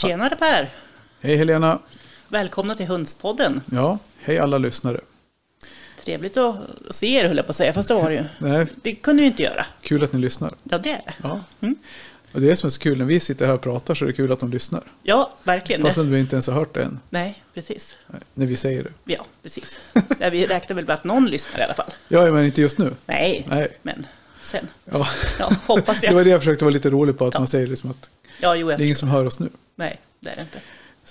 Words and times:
Tjenare 0.00 0.36
Per! 0.36 0.70
Hej 1.20 1.36
Helena! 1.36 1.78
Välkomna 2.28 2.74
till 2.74 2.86
Hundspodden. 2.86 3.60
Ja, 3.72 3.98
hej 4.20 4.38
alla 4.38 4.58
lyssnare. 4.58 5.00
Trevligt 6.04 6.36
att 6.36 6.56
se 6.90 7.06
er 7.14 7.28
höll 7.28 7.36
jag 7.36 7.46
på 7.46 7.50
att 7.50 7.56
säga, 7.56 7.72
fast 7.72 7.88
det 7.88 7.94
var 7.94 8.10
det 8.10 8.16
ju. 8.16 8.24
Nej, 8.38 8.66
Det 8.82 8.94
kunde 8.94 9.20
vi 9.22 9.26
inte 9.26 9.42
göra. 9.42 9.66
kul 9.82 10.04
att 10.04 10.12
ni 10.12 10.18
lyssnar. 10.20 10.52
Ja, 10.62 10.78
det 10.78 10.90
är 10.90 10.96
det. 11.06 11.12
Ja. 11.22 11.40
Mm. 11.60 11.76
Och 12.32 12.40
det 12.40 12.50
är 12.50 12.54
som 12.56 12.66
är 12.66 12.70
så 12.70 12.80
kul, 12.80 12.98
när 12.98 13.04
vi 13.04 13.20
sitter 13.20 13.46
här 13.46 13.54
och 13.54 13.60
pratar 13.60 13.94
så 13.94 14.04
är 14.04 14.06
det 14.06 14.12
kul 14.12 14.32
att 14.32 14.40
de 14.40 14.50
lyssnar. 14.50 14.82
Ja, 15.02 15.32
verkligen. 15.44 15.82
Fastän 15.82 16.10
vi 16.12 16.20
inte 16.20 16.34
ens 16.36 16.46
har 16.46 16.54
hört 16.54 16.74
det 16.74 16.82
än, 16.82 17.00
Nej, 17.10 17.42
precis. 17.54 17.96
Nej, 18.06 18.20
när 18.34 18.46
vi 18.46 18.56
säger 18.56 18.82
det. 18.82 18.90
Ja, 19.04 19.24
precis. 19.42 19.80
Ja, 20.18 20.30
vi 20.30 20.46
räknar 20.46 20.76
väl 20.76 20.84
med 20.86 20.94
att 20.94 21.04
någon 21.04 21.26
lyssnar 21.26 21.60
i 21.60 21.62
alla 21.62 21.74
fall. 21.74 21.90
Ja, 22.08 22.30
men 22.32 22.44
inte 22.44 22.60
just 22.60 22.78
nu. 22.78 22.92
Nej, 23.06 23.46
Nej. 23.48 23.68
men 23.82 24.06
sen. 24.42 24.68
Ja. 24.84 25.08
Ja, 25.38 25.52
hoppas 25.66 26.00
Det 26.00 26.06
jag. 26.06 26.14
var 26.14 26.24
det 26.24 26.30
jag 26.30 26.40
försökte 26.40 26.64
vara 26.64 26.72
lite 26.74 26.90
rolig 26.90 27.18
på, 27.18 27.26
att 27.26 27.34
Ja. 27.34 27.40
man 27.40 27.46
säger 27.48 27.66
liksom 27.66 27.90
att 27.90 28.10
Ja, 28.42 28.54
jo, 28.56 28.68
det 28.68 28.74
är 28.74 28.80
ingen 28.80 28.96
som 28.96 29.08
hör 29.08 29.24
oss 29.26 29.38
nu. 29.38 29.48
Nej, 29.80 30.00
det 30.20 30.30
är 30.30 30.36
det 30.36 30.42
inte. 30.42 30.60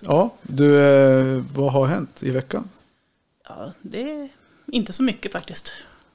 Ja, 0.01 0.33
du, 0.41 0.79
eh, 0.81 1.43
vad 1.55 1.71
har 1.71 1.85
hänt 1.87 2.23
i 2.23 2.31
veckan? 2.31 2.69
Ja, 3.47 3.73
det 3.81 4.01
är 4.11 4.29
inte 4.67 4.93
så 4.93 5.03
mycket 5.03 5.31
faktiskt. 5.31 5.71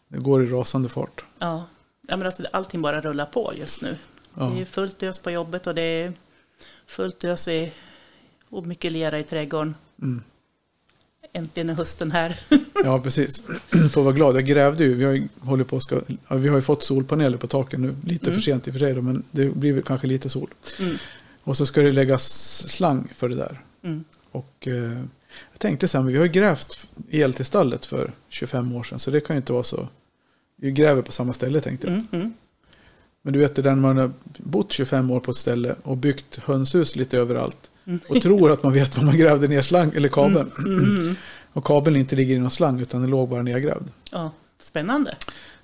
Det 0.08 0.18
går 0.18 0.44
i 0.44 0.46
rasande 0.46 0.88
fart. 0.88 1.24
Ja, 1.38 1.66
ja 2.08 2.16
men 2.16 2.26
alltså, 2.26 2.44
allting 2.52 2.82
bara 2.82 3.00
rullar 3.00 3.26
på 3.26 3.52
just 3.56 3.82
nu. 3.82 3.96
Ja. 4.34 4.44
Det 4.54 4.60
är 4.60 4.64
fullt 4.64 5.02
ös 5.02 5.18
på 5.18 5.30
jobbet 5.30 5.66
och 5.66 5.74
det 5.74 5.82
är 5.82 6.12
fullt 6.86 7.24
ös 7.24 7.48
i, 7.48 7.72
och 8.48 8.66
mycket 8.66 8.92
lera 8.92 9.18
i 9.18 9.22
trädgården. 9.22 9.74
Mm. 10.02 10.22
Äntligen 11.32 11.70
är 11.70 11.74
hösten 11.74 12.10
här. 12.12 12.40
Ja, 12.84 13.00
precis. 13.00 13.42
Får 13.92 14.02
vara 14.02 14.14
glad. 14.14 14.36
Jag 14.36 14.44
grävde 14.44 14.84
ju. 14.84 14.94
Vi 14.94 15.04
har 15.04 15.12
ju, 15.12 15.28
håller 15.40 15.64
på 15.64 15.80
ska, 15.80 16.00
vi 16.28 16.48
har 16.48 16.60
fått 16.60 16.82
solpaneler 16.82 17.38
på 17.38 17.46
taken 17.46 17.82
nu. 17.82 17.96
Lite 18.04 18.26
Mm. 18.26 18.34
för 18.34 18.44
sent 18.44 18.66
i 18.68 18.70
och 18.70 18.74
för 18.74 18.78
sig 18.78 18.94
då, 18.94 19.02
men 19.02 19.22
det 19.30 19.48
blir 19.48 19.72
väl 19.72 19.82
kanske 19.82 20.06
lite 20.06 20.28
sol. 20.28 20.48
Mm. 20.80 20.96
Och 21.44 21.56
så 21.56 21.66
ska 21.66 21.80
det 21.80 21.92
läggas 21.92 22.24
slang 22.68 23.08
för 23.14 23.28
det 23.28 23.34
där. 23.34 23.60
Mm. 23.82 24.04
Och 24.30 24.68
eh, 24.68 25.00
jag 25.52 25.58
tänkte 25.58 25.88
så 25.88 25.98
här, 25.98 26.04
men 26.04 26.12
vi 26.12 26.18
har 26.18 26.26
grävt 26.26 26.86
el 27.10 27.32
till 27.32 27.44
stallet 27.44 27.86
för 27.86 28.12
25 28.28 28.74
år 28.74 28.82
sedan. 28.82 28.98
Så 28.98 29.10
det 29.10 29.20
kan 29.20 29.36
ju 29.36 29.38
inte 29.38 29.52
vara 29.52 29.62
så. 29.62 29.88
Vi 30.56 30.72
gräver 30.72 31.02
på 31.02 31.12
samma 31.12 31.32
ställe 31.32 31.60
tänkte 31.60 31.86
jag. 31.86 31.96
Mm. 31.96 32.06
Mm. 32.12 32.34
Men 33.22 33.32
du 33.32 33.38
vet 33.38 33.54
det 33.54 33.62
där 33.62 33.74
när 33.74 33.82
man 33.82 33.96
har 33.96 34.12
bott 34.38 34.72
25 34.72 35.10
år 35.10 35.20
på 35.20 35.30
ett 35.30 35.36
ställe 35.36 35.74
och 35.82 35.96
byggt 35.96 36.36
hönshus 36.44 36.96
lite 36.96 37.18
överallt. 37.18 37.70
Mm. 37.84 38.00
Och 38.08 38.22
tror 38.22 38.52
att 38.52 38.62
man 38.62 38.72
vet 38.72 38.96
var 38.96 39.04
man 39.04 39.18
grävde 39.18 39.48
ner 39.48 39.62
slang 39.62 39.92
eller 39.94 40.08
kabeln. 40.08 40.50
Mm. 40.58 41.16
Och 41.52 41.64
kabeln 41.64 41.96
inte 41.96 42.16
ligger 42.16 42.34
i 42.34 42.38
någon 42.38 42.50
slang 42.50 42.80
utan 42.80 43.00
den 43.00 43.10
låg 43.10 43.28
bara 43.28 43.42
nedgrävd. 43.42 43.88
Ja, 44.10 44.30
spännande. 44.60 45.16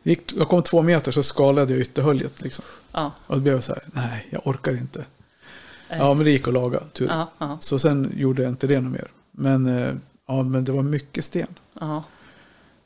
Gick, 0.03 0.33
jag 0.36 0.48
kom 0.48 0.62
två 0.62 0.83
meter 0.83 1.12
så 1.12 1.23
skalade 1.23 1.73
jag 1.73 1.81
ytterhöljet. 1.81 2.42
Liksom. 2.42 2.64
Ja, 2.92 3.12
Och 3.27 3.34
då 3.34 3.41
blev 3.41 3.55
jag 3.55 3.64
så 3.64 3.73
här, 3.73 3.83
nej 3.92 4.27
jag 4.31 4.47
orkar 4.47 4.73
inte. 4.73 5.05
Eh, 5.91 5.98
Ja 5.98 6.14
men 6.14 6.24
det 6.24 6.30
gick 6.30 6.48
att 6.48 6.55
laga, 6.55 6.80
tur. 6.92 7.06
ja, 7.08 7.30
ja, 7.38 7.58
Så 7.60 7.78
sen 7.78 8.12
gjorde 8.16 8.42
jag 8.42 8.48
inte 8.52 8.66
det 8.66 8.80
något 8.80 8.92
mer. 8.92 9.10
Men, 9.30 9.66
eh, 9.78 9.92
ja, 10.28 10.42
men 10.42 10.64
det 10.64 10.72
var 10.72 10.83
mycket 10.83 11.24
sten. 11.24 11.46
ja. 11.80 12.02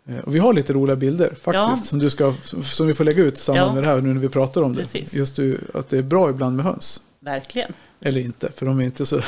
Eh, 0.09 0.19
Och 0.19 0.35
vi 0.35 0.39
har 0.39 0.53
lite 0.53 0.73
roliga 0.73 0.97
bilder 0.97 1.37
faktiskt. 1.41 1.87
Som, 1.89 1.99
du 1.99 2.11
ska, 2.11 2.35
som 2.65 2.87
vi 2.87 2.95
får 2.95 3.05
lägga 3.05 3.23
ut 3.23 3.35
i 3.35 3.41
samband 3.41 3.75
med 3.75 3.83
det 3.83 3.89
här 3.89 4.01
nu 4.01 4.15
när 4.15 4.21
vi 4.21 4.29
pratar 4.29 4.63
om 4.63 4.75
det. 4.75 4.83
Precis. 4.83 5.15
Just 5.15 5.39
att 5.75 5.89
det 5.89 5.99
är 5.99 6.03
bra 6.03 6.31
ibland 6.31 6.57
med 6.57 6.65
höns. 6.65 7.01
verkligen. 7.21 7.73
Eller 8.01 8.21
inte, 8.21 8.53
för 8.53 8.67
de 8.67 8.81
är 8.81 8.85
inte 8.85 9.07
så... 9.07 9.21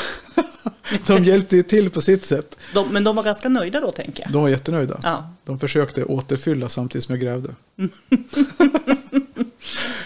de 1.06 1.24
hjälpte 1.24 1.56
ju 1.56 1.62
till 1.62 1.90
på 1.90 2.00
sitt 2.00 2.24
sätt. 2.26 2.56
De, 2.74 2.88
men 2.88 3.04
de 3.04 3.16
var 3.16 3.22
ganska 3.22 3.48
nöjda 3.48 3.80
då, 3.80 3.92
tänker 3.92 4.22
jag. 4.22 4.32
De 4.32 4.42
var 4.42 4.48
jättenöjda. 4.48 5.00
Ja, 5.02 5.30
De 5.44 5.58
försökte 5.58 6.04
återfylla 6.04 6.68
samtidigt 6.68 7.04
som 7.04 7.12
jag 7.14 7.22
grävde. 7.22 7.54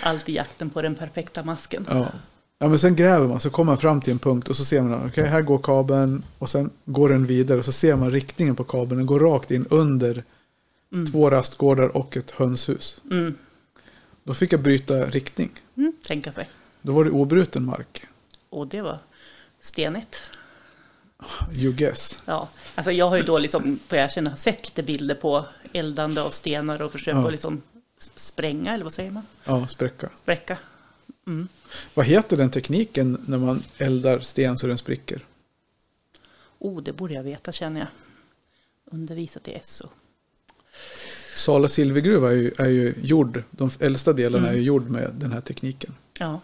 allt 0.03 0.29
i 0.29 0.35
jakten 0.35 0.71
på 0.71 0.83
den 0.83 0.95
perfekta 0.95 1.43
masken. 1.43 1.87
Ja. 1.91 2.07
Ja, 2.63 2.69
men 2.69 2.79
sen 2.79 2.97
gräver 2.97 3.27
man 3.29 3.41
så 3.41 3.51
kommer 3.51 3.73
man 3.73 3.79
fram 3.79 4.01
till 4.01 4.13
en 4.13 4.19
punkt 4.19 4.49
och 4.49 4.57
så 4.57 4.65
ser 4.65 4.83
man, 4.83 5.07
okej 5.07 5.27
här 5.27 5.43
går 5.43 5.59
kabeln 5.59 6.23
och 6.39 6.51
sen 6.51 6.71
går 6.85 7.09
den 7.09 7.27
vidare 7.27 7.59
och 7.59 7.65
så 7.65 7.73
ser 7.73 7.97
man 7.97 8.11
riktningen 8.11 8.57
på 8.57 8.65
kabeln. 8.65 8.97
Den 8.97 9.07
går 9.07 9.21
rakt 9.21 9.51
in 9.51 9.67
under 9.71 10.25
Mm. 10.93 11.07
två 11.13 11.31
rastgårdar 11.31 11.97
och 11.97 12.17
ett 12.17 12.31
hönshus. 12.31 13.01
Mm. 13.11 13.35
Då 14.25 14.35
fick 14.35 14.53
jag 14.53 14.61
bryta 14.61 15.07
riktning. 15.07 15.51
Mm, 15.77 15.93
tänka 16.07 16.33
sig. 16.33 16.51
Då 16.83 16.93
var 16.93 17.05
det 17.05 17.11
obruten 17.11 17.65
mark. 17.65 18.07
Och 18.51 18.67
det 18.67 18.81
var 18.83 18.99
stenigt. 19.61 20.31
You 21.53 21.73
guess. 21.73 22.19
Ja, 22.25 22.49
alltså 22.75 22.93
jag 22.93 23.09
har 23.11 23.17
ju 23.17 23.23
då 23.23 23.39
liksom, 23.39 23.79
får 23.89 23.99
jag 23.99 24.05
erkänna, 24.05 24.37
sett 24.37 24.65
lite 24.69 24.83
bilder 24.83 25.15
på 25.15 25.45
eldande 25.73 26.21
och 26.23 26.35
stenar 26.35 26.83
och 26.83 26.93
försöka 26.93 27.19
Ja. 27.19 27.25
att 27.27 27.33
liksom 27.33 27.63
spränga, 28.17 28.75
eller 28.75 28.85
vad 28.85 28.93
säger 28.93 29.11
man? 29.11 29.23
Ja, 29.45 29.67
spräcka. 29.69 30.09
Spräcka. 30.15 30.59
Mm. 31.27 31.49
Vad 31.95 32.07
heter 32.07 32.37
den 32.37 32.51
tekniken 32.51 33.19
när 33.27 33.39
man 33.39 33.63
eldar 33.79 34.19
sten 34.19 34.57
så 34.57 34.67
den 34.67 34.79
spricker? 34.79 35.25
Oh, 36.59 36.83
det 36.83 36.93
borde 36.93 37.15
jag 37.15 37.23
veta 37.23 37.53
känner 37.53 37.81
jag. 37.81 37.89
Undervisat 38.93 39.49
i 39.49 39.59
SO. 39.63 39.89
Sala 41.37 41.69
silvergruva 41.69 42.31
är 42.31 42.35
ju, 42.37 42.51
är 42.59 42.69
ju 42.69 42.95
gjord, 43.03 43.43
de 43.51 43.71
äldsta 43.81 44.13
delarna 44.13 44.45
Mm. 44.45 44.55
är 44.55 44.59
ju 44.59 44.65
gjord 44.65 44.91
med 44.91 45.11
den 45.19 45.33
här 45.33 45.41
tekniken. 45.41 45.95
Ja, 46.19 46.41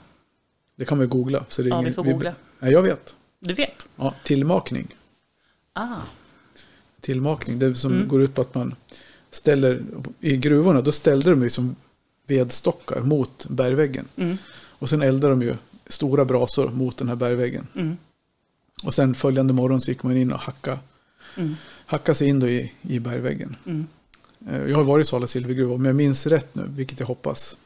Det 0.77 0.85
kan 0.85 1.01
ju 1.01 1.07
googla. 1.07 1.45
Så 1.49 1.63
det 1.63 1.69
är 1.69 1.71
ja 1.71 1.77
ingen, 1.77 1.91
vi 1.91 1.95
får 1.95 2.05
googla. 2.05 2.35
Nej, 2.59 2.73
jag 2.73 2.83
vet. 2.83 3.17
Du 3.39 3.55
vet? 3.55 3.89
Ja, 3.97 4.15
tillmakning. 4.25 4.95
Ah, 5.73 5.97
Tillmakning, 7.01 7.59
det 7.59 7.75
som 7.75 7.93
Mm. 7.93 8.09
går 8.09 8.23
ut 8.23 8.35
på 8.35 8.41
att 8.41 8.55
man 8.55 8.75
ställer, 9.31 9.83
i 10.21 10.37
gruvorna 10.37 10.81
då 10.81 10.93
ställde 10.93 11.31
de 11.31 11.43
ju 11.43 11.51
som 11.51 11.77
vedstockar 12.27 13.01
mot 13.01 13.47
bergväggen. 13.49 14.09
mm, 14.17 14.39
Och 14.79 14.89
sen 14.89 15.03
eldade 15.03 15.33
de 15.33 15.43
ju 15.43 15.55
stora 15.87 16.25
brasor 16.25 16.71
mot 16.71 16.97
den 16.97 17.09
här 17.09 17.17
bergväggen. 17.17 17.67
mm, 17.75 17.97
Och 18.85 18.95
sen 18.95 19.15
följande 19.15 19.53
morgon 19.53 19.81
så 19.81 19.91
gick 19.91 20.03
man 20.03 20.17
in 20.17 20.33
och 20.33 20.39
hacka, 20.41 20.79
mm, 21.37 21.55
hacka 21.87 22.15
sig 22.15 22.29
in 22.29 22.43
i, 22.43 22.73
i 22.83 22.99
bergväggen. 22.99 23.57
mm. 23.67 23.87
Eh, 24.49 24.63
Jag 24.71 24.77
har 24.77 24.85
varit 24.85 25.07
i 25.07 25.09
Sala 25.09 25.27
silvergruva, 25.27 25.75
om 25.75 25.85
jag 25.85 25.97
minns 25.97 26.27
rätt 26.27 26.55
nu, 26.55 26.65
vilket 26.69 27.01
jag 27.01 27.07
hoppas. 27.07 27.57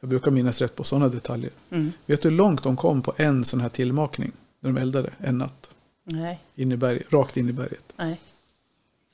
Jag 0.00 0.10
brukar 0.10 0.30
minnas 0.30 0.60
rätt 0.60 0.76
på 0.76 0.84
sådana 0.84 1.08
detaljer. 1.08 1.50
Mm. 1.70 1.92
Vet 2.06 2.22
du 2.22 2.28
hur 2.28 2.36
långt 2.36 2.62
de 2.62 2.76
kom 2.76 3.02
på 3.02 3.14
en 3.16 3.44
sån 3.44 3.60
här 3.60 3.68
tillmakning? 3.68 4.32
När 4.60 4.72
de 4.72 4.80
eldade 4.80 5.10
en 5.18 5.38
natt. 5.38 5.70
Nej, 6.04 6.40
In 6.54 6.72
i 6.72 6.76
berg, 6.76 7.02
rakt 7.10 7.36
in 7.36 7.48
i 7.48 7.52
berget. 7.52 7.92
nej. 7.96 8.20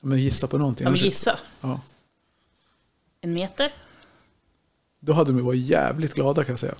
Men 0.01 0.19
gissa 0.19 0.47
på 0.47 0.57
någonting. 0.57 0.85
Ja, 0.85 0.91
men 0.91 0.99
gissa. 0.99 1.39
Ja. 1.61 1.81
En 3.21 3.33
meter? 3.33 3.73
Då 4.99 5.13
hade 5.13 5.31
de 5.31 5.41
varit 5.45 5.59
jävligt 5.61 6.13
glada 6.13 6.43
kan 6.43 6.53
jag 6.53 6.59
säga. 6.59 6.75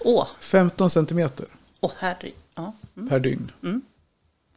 Åh, 0.00 0.26
15 0.40 0.90
centimeter 0.90 1.46
åh 1.80 1.92
herre. 1.98 2.30
Ja, 2.54 2.72
mm. 2.96 3.08
per 3.08 3.20
dygn 3.20 3.52
Mm. 3.62 3.82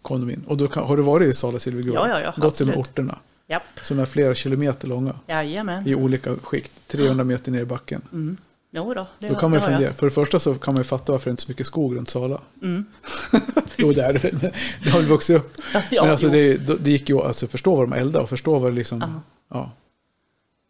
kom 0.01 0.27
de 0.27 0.33
in. 0.33 0.43
Och 0.47 0.57
då 0.57 0.67
kan, 0.67 0.83
har 0.83 0.97
du 0.97 1.03
varit 1.03 1.29
i 1.29 1.33
Sala 1.33 1.59
silvergruva? 1.59 1.95
Ja, 2.09 2.09
ja, 2.09 2.19
ja, 2.19 2.41
Gått 2.41 2.55
till 2.55 2.67
de 2.67 2.75
orterna. 2.77 3.17
Japp, 3.47 3.63
Som 3.81 3.99
är 3.99 4.05
flera 4.05 4.35
kilometer 4.35 4.87
långa. 4.87 5.15
jajamän. 5.27 5.87
I 5.87 5.95
olika 5.95 6.35
skikt. 6.35 6.71
300 6.87 7.23
meter 7.23 7.51
ner 7.51 7.61
i 7.61 7.65
backen. 7.65 8.01
Mm. 8.13 8.37
Jo 8.73 8.93
då, 8.93 9.07
det, 9.19 9.27
Då 9.29 9.35
kan 9.35 9.51
man 9.51 9.59
ju 9.59 9.65
fundera. 9.65 9.93
För 9.93 10.05
det 10.05 10.11
första 10.11 10.39
så 10.39 10.55
kan 10.55 10.73
man 10.73 10.79
ju 10.81 10.83
fatta 10.83 11.11
varför 11.11 11.25
det 11.25 11.31
inte 11.31 11.41
är 11.41 11.45
så 11.45 11.51
mycket 11.51 11.65
skog 11.67 11.95
runt 11.95 12.09
Sala. 12.09 12.41
jag. 12.59 12.69
Mm. 12.69 12.85
Jo, 13.77 13.91
det 13.93 14.01
är 14.03 14.13
det 14.13 14.23
väl. 14.23 14.33
men 14.41 14.51
Det 14.83 14.89
har 14.89 14.99
väl 14.99 15.07
vuxit 15.09 15.35
upp. 15.37 15.57
Ja, 15.91 16.01
Men 16.03 16.11
alltså 16.11 16.27
det, 16.29 16.57
det 16.83 16.91
gick 16.91 17.09
ju 17.09 17.17
att 17.17 17.25
alltså, 17.25 17.47
förstå 17.47 17.75
vad 17.75 17.89
de 17.89 17.93
eldade 17.93 18.23
och 18.23 18.29
förstå 18.29 18.59
vad 18.59 18.71
det 18.71 18.75
liksom... 18.75 18.99
Ja. 19.01 19.21
Ja. 19.57 19.71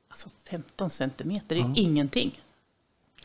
Alltså 0.10 0.30
15 0.50 0.90
centimeter, 0.90 1.56
det 1.56 1.62
är 1.62 1.66
Ja. 1.66 1.74
ingenting. 1.76 2.42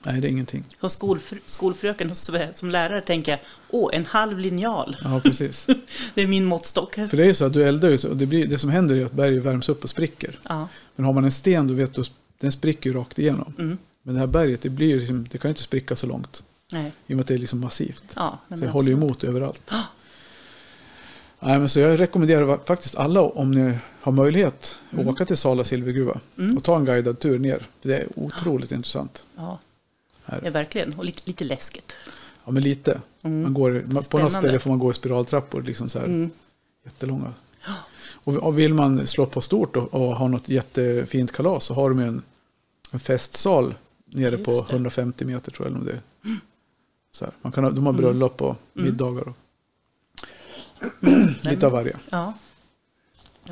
Nej, 0.06 0.20
det 0.20 0.29
är 0.29 0.31
ingenting. 0.31 0.64
Som 0.81 0.91
skolfr 0.91 1.35
skolfröken 1.47 2.14
som, 2.14 2.38
som 2.55 2.70
lärare 2.70 3.00
tänker 3.00 3.32
jag, 3.32 3.41
åh, 3.70 3.91
en 3.93 4.06
halv 4.06 4.38
linjal. 4.38 4.97
Ja, 5.05 5.20
precis. 5.25 5.67
Det 6.14 6.23
är 6.23 6.26
min 6.26 6.44
måttstock. 6.44 6.94
För 6.94 7.17
det 7.17 7.23
är 7.23 7.26
ju 7.26 7.35
så 7.35 7.44
att 7.44 7.53
du 7.53 7.64
eldar 7.64 7.88
ju 7.91 8.08
och 8.08 8.17
det, 8.17 8.26
blir, 8.26 8.47
det 8.47 8.58
som 8.58 8.70
händer 8.70 8.97
är 8.97 9.05
att 9.05 9.12
berget 9.12 9.43
värms 9.43 9.69
upp 9.69 9.85
och 9.85 9.91
spricker. 9.91 10.38
Ja, 10.49 10.69
Men 10.97 11.06
har 11.06 11.12
man 11.12 11.25
en 11.25 11.32
sten 11.32 11.69
då 11.69 11.75
vet 11.75 11.94
du, 11.94 12.05
den 12.38 12.53
spricker 12.53 12.91
ju 12.91 12.97
rakt 12.97 13.19
igenom. 13.19 13.55
mm. 13.58 13.79
Men 14.03 14.14
det 14.14 14.20
här 14.20 14.26
berget, 14.26 14.62
det, 14.62 14.69
blir 14.70 14.97
liksom, 14.99 15.26
det 15.31 15.38
kan 15.38 15.49
ju 15.49 15.50
inte 15.53 15.62
spricka 15.62 15.97
så 15.97 16.06
långt. 16.06 16.43
nej. 16.73 16.93
I 17.06 17.12
och 17.12 17.17
med 17.17 17.20
att 17.20 17.26
det 17.29 17.35
är 17.35 17.38
liksom 17.38 17.61
massivt. 17.61 18.05
Ja, 18.17 18.38
Så 18.49 18.55
det 18.55 18.69
håller 18.69 18.88
ju 18.88 18.94
absolut. 18.94 19.05
emot 19.11 19.25
överallt. 19.25 19.62
Ja. 19.70 19.82
Nej, 21.41 21.58
men 21.58 21.69
så 21.69 21.81
jag 21.81 22.00
rekommenderar 22.00 22.58
faktiskt 22.67 22.97
alla 22.97 23.20
om 23.23 23.50
ni 23.50 23.79
har 24.00 24.12
möjlighet 24.12 24.76
att 24.91 24.93
Mm. 24.99 25.08
åka 25.08 25.25
till 25.25 25.37
Sala 25.37 25.64
silvergruva. 25.64 26.20
Mm. 26.38 26.56
Och 26.56 26.64
ta 26.64 26.76
en 26.76 26.85
guidad 26.85 27.19
tur 27.20 27.38
ner. 27.38 27.67
För 27.82 27.88
det 27.88 27.97
är 27.97 28.06
otroligt 28.17 28.73
intressant. 28.73 29.25
Ja. 29.37 29.58
Ja, 30.26 30.50
verkligen. 30.50 30.94
Och 30.94 31.05
lite, 31.05 31.23
lite 31.25 31.44
läskigt. 31.44 31.96
Ja, 32.44 32.52
men 32.52 32.62
lite. 32.62 33.00
Mm. 33.23 33.43
Man 33.43 33.55
går, 33.55 33.84
man, 33.93 34.05
på 34.05 34.19
något 34.19 34.32
ställe 34.32 34.58
får 34.58 34.70
man 34.70 34.78
gå 34.78 34.90
i 34.90 34.94
spiraltrappor, 34.94 35.62
liksom 35.62 35.88
så 35.88 35.99
här 35.99 36.06
Mm. 36.06 36.31
jättelånga. 36.84 37.32
Och, 38.08 38.34
och 38.34 38.58
vill 38.58 38.75
man 38.75 39.06
slå 39.06 39.26
på 39.26 39.40
stort 39.40 39.76
och, 39.76 39.94
och 39.94 40.17
ha 40.17 40.28
något 40.28 40.49
jättefint 40.49 41.32
kalas 41.32 41.64
så 41.64 41.75
har 41.75 41.88
de 41.88 41.99
en, 41.99 42.23
en 42.90 42.99
festsal 43.00 43.75
nere 44.06 44.31
Just 44.37 44.44
på 44.44 44.50
det. 44.69 44.73
150 44.75 45.25
meter 45.25 45.50
tror 45.52 45.67
jag. 45.69 45.70
Eller 45.76 45.81
om 45.81 45.87
det 45.87 45.93
är. 45.93 46.37
Så 47.12 47.25
här. 47.25 47.34
Man 47.43 47.52
kan 47.52 47.75
de 47.75 47.87
har 47.87 47.93
bröllop 47.93 48.43
och 48.43 48.56
Mm. 48.76 48.87
middagar 48.90 49.29
och 49.29 49.37
lite 51.43 51.67
av 51.67 51.72
varje. 51.72 51.96
Ja. 52.11 52.34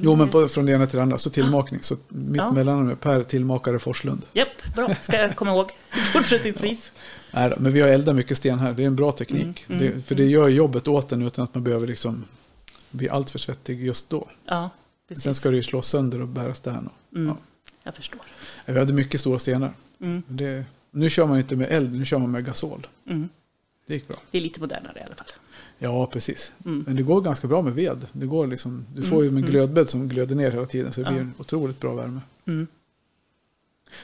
Jo, 0.00 0.16
men 0.16 0.28
på, 0.28 0.48
från 0.48 0.66
det 0.66 0.72
ena 0.72 0.86
till 0.86 0.96
det 0.96 1.02
andra. 1.02 1.18
Så 1.18 1.30
tillmakning. 1.30 1.82
Så 1.82 1.96
mitt 2.08 2.36
Ja. 2.36 2.52
mellannamn 2.52 2.96
Per 2.96 3.22
Tillmakare 3.22 3.78
Forslund. 3.78 4.22
Japp, 4.32 4.74
bra. 4.76 4.94
Ska 5.02 5.16
jag 5.20 5.36
komma 5.36 5.50
ihåg 5.50 5.70
fortsättningsvis. 6.12 6.90
Nej 7.32 7.50
då, 7.50 7.56
men 7.58 7.72
vi 7.72 7.80
har 7.80 7.88
eldat 7.88 8.16
mycket 8.16 8.36
sten 8.38 8.58
här. 8.58 8.72
Det 8.72 8.82
är 8.82 8.86
en 8.86 8.96
bra 8.96 9.12
teknik. 9.12 9.64
Mm, 9.68 9.78
det, 9.78 10.02
för 10.06 10.14
det 10.14 10.24
gör 10.24 10.48
jobbet 10.48 10.88
åt 10.88 11.12
en 11.12 11.22
utan 11.22 11.44
att 11.44 11.54
man 11.54 11.64
behöver 11.64 11.86
liksom 11.86 12.24
bli 12.90 13.08
alltför 13.08 13.38
svettig 13.38 13.84
just 13.84 14.10
då. 14.10 14.28
Ja, 14.46 14.70
precis. 15.08 15.24
Sen 15.24 15.34
ska 15.34 15.50
det 15.50 15.56
ju 15.56 15.62
slås 15.62 15.88
sönder 15.88 16.20
och 16.22 16.28
bäras 16.28 16.60
där. 16.60 16.70
Mm, 16.70 16.90
ja. 17.28 17.36
Jag 17.82 17.94
förstår. 17.94 18.20
Vi 18.66 18.78
hade 18.78 18.92
mycket 18.92 19.20
stora 19.20 19.38
stenar. 19.38 19.70
Mm, 20.00 20.22
Det, 20.28 20.64
nu 20.90 21.10
kör 21.10 21.26
man 21.26 21.38
inte 21.38 21.56
med 21.56 21.72
eld, 21.72 21.96
nu 21.96 22.04
kör 22.04 22.18
man 22.18 22.30
med 22.30 22.44
gasol. 22.46 22.86
Mm. 23.86 23.86
Det 23.86 23.94
gick 23.94 24.08
bra. 24.08 24.16
Det 24.30 24.38
är 24.38 24.42
lite 24.42 24.60
modernare 24.60 24.98
i 24.98 25.02
alla 25.06 25.14
fall. 25.14 25.26
Ja, 25.78 26.06
precis. 26.06 26.52
Mm. 26.64 26.84
Men 26.86 26.96
det 26.96 27.02
går 27.02 27.20
ganska 27.20 27.46
bra 27.48 27.62
med 27.62 27.74
ved. 27.74 28.06
Det 28.12 28.26
går 28.26 28.46
liksom, 28.46 28.86
du 28.94 29.02
får 29.02 29.24
ju 29.24 29.28
en 29.28 29.42
glödbädd 29.42 29.90
som 29.90 30.08
glöder 30.08 30.34
ner 30.34 30.50
hela 30.50 30.66
tiden 30.66 30.92
så 30.92 31.00
det 31.00 31.10
blir 31.10 31.20
en 31.20 31.34
otroligt 31.38 31.80
bra 31.80 31.94
värme. 31.94 32.20
Mm. 32.46 32.66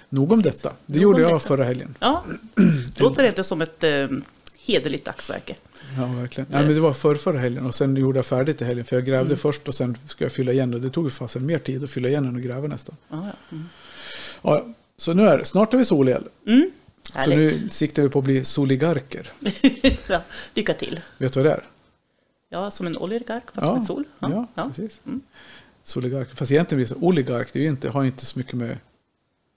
Nog 0.08 0.32
om 0.32 0.42
detta. 0.42 0.72
Det 0.86 0.94
Nog 0.94 1.02
gjorde 1.02 1.20
jag 1.20 1.30
detta. 1.30 1.48
förra 1.48 1.64
helgen. 1.64 1.94
Ja, 2.00 2.24
det 2.94 3.00
låter 3.02 3.24
inte 3.24 3.44
som 3.44 3.62
ett 3.62 3.84
eh, 3.84 4.08
hederligt 4.66 5.04
dagsverke. 5.04 5.56
Ja, 5.96 6.06
verkligen. 6.06 6.46
Nej, 6.50 6.64
men 6.64 6.74
det 6.74 6.80
var 6.80 6.92
för 6.92 7.14
förra 7.14 7.38
helgen 7.38 7.66
och 7.66 7.74
sen 7.74 7.96
gjorde 7.96 8.18
jag 8.18 8.26
färdigt 8.26 8.62
i 8.62 8.64
helgen. 8.64 8.84
För 8.84 8.96
jag 8.96 9.04
grävde 9.04 9.36
först 9.36 9.68
och 9.68 9.74
sen 9.74 9.96
ska 10.06 10.24
jag 10.24 10.32
fylla 10.32 10.52
igen. 10.52 10.74
Och 10.74 10.80
det 10.80 10.90
tog 10.90 11.04
ju 11.04 11.10
fasen 11.10 11.46
mer 11.46 11.58
tid 11.58 11.84
att 11.84 11.90
fylla 11.90 12.08
igen 12.08 12.28
än 12.28 12.36
att 12.36 12.42
gräva 12.42 12.68
nästan. 12.68 12.96
Ja, 13.08 13.16
ja. 13.16 13.56
Mm. 13.56 13.68
Ja, 14.42 14.64
ja. 14.66 14.74
så 14.96 15.14
nu 15.14 15.26
är 15.26 15.38
det. 15.38 15.44
Snart 15.44 15.74
är 15.74 15.78
vi 15.78 15.84
solel. 15.84 16.22
Mm. 16.46 16.70
Så 17.12 17.18
Härligt. 17.18 17.62
nu 17.62 17.68
siktar 17.68 18.02
vi 18.02 18.08
på 18.08 18.18
att 18.18 18.24
bli 18.24 18.44
soligarker. 18.44 19.32
ja, 20.08 20.22
lycka 20.54 20.74
till. 20.74 21.00
Vet 21.18 21.32
du 21.32 21.42
vad 21.42 21.52
det 21.52 21.54
är? 21.54 21.64
Ja, 22.48 22.70
som 22.70 22.86
en 22.86 22.96
oligark 22.96 23.44
fast 23.54 23.66
som 23.66 23.76
en 23.76 23.84
sol. 23.84 24.04
Ja, 24.18 24.46
ja. 24.54 24.68
precis. 24.68 25.00
Mm. 25.06 25.20
Soligark. 25.82 26.34
Fast 26.34 26.52
egentligen 26.52 26.78
blir 26.78 26.88
det 26.88 27.00
så 27.00 27.06
oligark. 27.06 27.52
Det 27.52 27.64
inte, 27.64 27.88
har 27.88 28.04
inte 28.04 28.26
så 28.26 28.38
mycket 28.38 28.54
med... 28.54 28.78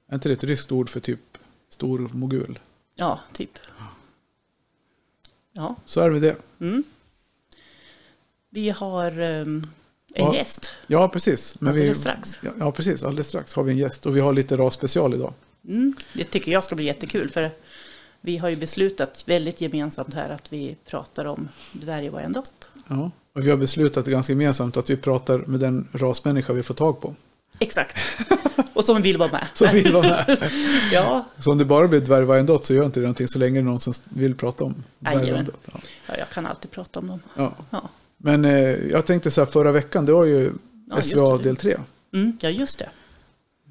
Är 0.10 0.16
inte 0.16 0.30
det 0.30 0.34
ett 0.34 0.44
ryskt 0.44 0.72
ord 0.72 0.90
för 0.90 1.00
typ 1.00 1.20
stor 1.70 2.10
mogul? 2.14 2.60
ja 2.96 3.20
typ. 3.34 3.60
Ja. 5.54 5.76
Så 5.86 6.02
är 6.02 6.06
det 6.06 6.12
med 6.12 6.22
det. 6.22 6.36
Mm. 6.66 6.84
Vi 8.50 8.70
har 8.70 9.20
ehm, 9.20 9.68
en 10.14 10.26
Ja. 10.26 10.36
gäst. 10.36 10.70
Ja, 10.88 11.08
precis. 11.08 11.56
Men 11.60 11.74
Alldeles 11.74 11.98
vi, 11.98 12.02
strax. 12.02 12.40
Ja, 12.44 12.52
ja, 12.60 12.72
precis. 12.72 13.04
Alldeles 13.04 13.28
strax 13.28 13.54
har 13.54 13.64
vi 13.64 13.72
en 13.72 13.78
gäst. 13.78 14.06
Och 14.06 14.16
vi 14.16 14.20
har 14.20 14.34
lite 14.34 14.58
rasspecial 14.58 15.14
idag. 15.14 15.34
Mm. 15.68 15.94
Det 16.14 16.24
tycker 16.24 16.52
jag 16.52 16.64
ska 16.64 16.76
bli 16.76 16.86
jättekul 16.86 17.30
för 17.30 17.52
vi 18.22 18.38
har 18.38 18.50
ju 18.50 18.56
beslutat 18.56 19.24
väldigt 19.26 19.62
gemensamt 19.62 20.14
här 20.14 20.30
att 20.30 20.54
vi 20.54 20.78
pratar 20.86 21.26
om 21.26 21.50
dvärg 21.72 22.10
och 22.10 22.20
Wyandotte. 22.20 22.66
Ja. 22.88 23.12
Och 23.36 23.46
vi 23.46 23.50
har 23.50 23.58
beslutat 23.58 24.06
ganska 24.06 24.34
gemensamt 24.34 24.78
att 24.78 24.90
vi 24.90 24.98
pratar 24.98 25.38
med 25.38 25.60
den 25.60 25.88
rasmänniska 25.94 26.54
vi 26.54 26.64
får 26.64 26.74
tag 26.74 27.02
på. 27.02 27.16
Exakt. 27.60 27.98
Och 28.74 28.86
som 28.86 29.02
vill 29.02 29.18
vara 29.18 29.32
med. 29.32 29.48
Som 29.54 29.70
vill 29.74 29.94
vara 29.94 30.04
med. 30.08 30.52
ja, 30.92 31.26
Så 31.38 31.52
om 31.52 31.58
det 31.58 31.66
bara 31.66 31.88
blir 31.88 32.00
dvärgvajendott 32.00 32.66
så 32.66 32.74
gör 32.74 32.86
inte 32.86 33.00
det 33.00 33.04
någonting 33.04 33.28
så 33.28 33.40
länge 33.40 33.54
det 33.54 33.60
är 33.60 33.64
någon 33.64 33.80
som 33.80 33.94
vill 34.10 34.36
prata 34.36 34.64
om 34.64 34.84
dvärgvajendott. 35.00 35.62
Ja. 35.74 35.80
ja, 36.08 36.14
jag 36.18 36.30
kan 36.30 36.46
alltid 36.46 36.72
prata 36.72 37.00
om 37.00 37.08
dem. 37.08 37.20
Ja. 37.36 37.54
Ja, 37.70 37.90
Men 38.18 38.46
eh, 38.46 38.52
jag 38.92 39.06
tänkte 39.06 39.32
så 39.32 39.42
här, 39.42 39.46
förra 39.46 39.72
veckan, 39.72 40.06
det 40.06 40.12
var 40.14 40.26
ju 40.26 40.52
Ja, 40.90 41.02
SVA 41.02 41.38
del 41.38 41.56
3. 41.56 41.78
mm, 42.14 42.38
ja 42.42 42.50
just 42.50 42.80
det. 42.80 42.90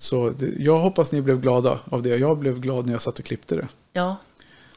Så 0.03 0.31
det, 0.31 0.47
jag 0.59 0.79
hoppas 0.79 1.13
ni 1.13 1.21
blev 1.23 1.41
glada 1.41 1.81
av 1.85 2.03
det. 2.03 2.17
Jag 2.17 2.39
blev 2.39 2.61
glad 2.61 2.87
när 2.87 2.93
jag 2.93 3.03
satt 3.03 3.19
och 3.19 3.25
klippte 3.25 3.57
det. 3.57 3.69
Ja, 3.93 4.17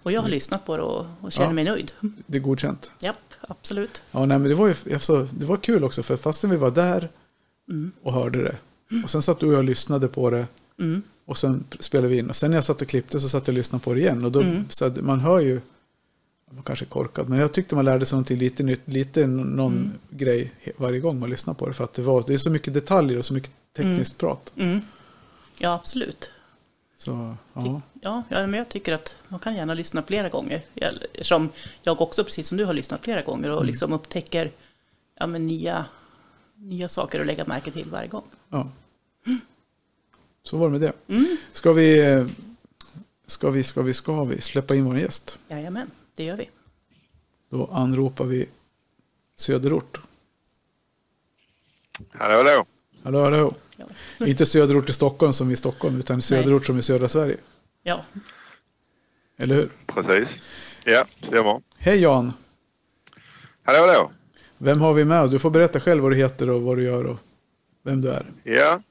och 0.03 0.11
jag 0.11 0.21
har 0.21 0.29
lyssnat 0.29 0.65
på 0.65 0.77
det 0.77 0.83
och, 0.83 1.05
och 1.21 1.31
känner 1.31 1.47
Ja. 1.49 1.53
mig 1.53 1.63
nöjd. 1.63 1.91
Det 2.27 2.37
är 2.37 2.41
godkänt. 2.41 2.91
Japp, 2.99 3.15
absolut. 3.41 4.01
Ja, 4.11 4.25
nej, 4.25 4.39
men 4.39 4.49
det 4.49 4.55
var 4.55 4.67
ju 4.67 4.75
alltså, 4.93 5.27
det 5.31 5.45
var 5.45 5.57
kul 5.57 5.83
också, 5.83 6.03
för 6.03 6.17
fastän 6.17 6.49
vi 6.49 6.57
var 6.57 6.71
där 6.71 7.09
Mm. 7.69 7.91
och 8.03 8.13
hörde 8.13 8.43
det. 8.43 8.55
Och 9.03 9.09
sen 9.09 9.21
satt 9.21 9.39
du 9.39 9.45
och 9.47 9.53
jag 9.53 9.57
och 9.57 9.63
lyssnade 9.63 10.07
på 10.07 10.29
det. 10.29 10.47
Mm. 10.79 11.01
Och 11.25 11.37
sen 11.37 11.63
spelade 11.79 12.07
vi 12.07 12.17
in. 12.17 12.29
Och 12.29 12.35
sen 12.35 12.49
när 12.51 12.57
jag 12.57 12.63
satt 12.63 12.81
och 12.81 12.87
klippte 12.87 13.19
så 13.19 13.29
satt 13.29 13.47
jag 13.47 13.53
och 13.53 13.57
lyssnade 13.57 13.83
på 13.83 13.93
det 13.93 13.99
igen. 13.99 14.25
Och 14.25 14.31
då, 14.31 14.41
Mm. 14.41 14.65
så 14.69 14.85
att 14.85 14.97
man 15.01 15.19
hör 15.19 15.39
ju, 15.39 15.61
man 16.51 16.63
kanske 16.63 16.85
är 16.85 16.89
korkad, 16.89 17.29
men 17.29 17.39
jag 17.39 17.53
tyckte 17.53 17.75
man 17.75 17.85
lärde 17.85 18.05
sig 18.05 18.15
någonting 18.15 18.37
lite 18.37 18.63
nytt, 18.63 18.81
lite 18.85 19.27
någon 19.27 19.73
Mm. 19.73 19.91
grej 20.09 20.51
varje 20.77 20.99
gång 20.99 21.19
man 21.19 21.29
lyssnar 21.29 21.53
på 21.53 21.67
det. 21.67 21.73
För 21.73 21.83
att 21.83 21.93
det, 21.93 22.01
var, 22.01 22.23
det 22.27 22.33
är 22.33 22.37
så 22.37 22.49
mycket 22.49 22.73
detaljer 22.73 23.17
och 23.17 23.25
så 23.25 23.33
mycket 23.33 23.51
tekniskt 23.77 24.17
prat. 24.17 24.53
Mm. 25.57 25.63
Ja, 25.69 25.73
absolut. 25.73 26.29
Så, 26.97 27.35
ja. 27.53 27.81
Ja, 28.01 28.23
men 28.29 28.53
jag 28.53 28.69
tycker 28.69 28.93
att 28.93 29.15
man 29.27 29.39
kan 29.39 29.55
gärna 29.55 29.73
lyssna 29.73 30.03
flera 30.03 30.29
gånger. 30.29 30.61
Jag- 30.73 30.93
Som 31.25 31.49
jag 31.83 32.01
också, 32.01 32.23
precis 32.23 32.47
som 32.47 32.57
du, 32.57 32.65
har 32.65 32.73
lyssnat 32.73 33.01
flera 33.03 33.21
gånger 33.21 33.49
och 33.51 33.65
liksom 33.65 33.93
upptäcker 33.93 34.51
ja, 35.15 35.27
men 35.27 35.47
nya, 35.47 35.85
nya 36.55 36.89
saker 36.89 37.19
att 37.21 37.25
lägga 37.27 37.45
märke 37.45 37.71
till 37.71 37.89
varje 37.89 38.07
gång. 38.07 38.23
ja. 38.49 38.69
Så 40.43 40.57
var 40.57 40.67
det 40.67 40.71
med 40.71 40.81
det. 40.81 40.93
Mm. 41.13 41.37
Ska 41.51 41.73
vi, 41.73 42.25
ska 43.27 43.49
vi, 43.49 43.63
ska 43.63 43.81
vi, 43.81 43.93
ska 43.93 44.23
vi 44.23 44.41
släppa 44.41 44.75
in 44.75 44.85
vår 44.85 44.97
gäst? 44.99 45.39
Jajamän, 45.47 45.91
det 46.15 46.23
gör 46.23 46.37
vi. 46.37 46.49
Då 47.49 47.65
anropar 47.71 48.25
vi 48.25 48.45
Söderort. 49.35 49.99
Hallå, 52.11 52.35
hallå. 52.37 52.65
Hallå, 53.03 53.23
hallå. 53.23 53.53
Ja. 53.77 53.85
Inte 54.25 54.45
söderort 54.45 54.89
i 54.89 54.93
Stockholm 54.93 55.33
som 55.33 55.51
i 55.51 55.55
Stockholm, 55.55 55.99
utan 55.99 56.21
söderort 56.21 56.65
som 56.65 56.79
i 56.79 56.81
södra 56.81 57.07
Sverige. 57.09 57.37
Ja, 57.83 58.05
Eller 59.37 59.55
hur? 59.55 59.69
Precis. 59.87 60.41
Ja, 60.83 61.05
stämmer. 61.21 61.61
Hej 61.77 62.01
Jan! 62.01 62.33
Hallå, 63.63 63.79
hallå. 63.79 64.11
Vem 64.57 64.81
har 64.81 64.93
vi 64.93 65.05
med? 65.05 65.29
Du 65.29 65.39
får 65.39 65.49
berätta 65.49 65.79
själv 65.79 66.03
vad 66.03 66.11
du 66.11 66.15
heter 66.15 66.49
och 66.49 66.61
vad 66.61 66.77
du 66.77 66.83
gör 66.83 67.05
och 67.05 67.17
vem 67.83 68.01
du 68.01 68.09
är. 68.09 68.25
Ja, 68.43 68.81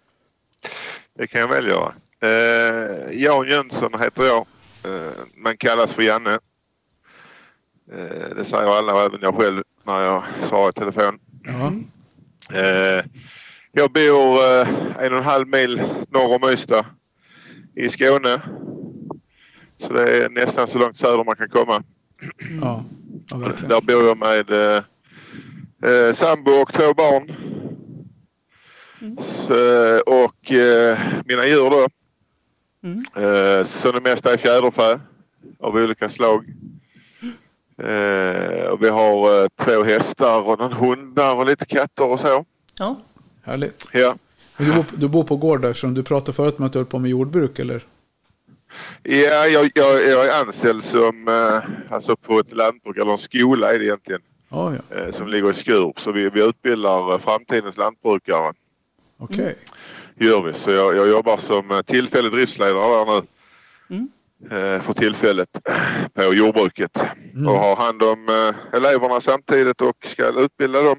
det 1.15 1.27
kan 1.27 1.41
jag 1.41 1.49
väl 1.49 1.67
göra. 1.67 1.95
Eh, 2.21 3.21
Jan 3.23 3.49
Jönsson 3.49 4.01
heter 4.01 4.27
jag. 4.27 4.47
Eh, 4.85 5.13
man 5.35 5.57
kallas 5.57 5.93
för 5.93 6.03
Janne. 6.03 6.39
Eh, 7.93 8.35
det 8.37 8.45
säger 8.45 8.79
alla 8.79 8.95
och 8.95 9.01
även 9.01 9.21
jag 9.23 9.37
själv 9.37 9.63
när 9.85 10.01
jag 10.01 10.23
svarar 10.49 10.69
i 10.69 10.73
telefon. 10.73 11.19
Ja, 11.45 11.73
Eh, 12.59 13.05
jag 13.75 13.93
bor 13.93 14.45
eh, 14.45 14.69
en 14.99 15.13
och 15.13 15.19
en 15.19 15.25
halv 15.25 15.49
mil 15.49 15.77
norr 16.09 16.35
om 16.35 16.51
Ystad 16.53 16.85
i 17.75 17.89
Skåne. 17.89 18.41
Så 19.79 19.93
det 19.93 20.25
är 20.25 20.29
nästan 20.29 20.69
så 20.69 20.79
långt 20.79 20.99
söder 20.99 21.25
man 21.25 21.37
kan 21.37 21.49
komma. 21.49 21.83
ja, 22.61 22.85
ja 23.31 23.37
verkligen. 23.37 23.69
Där 23.69 23.81
bor 23.81 24.03
jag 24.03 24.19
med 24.19 24.51
eh, 24.51 24.83
eh, 25.91 26.15
sambo 26.15 26.51
och 26.51 26.73
två 26.73 26.95
barn. 26.95 27.33
Så, 29.19 30.01
och 30.07 30.53
eh, 30.53 30.99
mina 31.25 31.47
djur 31.47 31.71
då. 31.71 31.87
Mm. 32.83 32.99
Eh, 32.99 33.67
så 33.67 33.93
det 33.93 34.01
mesta 34.01 34.33
är 34.33 34.37
fjäderfä 34.37 35.01
av 35.61 35.77
olika 35.77 36.09
slag. 36.09 36.45
Eh, 37.79 38.65
och 38.65 38.83
vi 38.83 38.89
har 38.89 39.43
eh, 39.43 39.49
två 39.57 39.83
hästar 39.83 40.41
och 40.41 40.59
någon 40.59 40.73
hundar 40.73 41.35
och 41.35 41.47
lite 41.47 41.67
katter 41.67 42.05
och 42.05 42.21
så. 42.21 42.45
ja, 42.79 43.01
Härligt. 43.45 43.89
Ja. 43.93 44.17
Men 44.57 44.67
du, 44.69 44.75
bor, 44.75 44.85
du 44.97 45.09
bor 45.09 45.25
på 45.25 45.37
gård 45.37 45.61
där, 45.63 45.69
eftersom 45.71 45.95
du 45.95 46.03
pratade 46.03 46.33
förut 46.33 46.55
om 46.59 46.65
att 46.65 46.73
du 46.73 46.79
höll 46.79 46.87
på 46.87 46.99
med 46.99 47.11
jordbruk, 47.11 47.59
eller? 47.59 47.83
Ja, 49.03 49.47
jag, 49.47 49.71
jag, 49.75 50.09
jag 50.09 50.27
är 50.27 50.41
anställd 50.47 50.85
som, 50.85 51.29
eh, 51.29 51.95
alltså 51.95 52.17
på 52.17 52.39
ett 52.39 52.53
lantbruk, 52.53 52.97
eller 52.97 53.13
en 53.13 53.19
skola 53.19 53.75
är 53.75 53.79
det 53.79 53.85
egentligen, 53.85 54.21
Ja, 54.49 54.73
ja. 54.91 54.97
eh, 54.97 55.13
som 55.13 55.29
ligger 55.29 55.51
i 55.51 55.55
Skurup. 55.55 56.01
Så 56.01 56.13
vi, 56.13 56.31
vi 56.31 56.43
utbildar 56.45 57.13
eh, 57.13 57.19
framtidens 57.19 57.77
lantbrukare. 57.77 58.53
Okej. 59.19 59.57
gör 60.17 60.43
vi. 60.43 60.55
Så 60.55 60.71
jag, 60.71 60.97
jag 60.97 61.09
jobbar 61.09 61.37
som 61.37 61.83
tillfällig 61.87 62.33
driftsledare 62.33 63.05
där 63.05 63.07
nu. 63.07 63.27
Mm. 63.97 64.09
För 64.83 64.93
tillfället 64.93 65.49
på 66.15 66.35
jordbruket. 66.35 67.03
Mm. 67.35 67.49
Och 67.49 67.55
har 67.55 67.77
hand 67.77 68.03
om 68.03 68.53
eleverna 68.73 69.21
samtidigt 69.21 69.81
och 69.81 70.07
ska 70.07 70.27
utbilda 70.29 70.83
dem. 70.83 70.97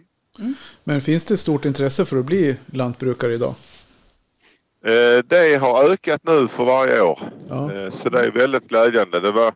Men 0.83 1.01
finns 1.01 1.25
det 1.25 1.37
stort 1.37 1.65
intresse 1.65 2.05
för 2.05 2.19
att 2.19 2.25
bli 2.25 2.55
lantbrukare 2.65 3.33
idag? 3.33 3.53
Eh, 4.85 5.23
det 5.25 5.55
har 5.61 5.83
ökat 5.91 6.21
nu 6.23 6.47
för 6.47 6.65
varje 6.65 7.01
år. 7.01 7.19
Ja. 7.49 7.73
Eh, 7.73 7.93
så 7.93 8.09
det 8.09 8.19
är 8.19 8.31
väldigt 8.31 8.67
glädjande. 8.67 9.19
Det 9.19 9.31
var 9.31 9.53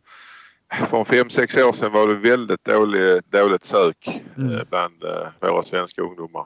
för 0.89 1.03
fem 1.03 1.29
sex 1.29 1.57
år 1.57 1.73
sedan 1.73 1.91
var 1.91 2.07
det 2.07 2.15
väldigt 2.15 2.65
dålig, 2.65 3.21
dåligt 3.29 3.65
sök 3.65 4.21
Mm. 4.37 4.55
eh, 4.55 4.61
bland 4.69 5.03
eh, 5.03 5.27
våra 5.49 5.63
svenska 5.63 6.01
ungdomar. 6.01 6.45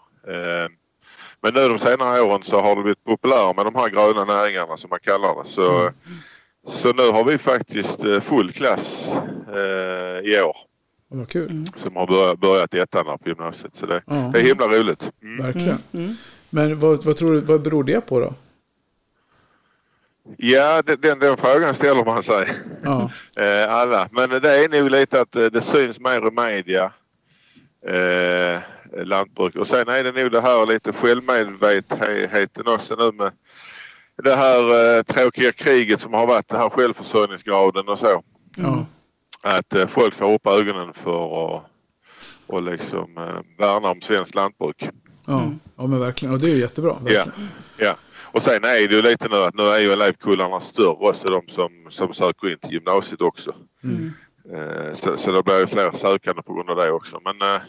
Men 1.41 1.53
nu 1.53 1.67
de 1.67 1.79
senare 1.79 2.21
åren 2.21 2.43
så 2.43 2.61
har 2.61 2.75
det 2.75 2.81
blivit 2.81 3.03
populärt 3.03 3.55
med 3.55 3.65
de 3.65 3.75
här 3.75 3.89
gröna 3.89 4.25
näringarna 4.25 4.77
som 4.77 4.89
man 4.89 4.99
kallar 4.99 5.43
det. 5.43 5.49
Så, 5.49 5.79
Mm. 5.79 5.93
så 6.67 6.93
nu 6.93 7.09
har 7.11 7.23
vi 7.23 7.37
faktiskt 7.37 7.97
full 8.21 8.53
klass 8.53 9.07
i 10.23 10.39
år 10.41 10.57
Vad 11.13 11.29
kul. 11.29 11.51
Mm. 11.51 11.67
som 11.75 11.95
har 11.95 12.07
börjat, 12.07 12.39
börjat 12.39 12.73
i 12.73 12.79
ettan 12.79 13.05
på 13.05 13.29
gymnasiet. 13.29 13.75
Så 13.75 13.85
det, 13.85 14.01
Ja. 14.07 14.13
det 14.33 14.39
är 14.39 14.43
himla 14.43 14.67
roligt. 14.67 15.11
Mm. 15.23 15.45
Verkligen. 15.45 15.77
Mm. 15.91 16.05
Mm. 16.05 16.15
Men 16.49 16.79
vad, 16.79 17.03
vad 17.05 17.17
tror 17.17 17.33
du, 17.33 17.41
vad 17.41 17.61
beror 17.61 17.83
det 17.83 18.01
på 18.01 18.19
då? 18.19 18.33
Ja, 20.37 20.81
det- 20.81 20.95
den, 20.95 21.19
den 21.19 21.37
frågan 21.37 21.73
ställer 21.73 22.05
man 22.05 22.23
sig. 22.23 22.53
Ja, 22.83 23.11
Eh, 23.35 23.73
alla. 23.73 24.07
Men 24.11 24.29
det 24.29 24.63
är 24.63 24.69
nog 24.69 24.89
lite 24.91 25.21
att 25.21 25.35
eh, 25.35 25.45
det 25.45 25.61
syns 25.61 25.99
mer 25.99 26.27
i 26.27 26.31
media. 26.31 26.91
Eh, 27.87 28.59
lantbruk. 29.05 29.55
Och 29.55 29.67
sen 29.67 29.87
är 29.87 30.03
det 30.03 30.11
nog 30.23 30.31
det 30.31 30.41
här 30.41 30.65
lite 30.65 30.93
självmedvetenheten 30.93 32.67
också 32.67 32.95
nu 32.95 33.11
med 33.11 33.31
det 34.23 34.35
här 34.35 34.97
eh, 34.97 35.03
tråkiga 35.03 35.51
kriget 35.51 36.01
som 36.01 36.13
har 36.13 36.27
varit, 36.27 36.47
det 36.49 36.57
här 36.57 36.69
självförsörjningsgraden 36.69 37.87
och 37.89 37.99
så. 37.99 38.23
Ja. 38.55 38.85
Att 39.43 39.73
eh, 39.73 39.87
folk 39.87 40.15
får 40.15 40.33
upp 40.33 40.47
ögonen 40.47 40.93
för 40.93 41.55
att 41.55 41.63
och 42.47 42.63
liksom 42.63 43.17
eh, 43.17 43.65
värna 43.65 43.89
om 43.89 44.01
svenskt 44.01 44.35
lantbruk. 44.35 44.89
Ja. 45.25 45.51
ja, 45.77 45.87
men 45.87 45.99
verkligen. 45.99 46.33
Och 46.33 46.39
det 46.39 46.47
är 46.47 46.53
ju 46.55 46.59
jättebra. 46.59 46.95
Ja, 47.05 47.25
ja. 47.77 47.95
Och 48.31 48.43
sen 48.43 48.63
är 48.63 48.87
det 48.87 48.95
ju 48.95 49.01
lite 49.01 49.29
nu 49.29 49.35
att 49.35 49.55
nu 49.55 49.63
är 49.63 49.79
ju 49.79 49.91
elevkullarna 49.91 50.59
större 50.59 51.09
också 51.09 51.27
de 51.27 51.41
som, 51.49 51.71
som 51.89 52.13
söker 52.13 52.51
in 52.51 52.57
till 52.57 52.73
gymnasiet 52.73 53.21
också. 53.21 53.55
Mm. 53.83 54.11
Eh, 54.53 54.93
Så, 54.93 55.17
så 55.17 55.31
det 55.31 55.43
blir 55.43 55.59
ju 55.59 55.67
fler 55.67 55.91
sökande 55.91 56.41
på 56.41 56.53
grund 56.53 56.69
av 56.69 56.75
det 56.75 56.91
också. 56.91 57.19
Men 57.23 57.41
eh, 57.41 57.61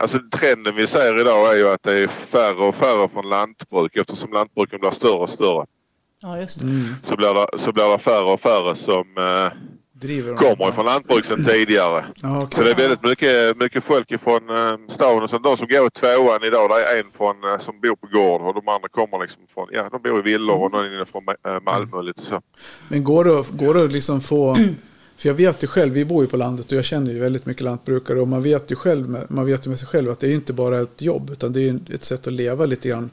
alltså 0.00 0.18
trenden 0.32 0.76
vi 0.76 0.86
ser 0.86 1.20
idag 1.20 1.52
är 1.52 1.58
ju 1.58 1.68
att 1.68 1.82
det 1.82 1.98
är 1.98 2.08
färre 2.08 2.68
och 2.68 2.74
färre 2.74 3.08
från 3.08 3.28
lantbruk 3.28 3.96
eftersom 3.96 4.32
lantbruken 4.32 4.80
blir 4.80 4.90
större 4.90 5.18
och 5.18 5.30
större. 5.30 5.66
Ja, 6.20 6.38
just 6.38 6.58
det. 6.60 6.64
Mm. 6.64 6.94
Så 7.02 7.16
blir 7.16 7.34
det, 7.34 7.58
så 7.58 7.72
blir 7.72 7.92
det 7.92 7.98
färre 7.98 8.32
och 8.32 8.40
färre 8.40 8.76
som 8.76 9.18
eh, 9.18 9.52
Driver 10.02 10.36
kommer 10.36 10.68
ifrån 10.68 10.86
lantbruk 10.86 11.24
sedan 11.24 11.44
tidigare. 11.44 12.04
Ja, 12.22 12.42
okej. 12.42 12.56
Så 12.56 12.64
det 12.64 12.70
är 12.70 12.76
väldigt 12.76 13.02
mycket, 13.02 13.56
mycket 13.56 13.84
folk 13.84 14.10
ifrån 14.10 14.50
eh, 14.50 14.94
stan 14.94 15.28
så 15.28 15.38
de 15.38 15.56
som 15.56 15.68
går 15.68 15.86
i 15.86 15.90
tvåan 15.90 16.44
idag 16.44 16.70
det 16.70 16.84
är 16.84 17.00
en 17.00 17.10
från, 17.16 17.44
eh, 17.44 17.58
som 17.60 17.80
bor 17.80 17.96
på 17.96 18.06
gård 18.06 18.40
och 18.40 18.54
de 18.54 18.68
andra 18.68 18.88
kommer 18.88 19.18
liksom 19.18 19.42
från, 19.54 19.68
ja 19.72 19.88
de 19.92 20.02
bor 20.02 20.18
i 20.18 20.22
villor 20.22 20.62
och 20.62 20.72
någon 20.72 20.86
inne 20.86 21.06
från 21.06 21.22
eh, 21.28 21.60
Malmö 21.62 21.96
och 21.96 22.04
lite 22.04 22.22
så. 22.22 22.40
Men 22.88 23.04
går 23.04 23.24
det, 23.24 23.44
går 23.64 23.74
det 23.74 23.86
liksom 23.86 24.20
få... 24.20 24.56
För 25.16 25.28
jag 25.28 25.34
vet 25.34 25.62
ju 25.62 25.66
själv, 25.66 25.92
vi 25.92 26.04
bor 26.04 26.22
ju 26.24 26.28
på 26.28 26.36
landet 26.36 26.72
och 26.72 26.78
jag 26.78 26.84
känner 26.84 27.12
ju 27.12 27.18
väldigt 27.18 27.46
mycket 27.46 27.62
lantbrukare 27.62 28.20
och 28.20 28.28
man 28.28 28.42
vet 28.42 28.70
ju 28.70 28.76
själv 28.76 29.18
man 29.28 29.46
vet 29.46 29.66
ju 29.66 29.70
med 29.70 29.78
sig 29.78 29.88
själv 29.88 30.10
att 30.10 30.20
det 30.20 30.26
är 30.26 30.34
inte 30.34 30.52
bara 30.52 30.80
ett 30.80 31.02
jobb 31.02 31.30
utan 31.30 31.52
det 31.52 31.68
är 31.68 31.78
ett 31.94 32.04
sätt 32.04 32.26
att 32.26 32.32
leva 32.32 32.64
lite 32.64 32.88
grann 32.88 33.10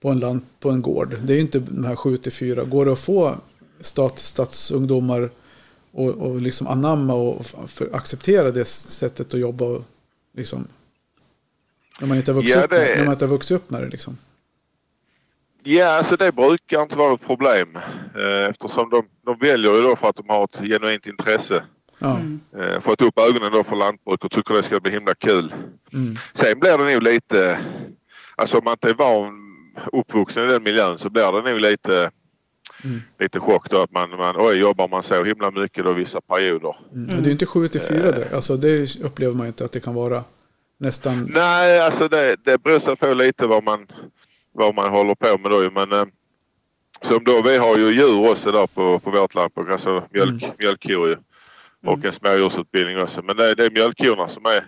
på 0.00 0.08
en, 0.08 0.18
land, 0.20 0.40
på 0.60 0.70
en 0.70 0.82
gård. 0.82 1.16
Det 1.22 1.32
är 1.32 1.34
ju 1.34 1.40
inte 1.40 1.58
de 1.58 1.84
här 1.84 1.96
7 1.96 2.16
till 2.16 2.32
4. 2.32 2.64
Går 2.64 2.84
det 2.84 2.92
att 2.92 2.98
få 2.98 3.34
stat, 3.80 4.18
stadsungdomar 4.18 5.30
och, 5.96 6.08
och 6.14 6.40
liksom 6.40 6.66
anamma 6.66 7.14
och 7.14 7.46
för, 7.46 7.94
acceptera 7.96 8.50
det 8.50 8.64
sättet 8.64 9.34
att 9.34 9.40
jobba 9.40 9.64
och 9.64 9.84
liksom 10.36 10.68
när 12.00 12.08
man 12.08 12.16
inte 12.16 12.32
har 12.32 12.36
vuxit, 12.36 12.56
Ja, 12.56 12.66
det- 12.66 12.96
när 12.96 13.04
man 13.04 13.12
inte 13.12 13.24
har 13.24 13.30
vuxit 13.32 13.50
upp 13.56 13.70
med 13.70 13.82
det 13.82 13.88
liksom. 13.88 14.18
Ja, 15.62 15.86
alltså 15.86 16.16
det 16.16 16.32
brukar 16.32 16.82
inte 16.82 16.98
vara 16.98 17.14
ett 17.14 17.26
problem 17.26 17.76
eh, 18.14 18.48
eftersom 18.50 18.90
de, 18.90 19.06
de 19.24 19.38
väljer 19.38 19.74
ju 19.74 19.82
då 19.82 19.96
för 19.96 20.08
att 20.08 20.16
de 20.16 20.28
har 20.28 20.44
ett 20.44 20.68
genuint 20.68 21.06
intresse. 21.06 21.64
Mm. 22.00 22.40
Eh, 22.58 22.80
fått 22.80 23.02
upp 23.02 23.18
ögonen 23.18 23.52
då 23.52 23.64
för 23.64 23.76
lantbruk 23.76 24.24
och 24.24 24.30
tycker 24.30 24.54
det 24.54 24.62
ska 24.62 24.80
bli 24.80 24.92
himla 24.92 25.14
kul. 25.14 25.54
Mm. 25.92 26.16
Sen 26.34 26.58
blir 26.60 26.78
det 26.78 26.92
nog 26.92 27.02
lite, 27.02 27.58
alltså 28.36 28.58
om 28.58 28.64
man 28.64 28.72
inte 28.72 28.88
är 28.90 28.94
van 28.94 29.32
uppvuxen 29.92 30.44
i 30.48 30.52
den 30.52 30.62
miljön 30.62 30.98
så 30.98 31.10
blir 31.10 31.32
det 31.42 31.50
nog 31.50 31.60
lite, 31.60 32.10
Mm. 32.84 33.02
lite 33.20 33.40
chock 33.40 33.70
då 33.70 33.82
att 33.82 33.92
man, 33.92 34.10
man 34.10 34.34
oj 34.38 34.56
jobbar 34.56 34.88
man 34.88 35.02
så 35.02 35.24
himla 35.24 35.50
mycket 35.50 35.84
då 35.84 35.92
vissa 35.92 36.20
perioder. 36.20 36.76
Mm. 36.94 37.16
Och 37.16 37.22
det 37.22 37.30
är 37.30 37.32
inte 37.32 37.46
7 37.46 37.68
till 37.68 37.80
4 37.80 38.10
direkt. 38.10 38.34
Alltså 38.34 38.56
det 38.56 39.00
upplever 39.00 39.34
man 39.34 39.46
inte 39.46 39.64
att 39.64 39.72
det 39.72 39.80
kan 39.80 39.94
vara 39.94 40.24
nästan. 40.78 41.28
Nej, 41.34 41.80
alltså 41.80 42.08
det, 42.08 42.36
det 42.44 42.62
beror 42.62 42.78
sig 42.78 42.96
på 42.96 43.14
lite 43.14 43.46
vad 43.46 43.64
man, 43.64 43.86
vad 44.52 44.74
man 44.74 44.90
håller 44.90 45.14
på 45.14 45.38
med 45.38 45.50
då. 45.50 45.70
Men 45.70 45.92
eh, 45.92 46.06
som 47.02 47.24
då, 47.24 47.42
vi 47.42 47.56
har 47.56 47.76
ju 47.76 47.90
djur 47.90 48.30
också 48.30 48.52
där 48.52 48.66
på, 48.66 48.98
på 48.98 49.10
vårt 49.10 49.34
lantbruk, 49.34 49.68
alltså 49.70 50.04
mjölk, 50.10 50.44
mjölkkor 50.58 51.08
ju. 51.08 51.16
Och 51.86 52.04
en 52.04 52.12
smådjursutbildning 52.12 52.98
också. 52.98 53.22
Men 53.22 53.36
det, 53.36 53.54
det 53.54 53.64
är 53.64 53.70
mjölkkorna 53.70 54.28
som 54.28 54.46
är, 54.46 54.66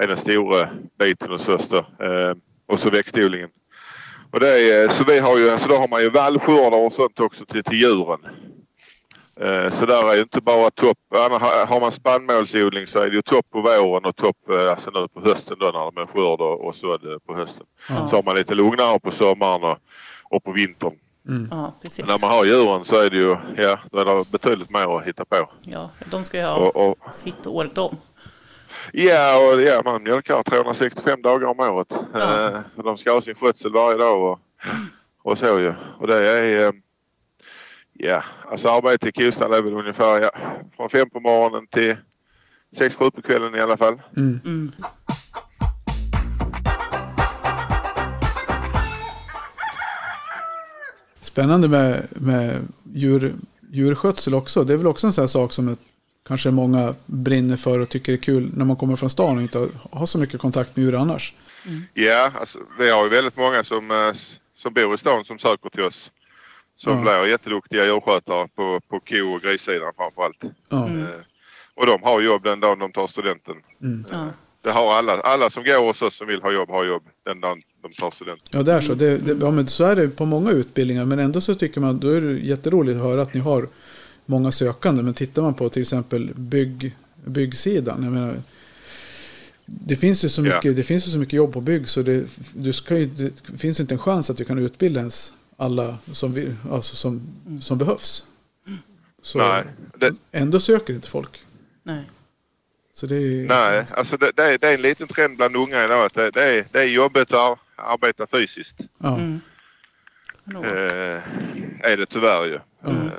är 0.00 0.08
den 0.08 0.16
stora 0.16 0.68
biten 0.98 1.30
hos 1.30 1.48
oss 1.48 1.68
då. 1.68 1.78
Eh, 1.78 2.34
och 2.66 2.80
så 2.80 2.90
växtodlingen. 2.90 3.48
Och 4.34 4.40
det 4.40 4.72
är, 4.72 4.88
så 4.88 5.04
vi 5.04 5.18
har 5.18 5.38
ju, 5.38 5.50
alltså 5.50 5.68
då 5.68 5.74
har 5.74 5.88
man 5.88 6.02
ju 6.02 6.10
vallskördar 6.10 6.78
och 6.86 6.92
sånt 6.92 7.20
också 7.20 7.44
till, 7.44 7.64
till 7.64 7.80
djuren. 7.80 8.20
Eh, 9.40 9.70
Så 9.72 9.86
där 9.86 10.10
är 10.10 10.14
ju 10.14 10.22
inte 10.22 10.40
bara 10.40 10.70
topp. 10.70 10.98
Har- 11.10 11.80
man 11.80 11.92
spannmålsodling 11.92 12.86
så 12.86 12.98
är 12.98 13.06
det 13.10 13.16
ju 13.16 13.22
topp 13.22 13.46
på 13.50 13.60
våren 13.60 14.04
och 14.04 14.16
topp 14.16 14.36
eh, 14.50 14.70
alltså 14.70 14.90
nu 14.90 15.08
på 15.08 15.20
hösten 15.20 15.56
då 15.60 15.66
när 15.66 15.90
det 15.94 16.00
är 16.02 16.06
skörd 16.06 16.40
och, 16.40 16.76
sådd 16.76 17.00
på 17.26 17.34
hösten. 17.34 17.66
Ja. 17.88 18.08
Så 18.10 18.16
har 18.16 18.22
man 18.22 18.36
lite 18.36 18.54
lugnare 18.54 19.00
på 19.00 19.10
sommaren 19.10 19.64
och, 19.64 19.78
och 20.24 20.44
på 20.44 20.52
vintern. 20.52 20.92
Ja, 21.50 21.72
precis. 21.82 21.98
Men 21.98 22.06
när 22.08 22.18
man 22.28 22.30
har 22.36 22.44
djuren 22.44 22.84
så 22.84 22.96
är 23.00 23.10
det 23.10 23.16
ju, 23.16 23.36
ja, 23.56 23.78
då 23.92 23.98
är 23.98 24.04
det 24.04 24.30
betydligt 24.30 24.70
mer 24.70 24.96
att 24.98 25.04
hitta 25.06 25.24
på. 25.24 25.48
Ja, 25.62 25.90
de 26.10 26.24
ska 26.24 26.38
ju 26.38 26.44
ha 26.44 26.54
Och, 26.56 26.76
och, 26.90 27.14
sitt 27.14 27.46
året 27.46 27.78
om. 27.78 27.96
Ja, 28.92 29.52
och 29.52 29.62
ja, 29.62 29.82
man 29.84 30.02
mjölkar 30.02 30.42
365 30.42 31.22
dagar 31.22 31.46
om 31.46 31.60
året. 31.60 32.00
Ja. 32.12 32.48
Eh, 32.48 32.60
de 32.84 32.98
ska 32.98 33.12
ha 33.12 33.22
sin 33.22 33.34
skötsel 33.34 33.72
varje 33.72 33.98
dag 33.98 34.32
och, 34.32 34.40
och 35.22 35.38
så 35.38 35.60
ju. 35.60 35.74
Och 35.98 36.06
det 36.06 36.16
är, 36.16 36.66
eh, 36.66 36.72
ja, 37.92 38.22
alltså 38.50 38.68
arbete 38.68 39.08
i 39.08 39.12
kostall 39.12 39.52
är 39.52 39.62
väl 39.62 39.72
ungefär 39.72 40.20
ja, 40.20 40.30
från 40.76 40.90
fem 40.90 41.10
på 41.10 41.20
morgonen 41.20 41.66
till 41.66 41.96
sex, 42.76 42.94
sju 42.94 43.10
på 43.10 43.22
kvällen 43.22 43.54
i 43.54 43.60
alla 43.60 43.76
fall. 43.76 44.02
Mm. 44.16 44.40
Mm. 44.44 44.72
Spännande 51.20 51.68
med, 51.68 52.06
med 52.10 52.60
djur, 52.92 53.34
djurskötsel 53.70 54.34
också. 54.34 54.64
Det 54.64 54.72
är 54.72 54.76
väl 54.76 54.86
också 54.86 55.06
en 55.06 55.12
sån 55.12 55.22
här 55.22 55.26
sak 55.26 55.52
som 55.52 55.68
ett, 55.68 55.78
kanske 56.26 56.50
många 56.50 56.94
brinner 57.06 57.56
för 57.56 57.78
och 57.78 57.88
tycker 57.88 58.12
är 58.12 58.16
kul 58.16 58.50
när 58.56 58.64
man 58.64 58.76
kommer 58.76 58.96
från 58.96 59.10
stan 59.10 59.36
och 59.36 59.42
inte 59.42 59.68
har, 59.90 60.06
så 60.06 60.18
mycket 60.18 60.40
kontakt 60.40 60.76
med 60.76 60.84
djur 60.84 60.94
annars. 60.94 61.32
Ja, 61.94 62.30
alltså, 62.40 62.58
vi 62.78 62.90
har 62.90 63.04
ju 63.04 63.10
väldigt 63.10 63.36
många 63.36 63.64
som, 63.64 63.90
eh, 63.90 64.12
som 64.56 64.72
bor 64.74 64.94
i 64.94 64.98
stan 64.98 65.24
som 65.24 65.38
söker 65.38 65.70
till 65.70 65.82
oss. 65.82 66.10
Som 66.76 66.92
Ja. 66.96 67.02
blir 67.02 67.30
jätteduktiga 67.30 67.84
djurskötare 67.84 68.48
på, 68.56 68.80
på 68.88 69.00
ko 69.00 69.34
och 69.34 69.40
grissidan 69.42 69.92
framförallt. 69.96 70.42
Ja. 70.68 70.88
Mm. 70.88 71.02
Eh, 71.02 71.08
och 71.76 71.86
de 71.86 72.02
har 72.02 72.20
jobb 72.20 72.42
den 72.42 72.60
dagen 72.60 72.78
de 72.78 72.92
tar 72.92 73.06
studenten. 73.06 73.54
Mm. 73.82 74.04
Ja. 74.12 74.28
Det 74.62 74.70
har 74.70 74.94
alla. 74.94 75.20
Alla 75.20 75.50
som 75.50 75.64
går 75.64 75.86
hos 75.86 76.02
oss 76.02 76.16
som 76.16 76.26
vill 76.26 76.42
ha 76.42 76.52
jobb 76.52 76.70
har 76.70 76.84
jobb 76.84 77.02
den 77.24 77.40
dagen 77.40 77.62
de 77.82 77.92
tar 77.92 78.10
studenten. 78.10 78.48
Ja, 78.50 78.62
där 78.62 78.80
så. 78.80 78.94
Det, 78.94 79.18
det, 79.18 79.44
ja, 79.44 79.50
men 79.50 79.66
så 79.66 79.84
är 79.84 79.96
det 79.96 80.08
på 80.08 80.24
många 80.26 80.50
utbildningar. 80.50 81.04
Men 81.04 81.18
ändå 81.18 81.40
så 81.40 81.54
tycker 81.54 81.80
man 81.80 81.98
då 82.00 82.08
är 82.08 82.20
det 82.20 82.32
jätteroligt 82.32 82.96
att 82.96 83.02
höra 83.02 83.22
att 83.22 83.34
ni 83.34 83.40
har 83.40 83.68
många 84.26 84.52
sökande. 84.52 85.02
Men 85.02 85.14
tittar 85.14 85.42
man 85.42 85.54
på 85.54 85.68
till 85.68 85.82
exempel 85.82 86.32
bygg, 86.34 86.96
byggsidan. 87.24 88.02
Jag 88.04 88.12
menar, 88.12 88.34
det 89.66 89.96
finns 89.96 90.24
ju 90.24 90.28
så 90.28 90.46
Ja. 90.46 90.54
mycket, 90.56 90.76
det 90.76 90.82
finns 90.82 91.06
ju 91.06 91.10
så 91.10 91.18
mycket 91.18 91.32
jobb 91.34 91.52
på 91.52 91.60
bygg 91.60 91.88
så 91.88 92.02
det, 92.02 92.24
du 92.54 92.72
ska 92.72 92.98
ju, 92.98 93.06
det 93.06 93.58
finns 93.58 93.80
inte 93.80 93.94
en 93.94 93.98
chans 93.98 94.30
att 94.30 94.36
du 94.36 94.44
kan 94.44 94.58
utbilda 94.58 95.00
ens 95.00 95.32
alla 95.56 95.98
som, 96.12 96.32
vi, 96.32 96.54
alltså 96.70 96.96
som, 96.96 97.22
som 97.60 97.78
behövs. 97.78 98.26
Så 99.22 99.38
Nej, 99.38 99.64
det, 99.98 100.14
ändå 100.32 100.60
söker 100.60 100.94
inte 100.94 101.08
folk. 101.08 101.40
Nej. 101.82 102.04
Så 102.94 103.06
det 103.06 103.16
är 103.16 103.46
nej 103.48 103.84
alltså 103.90 104.16
det, 104.16 104.32
det, 104.36 104.42
är, 104.42 104.58
det 104.58 104.68
är 104.68 104.74
en 104.74 104.82
liten 104.82 105.08
trend 105.08 105.36
bland 105.36 105.56
unga 105.56 105.84
idag 105.84 106.04
att 106.04 106.14
det, 106.14 106.30
det, 106.30 106.44
är, 106.44 106.66
det 106.72 106.78
är 106.78 106.84
jobbigt 106.84 107.32
att 107.32 107.58
arbeta 107.76 108.26
fysiskt. 108.26 108.76
Ja, 108.98 109.18
Mm. 110.46 110.64
Eh, 110.64 111.22
är 111.80 111.96
det 111.96 112.06
tyvärr 112.06 112.44
ju. 112.44 112.58
Mm. 112.86 113.06
Eh, 113.06 113.12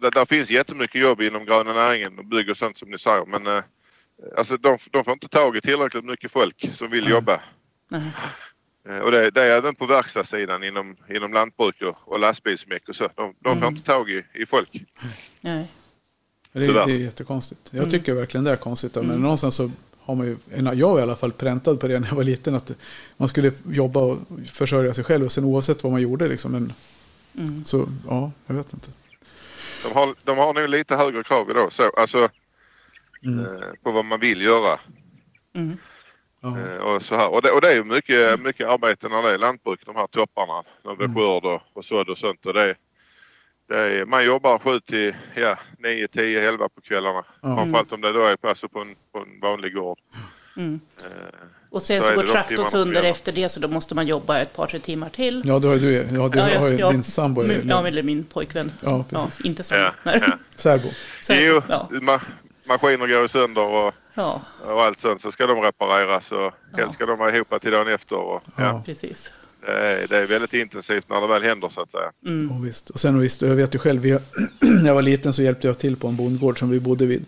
där, 0.00 0.10
där 0.10 0.24
finns 0.26 0.50
jättemycket 0.50 1.00
jobb 1.00 1.20
inom 1.20 1.44
gröna 1.44 1.72
näringen 1.72 2.18
och 2.18 2.24
bygg 2.24 2.50
och 2.50 2.56
sånt 2.56 2.78
som 2.78 2.90
ni 2.90 2.98
säger. 2.98 3.26
Men 3.26 3.46
eh, 3.46 3.62
alltså 4.36 4.56
de, 4.56 4.78
de 4.90 5.04
får 5.04 5.12
inte 5.12 5.28
tag 5.28 5.56
i 5.56 5.60
tillräckligt 5.60 6.04
mycket 6.04 6.32
folk 6.32 6.70
som 6.74 6.90
vill 6.90 7.08
jobba. 7.10 7.40
Eh, 8.88 8.98
Och 8.98 9.10
det, 9.10 9.30
det 9.30 9.42
är 9.44 9.50
även 9.50 9.74
på 9.74 9.86
verkstadssidan 9.86 10.64
inom, 10.64 10.96
inom 11.10 11.32
lantbruk 11.32 11.82
och, 11.82 12.12
och 12.12 12.20
lastbilsmek 12.20 12.88
och 12.88 12.96
så. 12.96 13.08
De, 13.14 13.34
de 13.40 13.50
får 13.50 13.56
Mm. 13.56 13.68
inte 13.68 13.86
tag 13.86 14.10
i, 14.10 14.24
i 14.34 14.46
folk. 14.46 14.82
Nej. 15.40 15.68
det, 16.52 16.64
är, 16.64 16.72
det 16.86 16.92
är 16.92 16.96
jättekonstigt. 16.96 17.60
Jag 17.70 17.78
Mm. 17.78 17.90
tycker 17.90 18.14
verkligen 18.14 18.44
det 18.44 18.50
är 18.50 18.56
konstigt. 18.56 18.94
Men 18.94 19.04
Mm. 19.04 19.22
någonstans 19.22 19.54
så 19.54 19.70
har 20.00 20.14
man 20.14 20.26
ju, 20.26 20.36
jag 20.74 20.90
var 20.90 20.98
i 20.98 21.02
alla 21.02 21.16
fall 21.16 21.32
präntad 21.32 21.80
på 21.80 21.88
det 21.88 22.00
när 22.00 22.08
jag 22.08 22.14
var 22.16 22.24
liten. 22.24 22.54
Att 22.54 22.70
man 23.16 23.28
skulle 23.28 23.52
jobba 23.70 24.00
och 24.00 24.18
försörja 24.46 24.94
sig 24.94 25.04
själv. 25.04 25.24
Och 25.24 25.32
sen 25.32 25.44
oavsett 25.44 25.82
vad 25.82 25.92
man 25.92 26.02
gjorde 26.02 26.28
liksom. 26.28 26.52
Men, 26.52 26.72
Mm. 27.38 27.64
så 27.64 27.88
ja, 28.08 28.30
jag 28.46 28.54
vet 28.54 28.72
inte. 28.72 28.88
De 29.88 29.94
har, 29.94 30.14
de 30.24 30.38
har 30.38 30.54
nog 30.54 30.68
lite 30.68 30.96
högre 30.96 31.22
krav 31.22 31.50
idag. 31.50 31.72
Så, 31.72 31.90
alltså 31.90 32.28
Mm. 33.24 33.44
eh, 33.62 33.68
på 33.82 33.90
vad 33.92 34.04
man 34.04 34.20
vill 34.20 34.42
göra. 34.42 34.80
Mm. 35.54 35.78
Eh, 36.42 36.76
och, 36.76 37.02
så 37.02 37.16
här. 37.16 37.28
Och, 37.28 37.42
det, 37.42 37.50
och 37.50 37.60
det 37.60 37.72
är 37.72 37.84
mycket, 37.84 38.40
mycket 38.40 38.68
arbete 38.68 39.08
när 39.08 39.22
det 39.22 39.30
är 39.30 39.38
lantbruk, 39.38 39.86
de 39.86 39.96
här 39.96 40.06
topparna. 40.06 40.62
När 40.84 40.96
det 40.96 41.04
är 41.04 41.08
Mm. 41.08 41.14
skörd 41.14 41.44
och, 41.44 41.62
och 41.72 41.84
sådd 41.84 42.08
och 42.08 42.18
sånt. 42.18 42.46
Och 42.46 42.54
det, 42.54 42.74
det 43.68 43.76
är, 43.78 44.04
man 44.04 44.24
jobbar 44.24 44.58
7 44.58 44.80
till 44.80 45.14
ja, 45.34 45.58
9, 45.78 46.08
10, 46.08 46.48
11 46.48 46.68
på 46.68 46.80
kvällarna. 46.80 47.24
Ja. 47.42 47.56
Framförallt 47.56 47.92
om 47.92 48.00
det 48.00 48.12
då 48.12 48.20
är 48.22 48.36
alltså 48.46 48.68
på, 48.68 48.80
en, 48.80 48.96
på 49.12 49.18
en 49.18 49.40
vanlig 49.40 49.74
gård. 49.74 49.98
Mm. 50.56 50.80
Eh, 51.04 51.46
Och 51.70 51.82
sen 51.82 52.02
så 52.02 52.10
är 52.10 52.14
går 52.14 52.22
det 52.22 52.28
traktorn 52.28 52.66
sönder 52.66 53.02
efter 53.02 53.32
det 53.32 53.48
så 53.48 53.60
då 53.60 53.68
måste 53.68 53.94
man 53.94 54.06
jobba 54.06 54.38
ett 54.38 54.52
par, 54.56 54.66
tre 54.66 54.78
timmar 54.78 55.08
till. 55.08 55.42
ja, 55.44 55.58
det 55.58 55.66
har 55.68 55.74
ju 55.74 55.80
du. 55.80 55.92
Ja, 56.16 56.28
du 56.28 56.40
har 56.40 56.68
ju 56.68 56.76
din 56.76 57.02
sambo. 57.02 57.42
Min, 57.42 57.68
ja, 57.68 57.86
eller 57.86 58.02
min 58.02 58.24
pojkvän. 58.24 58.72
Ja, 58.80 59.04
Ja, 59.10 59.24
precis. 59.24 59.40
inte 59.46 59.62
sambo. 59.64 59.84
ja, 60.04 60.12
ja. 60.20 60.38
Särbo. 60.56 60.88
Sen, 61.22 61.36
Jo, 61.40 61.62
ja. 61.68 61.88
ma- 61.90 62.20
maskiner 62.68 63.06
går 63.06 63.28
sönder 63.28 63.62
och 63.62 63.94
Ja, 64.14 64.40
och 64.66 64.82
allt 64.82 65.00
sånt 65.00 65.22
så 65.22 65.32
ska 65.32 65.46
de 65.46 65.60
repareras 65.60 66.32
och 66.32 66.52
helst 66.76 66.94
ska 66.94 67.06
de 67.06 67.18
vara 67.18 67.36
ihop 67.36 67.60
till 67.62 67.70
dagen 67.70 67.88
efter. 67.94 68.16
Och, 68.16 68.42
ja. 68.56 68.62
Ja. 68.64 68.82
precis. 68.86 69.30
det, 69.66 69.72
är, 69.72 70.06
det 70.08 70.16
är 70.16 70.26
väldigt 70.26 70.54
intensivt 70.54 71.08
när 71.08 71.20
det 71.20 71.26
väl 71.26 71.42
händer 71.42 71.68
så 71.68 71.80
att 71.80 71.90
säga. 71.90 72.10
Mm. 72.26 72.50
Och 72.56 72.66
visst. 72.66 72.90
Och 72.90 73.00
sen 73.00 73.18
visst, 73.18 73.42
jag 73.42 73.54
vet 73.54 73.74
ju 73.74 73.78
själv, 73.78 74.02
vi, 74.02 74.10
när 74.60 74.86
jag 74.86 74.94
var 74.94 75.02
liten 75.02 75.32
så 75.32 75.42
hjälpte 75.42 75.66
jag 75.66 75.78
till 75.78 75.96
på 75.96 76.08
en 76.08 76.16
bondgård 76.16 76.58
som 76.58 76.70
vi 76.70 76.80
bodde 76.80 77.06
vid. 77.06 77.24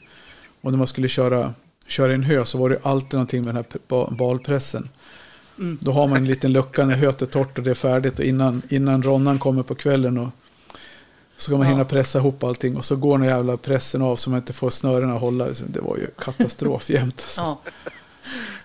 Och 0.60 0.70
när 0.70 0.78
man 0.78 0.86
skulle 0.86 1.08
köra, 1.08 1.52
köra 1.88 2.12
en 2.14 2.22
hö 2.22 2.44
så 2.44 2.58
var 2.58 2.68
det 2.68 2.78
alltid 2.82 3.12
någonting 3.14 3.40
med 3.44 3.54
den 3.54 3.64
här 3.72 3.80
ba- 3.88 4.10
balpressen. 4.10 4.88
Mm. 5.58 5.78
Då 5.80 5.92
har 5.92 6.06
man 6.06 6.16
en 6.16 6.24
liten 6.26 6.52
lucka 6.52 6.84
när 6.84 6.94
höet 6.94 7.22
är 7.22 7.26
torrt 7.26 7.58
och 7.58 7.64
det 7.64 7.70
är 7.70 7.74
färdigt 7.74 8.18
och 8.18 8.24
innan, 8.24 8.62
innan 8.68 9.02
ronnan 9.02 9.38
kommer 9.38 9.62
på 9.62 9.74
kvällen 9.74 10.18
och 10.18 10.28
så 11.36 11.42
ska 11.42 11.56
man 11.56 11.66
Ja. 11.66 11.72
hinna 11.72 11.84
pressa 11.84 12.18
ihop 12.18 12.44
allting 12.44 12.76
och 12.76 12.84
så 12.84 12.96
går 12.96 13.18
den 13.18 13.26
jävla 13.28 13.56
pressen 13.56 14.02
av 14.02 14.16
så 14.16 14.30
man 14.30 14.38
inte 14.38 14.52
får 14.52 14.70
snörena 14.70 15.14
att 15.14 15.20
hålla. 15.20 15.46
Det 15.66 15.80
var 15.80 15.96
ju 15.96 16.06
katastrof 16.18 16.90
jämt. 16.90 17.14
Alltså. 17.26 17.40
Ja, 17.40 17.58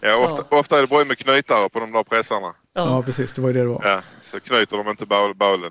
Ja, 0.01 0.17
ofta, 0.17 0.55
ofta 0.55 0.77
är 0.77 0.81
det 0.81 0.87
bra 0.87 1.05
med 1.05 1.17
knytare 1.17 1.69
på 1.69 1.79
de 1.79 1.91
där 1.91 2.03
pressarna. 2.03 2.47
Ja. 2.73 2.85
ja, 2.85 3.01
precis. 3.01 3.33
Det 3.33 3.41
var 3.41 3.49
ju 3.49 3.53
det 3.53 3.59
det 3.59 3.65
var. 3.67 3.81
Ja, 3.85 4.01
så 4.31 4.39
knyter 4.39 4.77
de 4.77 4.89
inte 4.89 5.05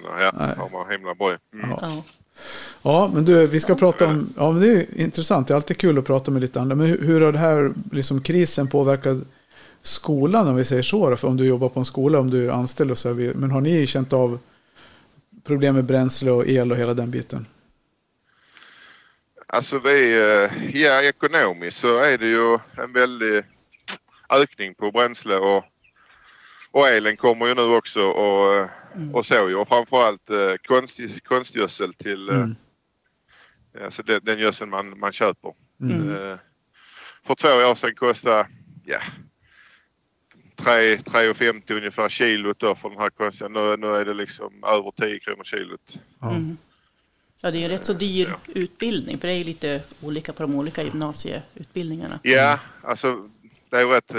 och 0.05 0.21
Ja, 0.21 0.33
Nej. 0.39 0.55
har 0.59 0.69
man 0.71 0.91
himla 0.91 1.15
bra. 1.15 1.29
Mm. 1.55 1.71
Ja 1.71 2.03
ja. 2.83 3.11
Men 3.15 3.25
du, 3.25 3.47
vi 3.47 3.61
ska 3.61 3.75
prata 3.75 4.07
om... 4.07 4.35
Ja, 4.37 4.53
men 4.53 4.61
det 4.63 4.69
är 4.73 5.01
intressant. 5.01 5.49
Det 5.49 5.55
är 5.55 5.57
alltid 5.57 5.79
kul 5.79 5.99
att 5.99 6.05
prata 6.05 6.31
med 6.31 6.43
lite 6.43 6.61
andra. 6.61 6.77
Men 6.77 6.87
hur, 6.87 6.99
hur 6.99 7.21
har 7.21 7.33
det 7.33 7.39
här 7.39 7.73
liksom, 7.93 8.21
krisen 8.21 8.69
påverkat 8.69 9.17
skolan, 9.83 10.49
om 10.49 10.57
vi 10.57 10.65
säger 10.65 10.83
så? 10.83 11.11
Då? 11.11 11.17
För 11.17 11.29
om 11.29 11.37
du 11.37 11.45
jobbar 11.47 11.69
på 11.69 11.81
en 11.81 11.85
skola, 11.87 12.19
om 12.19 12.31
du 12.31 12.47
är 12.47 12.51
anställd 12.53 12.91
och 12.91 12.99
så. 12.99 13.13
Vi- 13.13 13.35
men 13.35 13.51
har 13.51 13.61
ni 13.61 13.87
känt 13.87 14.13
av 14.13 14.39
problem 15.45 15.75
med 15.75 15.85
bränsle 15.85 16.31
och 16.31 16.47
el 16.49 16.71
och 16.73 16.77
hela 16.79 16.95
den 16.95 17.11
biten? 17.11 17.47
Alltså 19.47 19.79
vi, 19.79 20.13
eh, 20.13 20.77
ja 20.81 21.03
ekonomiskt 21.03 21.79
så 21.81 21.99
är 21.99 22.19
det 22.19 22.27
ju 22.27 22.59
en 22.77 22.93
väldig 22.93 23.43
ökning 24.31 24.75
på 24.75 24.91
bränsle 24.91 25.37
och, 25.37 25.65
och 26.71 26.89
elen 26.89 27.17
kommer 27.17 27.47
ju 27.47 27.55
nu 27.55 27.63
också 27.63 28.03
och, 28.03 28.55
eh, 28.55 28.67
eh, 28.95 29.15
och 29.15 29.27
så 29.27 29.35
ju. 29.49 29.55
Och 29.57 29.69
framförallt 29.69 30.31
eh, 30.31 30.55
konst, 30.65 31.01
konstgödsel 31.25 31.95
till 31.95 32.29
eh, 32.29 32.35
Mm. 32.37 32.57
alltså 33.85 34.03
den, 34.03 34.21
den 34.25 34.39
gödseln 34.39 34.71
man, 34.71 34.99
man 34.99 35.13
köper. 35.13 35.55
Mm. 35.81 36.11
Eh, 36.11 36.39
för 37.27 37.35
två 37.35 37.49
år 37.49 37.75
sedan 37.75 37.95
kostade 37.95 38.49
ja, 38.85 39.01
3,50 40.57 41.73
ungefär 41.77 42.09
kilot 42.09 42.59
då 42.59 42.75
för 42.75 42.89
den 42.89 42.99
här 42.99 43.11
konstgödseln. 43.11 43.53
Nu, 43.53 43.77
nu 43.77 43.97
är 43.97 44.05
det 44.05 44.15
liksom 44.15 44.65
över 44.65 44.91
10 44.91 45.21
kronor 45.21 45.45
kilot. 45.45 46.01
Ja. 46.21 46.31
Mm. 46.31 46.57
Ja, 47.41 47.51
det 47.51 47.59
är 47.59 47.63
en 47.65 47.69
rätt 47.71 47.85
så 47.85 47.93
dyr 47.93 48.35
utbildning, 48.47 49.19
för 49.19 49.29
det 49.29 49.35
är 49.35 49.45
lite 49.45 49.83
olika 50.03 50.33
på 50.33 50.43
de 50.43 50.55
olika 50.55 50.83
gymnasieutbildningarna. 50.83 52.21
Ja, 52.23 52.59
alltså 52.83 53.29
det 53.71 53.81
är 53.81 53.87
rätt. 53.87 54.15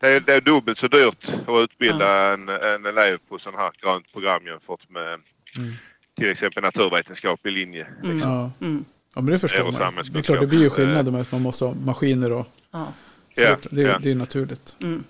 Det 0.00 0.08
är, 0.08 0.20
det 0.20 0.34
är 0.34 0.40
dubbelt 0.40 0.78
så 0.78 0.88
dyrt 0.88 1.28
att 1.46 1.62
utbilda 1.64 2.32
en, 2.32 2.48
en 2.48 2.86
elev 2.86 3.18
på 3.28 3.38
sån 3.38 3.54
här 3.54 3.70
grönt 3.82 4.12
program 4.12 4.46
jämfört 4.46 4.88
med 4.90 5.20
Mm. 5.58 5.72
till 6.16 6.30
exempel 6.30 6.62
naturvetenskaplig 6.62 7.52
linje. 7.52 7.86
Mm. 8.04 8.18
Ja. 8.18 8.50
Mm. 8.60 8.84
ja, 9.14 9.20
men 9.20 9.26
det 9.32 9.38
förstår 9.38 9.60
Eller 9.68 9.78
man. 9.78 10.04
Det 10.12 10.18
är 10.18 10.22
klart, 10.22 10.40
det 10.40 10.46
blir 10.46 10.60
ju 10.62 10.70
skillnad 10.70 11.12
med 11.12 11.20
att 11.20 11.32
man 11.32 11.42
måste 11.42 11.64
ha 11.64 11.74
maskiner 11.74 12.32
och... 12.32 12.46
Ja. 12.70 12.92
Så 13.36 13.42
Ja, 13.42 13.56
det, 13.70 13.82
ja. 13.82 13.98
det 13.98 14.10
är 14.10 14.14
naturligt. 14.14 14.76
Mm. 14.80 15.04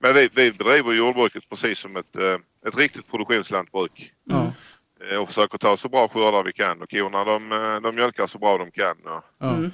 Men 0.00 0.14
vi, 0.14 0.28
vi 0.34 0.52
bedriver 0.52 0.92
jordbruket 0.92 1.48
precis 1.50 1.78
som 1.78 1.96
ett, 1.96 2.16
eh, 2.16 2.38
ett 2.68 2.76
riktigt 2.76 3.10
produktionslantbruk. 3.10 4.12
Ja. 4.24 4.52
Eh, 5.10 5.16
Och 5.16 5.28
försöker 5.28 5.58
ta 5.58 5.76
så 5.76 5.88
bra 5.88 6.08
skördar 6.08 6.44
vi 6.44 6.52
kan 6.52 6.82
och 6.82 6.90
korna 6.90 7.24
de, 7.24 7.52
eh, 7.52 7.80
de 7.80 7.94
mjölkar 7.94 8.26
så 8.26 8.38
bra 8.38 8.58
de 8.58 8.70
kan 8.70 8.96
och, 9.06 9.24
Ja. 9.38 9.54
Mm. 9.56 9.70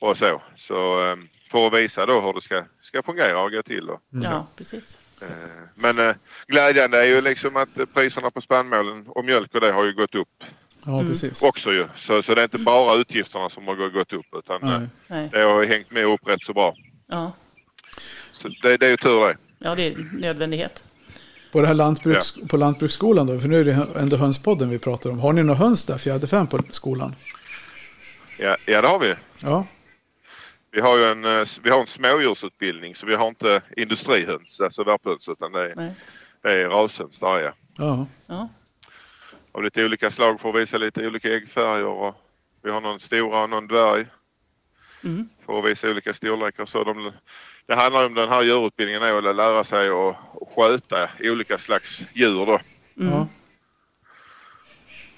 och 0.00 0.16
så. 0.16 0.42
Så 0.56 1.06
eh, 1.10 1.16
för 1.50 1.66
att 1.66 1.72
visa 1.72 2.06
då 2.06 2.20
hur 2.20 2.32
det 2.32 2.40
ska, 2.40 2.64
ska 2.80 3.02
fungera 3.02 3.40
och 3.42 3.50
gå 3.52 3.62
till. 3.62 3.90
Och, 3.90 4.00
ja, 4.10 4.46
precis. 4.56 4.98
Eh, 5.22 5.26
Men 5.74 5.98
eh, 5.98 6.14
glädjande 6.46 7.00
är 7.02 7.06
ju 7.06 7.20
liksom 7.20 7.56
att 7.56 7.78
eh, 7.78 7.84
priserna 7.94 8.30
på 8.30 8.40
spannmålen 8.40 9.04
och 9.08 9.24
mjölk 9.24 9.54
och 9.54 9.60
det 9.60 9.72
har 9.72 9.84
ju 9.84 9.92
gått 9.92 10.14
upp 10.14 10.28
ja, 10.84 10.92
Mm. 11.00 11.08
precis. 11.08 11.42
också 11.42 11.72
ju. 11.72 11.86
Så, 11.96 12.22
så 12.22 12.34
det 12.34 12.40
är 12.40 12.44
inte 12.44 12.58
bara 12.58 12.94
utgifterna 12.94 13.50
som 13.50 13.66
har 13.66 13.74
gå- 13.74 13.88
gått 13.88 14.12
upp 14.12 14.26
utan 14.38 14.88
Nej. 15.08 15.28
Det 15.32 15.40
har 15.40 15.62
ju 15.62 15.68
hängt 15.68 15.90
med 15.90 16.04
upp 16.06 16.28
rätt 16.28 16.42
så 16.42 16.52
bra. 16.52 16.74
Ja. 17.06 17.32
Så 18.32 18.48
det, 18.48 18.76
det 18.76 18.86
är 18.86 18.90
ju 18.90 18.96
tur 18.96 19.20
det. 19.28 19.36
ja, 19.58 19.74
det 19.74 19.86
är 19.86 19.96
nödvändighet. 20.12 20.84
På, 21.52 21.60
det 21.60 21.66
här 21.66 21.74
lantbruks, 21.74 22.34
på 22.48 22.56
lantbruksskolan 22.56 23.26
då, 23.26 23.38
för 23.38 23.48
nu 23.48 23.60
är 23.60 23.64
det 23.64 23.86
ändå 23.96 24.16
hönspodden 24.16 24.70
vi 24.70 24.78
pratar 24.78 25.10
om. 25.10 25.18
Har 25.18 25.32
ni 25.32 25.42
några 25.42 25.58
höns 25.58 25.84
där, 25.84 25.98
fjäderfän 25.98 26.46
på 26.46 26.58
skolan? 26.70 27.14
Ja, 28.38 28.56
ja 28.66 28.80
det 28.80 28.88
har 28.88 28.98
vi. 28.98 29.14
Ja, 29.40 29.66
Vi 30.78 30.82
har 30.82 30.98
ju 30.98 31.04
en, 31.04 31.24
eh, 31.24 31.46
vi 31.62 31.70
har 31.70 31.80
en 31.80 31.86
smådjursutbildning 31.86 32.94
så 32.94 33.06
vi 33.06 33.14
har 33.14 33.28
inte 33.28 33.62
industrihöns, 33.76 34.60
alltså 34.60 34.84
värphöns 34.84 35.28
utan 35.28 35.52
det 35.52 35.70
är, 35.70 35.74
Nej. 35.76 35.92
det 36.42 36.52
är 36.52 36.68
rashöns 36.68 37.18
där 37.18 37.38
ja. 37.40 37.52
ja. 37.76 38.06
Ja. 38.26 38.48
Av 39.52 39.62
lite 39.64 39.84
olika 39.84 40.10
slag 40.10 40.40
för 40.40 40.48
att 40.48 40.54
visa 40.54 40.78
lite 40.78 41.06
olika 41.06 41.34
äggfärger 41.34 41.84
och 41.84 42.14
vi 42.62 42.70
har 42.70 42.80
någon 42.80 43.00
stora 43.00 43.42
och 43.42 43.50
någon 43.50 43.66
dvärg. 43.66 44.06
Mm. 45.04 45.28
för 45.46 45.58
att 45.58 45.64
visa 45.64 45.90
olika 45.90 46.14
storlekar. 46.14 46.66
Så 46.66 46.84
de, 46.84 47.12
det 47.66 47.74
handlar 47.74 48.06
om 48.06 48.14
den 48.14 48.28
här 48.28 48.42
djurutbildningen 48.42 49.02
är 49.02 49.28
att 49.28 49.36
lära 49.36 49.64
sig 49.64 49.88
att, 49.88 50.16
sköta 50.56 51.08
olika 51.20 51.58
slags 51.58 52.02
djur 52.14 52.46
då. 52.46 52.60
Mm. 53.00 53.12
ja. 53.12 53.26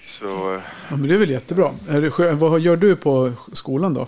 Så 0.05 0.53
eh, 0.53 0.61
ja 0.89 0.95
men 0.95 1.07
det 1.07 1.13
är 1.13 1.19
väl 1.19 1.29
jättebra. 1.29 1.69
Är 1.89 2.01
det, 2.01 2.09
skö- 2.09 2.33
vad 2.33 2.59
gör 2.59 2.75
du 2.75 2.95
på 2.95 3.33
skolan 3.53 3.93
då? 3.93 4.07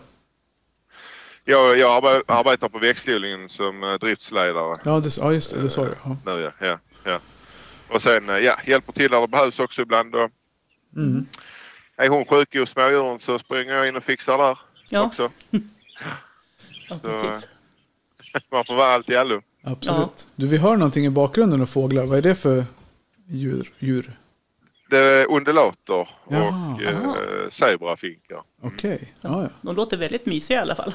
Jag, 1.45 1.77
jag 1.77 2.03
arbe- 2.03 2.23
arbetar 2.27 2.69
på 2.69 2.79
växtodlingen 2.79 3.49
som 3.49 3.83
eh, 3.83 3.93
driftsledare 3.93 4.77
Ja, 4.83 4.99
det, 4.99 5.17
ja 5.17 5.33
just 5.33 5.53
det, 5.53 5.61
det 5.61 5.69
sa 5.69 5.85
du. 5.85 5.91
Ja. 6.05 6.17
nu 6.25 6.41
ja. 6.41 6.51
ja, 6.67 6.79
ja. 7.03 7.19
Och 7.89 8.01
sen 8.01 8.29
eh, 8.29 8.37
ja, 8.37 8.59
hjälper 8.65 8.93
till 8.93 9.11
där 9.11 9.21
det 9.21 9.27
behövs 9.27 9.59
också 9.59 9.81
ibland. 9.81 10.11
Då. 10.11 10.29
Mm. 10.95 11.25
Är 11.97 12.09
hon 12.09 12.25
sjuk 12.25 12.55
hos 12.55 12.69
smådjuren 12.69 13.19
så 13.19 13.39
springer 13.39 13.73
jag 13.73 13.87
in 13.87 13.95
och 13.95 14.03
fixar 14.03 14.37
där 14.37 14.59
Ja. 14.89 15.01
också. 15.01 15.29
ja, 15.51 15.59
Så, 16.89 16.99
precis. 16.99 17.47
Man 18.51 18.65
får 18.65 18.75
vara 18.75 18.87
allt 18.93 19.09
i 19.09 19.15
allo. 19.15 19.41
Absolut. 19.63 20.27
Du, 20.35 20.47
vi 20.47 20.57
hör 20.57 20.77
någonting 20.77 21.05
i 21.05 21.09
bakgrunden 21.09 21.61
av 21.61 21.65
fåglar. 21.65 22.05
Vad 22.05 22.17
är 22.17 22.21
det 22.21 22.35
för 22.35 22.65
djur? 23.27 23.73
djur? 23.79 24.11
Det 24.89 24.99
är 24.99 25.31
undulater 25.31 26.07
och 26.25 26.33
eh, 26.81 27.49
zebrafinkar. 27.51 28.41
Okej, 28.61 29.13
ja, 29.21 29.41
ja. 29.43 29.49
De 29.61 29.75
låter 29.75 29.97
väldigt 29.97 30.25
mysiga 30.25 30.57
i 30.57 30.61
alla 30.61 30.75
fall. 30.75 30.93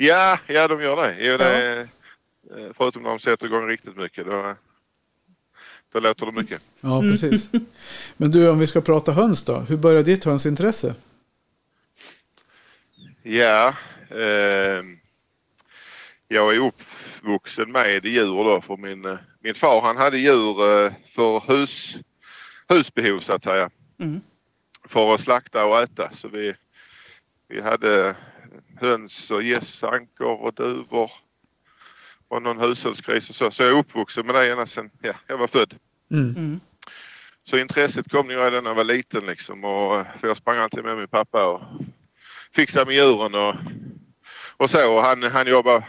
Ja, 0.00 0.38
ja 0.46 0.68
de 0.68 0.82
gör 0.82 0.96
det. 0.96 1.16
Jo, 1.20 1.36
det 1.36 1.44
är, 1.44 1.80
eh, 1.80 2.72
förutom 2.74 3.02
när 3.02 3.10
de 3.10 3.18
sätter 3.18 3.46
igång 3.46 3.68
riktigt 3.68 3.96
mycket. 3.96 4.26
Då, 4.26 4.54
då 5.92 6.00
låter 6.00 6.26
det 6.26 6.32
mycket. 6.32 6.62
Ja, 6.80 7.00
precis. 7.00 7.50
Men 8.16 8.30
du, 8.30 8.48
om 8.48 8.58
vi 8.58 8.66
ska 8.66 8.80
prata 8.80 9.12
höns 9.12 9.44
då. 9.44 9.58
Hur 9.58 9.76
började 9.76 10.02
ditt 10.02 10.24
hönsintresse? 10.24 10.94
Ja, 13.22 13.74
eh, 14.10 14.82
jag 16.28 16.54
är 16.54 16.58
uppvuxen 16.58 17.72
med 17.72 18.04
djur 18.04 18.44
då 18.44 18.60
för 18.60 18.76
min, 18.76 19.04
eh, 19.04 19.18
min 19.40 19.54
far 19.54 19.80
han 19.80 19.96
hade 19.96 20.18
djur 20.18 20.84
eh, 20.84 20.92
för 21.14 21.52
hus, 21.52 21.96
husbehov 22.68 23.20
så 23.20 23.32
att 23.32 23.44
säga. 23.44 23.70
Mm. 23.98 24.20
För 24.84 25.14
att 25.14 25.20
slakta 25.20 25.64
och 25.64 25.80
äta. 25.80 26.10
Så 26.14 26.28
vi, 26.28 26.54
vi 27.48 27.60
hade 27.60 28.16
höns 28.80 29.30
och 29.30 29.42
gäss, 29.42 29.84
ankor 29.84 30.42
och 30.42 30.54
duvor 30.54 31.10
och 32.28 32.42
någon 32.42 32.60
hushållsgris 32.60 33.30
och 33.30 33.36
så. 33.36 33.50
Så 33.50 33.62
jag 33.62 33.70
är 33.70 33.78
uppvuxen 33.78 34.26
med 34.26 34.34
det 34.34 34.50
ända 34.50 34.66
sedan 34.66 34.90
ja, 35.00 35.12
jag 35.26 35.38
var 35.38 35.46
född. 35.46 35.74
Mm. 36.10 36.34
Mm. 36.36 36.60
Så 37.44 37.56
intresset 37.56 38.10
kom 38.10 38.28
nog 38.28 38.36
redan 38.36 38.64
när 38.64 38.70
jag 38.70 38.74
var 38.74 38.84
liten 38.84 39.26
liksom. 39.26 39.64
Och, 39.64 40.06
för 40.20 40.28
jag 40.28 40.36
sprang 40.36 40.58
alltid 40.58 40.84
med 40.84 40.96
min 40.96 41.08
pappa 41.08 41.46
och 41.46 41.62
fixade 42.54 42.86
med 42.86 42.94
djuren 42.94 43.34
och, 43.34 43.54
och 44.56 44.70
så. 44.70 44.92
Och 44.92 45.02
han, 45.02 45.22
han 45.22 45.46
jobbade 45.46 45.86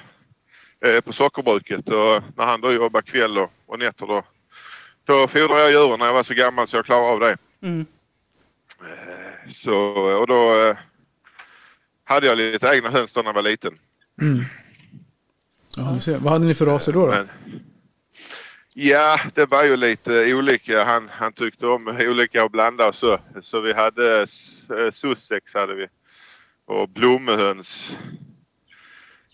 eh, 0.86 1.02
på 1.02 1.14
sockerbruket 1.14 1.90
och 1.90 2.24
när 2.36 2.46
han 2.46 2.62
då 2.62 2.72
jobbade 2.72 3.08
kväll 3.08 3.38
och, 3.38 3.52
och 3.66 3.80
nätter 3.80 4.08
då, 4.08 4.24
då 5.04 5.28
fodrade 5.28 5.62
jag 5.62 5.72
djuren 5.72 6.00
när 6.00 6.06
jag 6.06 6.14
var 6.14 6.24
så 6.24 6.34
gammal 6.34 6.68
så 6.68 6.78
jag 6.78 6.86
klarade 6.86 7.08
av 7.08 7.20
det. 7.20 7.38
Mm. 7.62 7.86
Så, 9.54 9.76
och 10.20 10.28
då 10.28 10.66
eh, 10.66 10.78
hade 12.10 12.28
jag 12.28 12.38
lite 12.38 12.68
egna 12.68 12.90
höns 12.90 13.12
då 13.12 13.22
när 13.22 13.30
jag 13.30 13.34
var 13.34 13.42
liten. 13.42 13.80
Mm. 14.22 14.44
Ja, 15.78 15.92
vi 15.96 16.02
ser. 16.02 16.18
Vad 16.18 16.34
hade 16.34 16.46
ni 16.46 16.54
för 16.54 16.66
raser 16.66 16.94
då? 16.94 17.06
då? 17.06 17.12
Men, 17.12 17.30
ja, 18.74 19.20
det 19.36 19.46
var 19.46 19.64
ju 19.64 19.78
lite 19.78 20.34
olika. 20.34 20.84
Han, 20.84 21.10
han 21.12 21.34
tyckte 21.34 21.68
om 21.68 21.88
olika 21.88 22.44
att 22.44 22.52
blanda 22.52 22.88
och 22.88 22.96
så. 22.96 23.20
Så 23.42 23.60
vi 23.60 23.74
hade 23.74 24.20
eh, 24.22 24.92
sussex 24.94 25.54
hade 25.54 25.76
vi. 25.76 25.88
Och 26.66 26.90
blommehöns. 26.90 27.98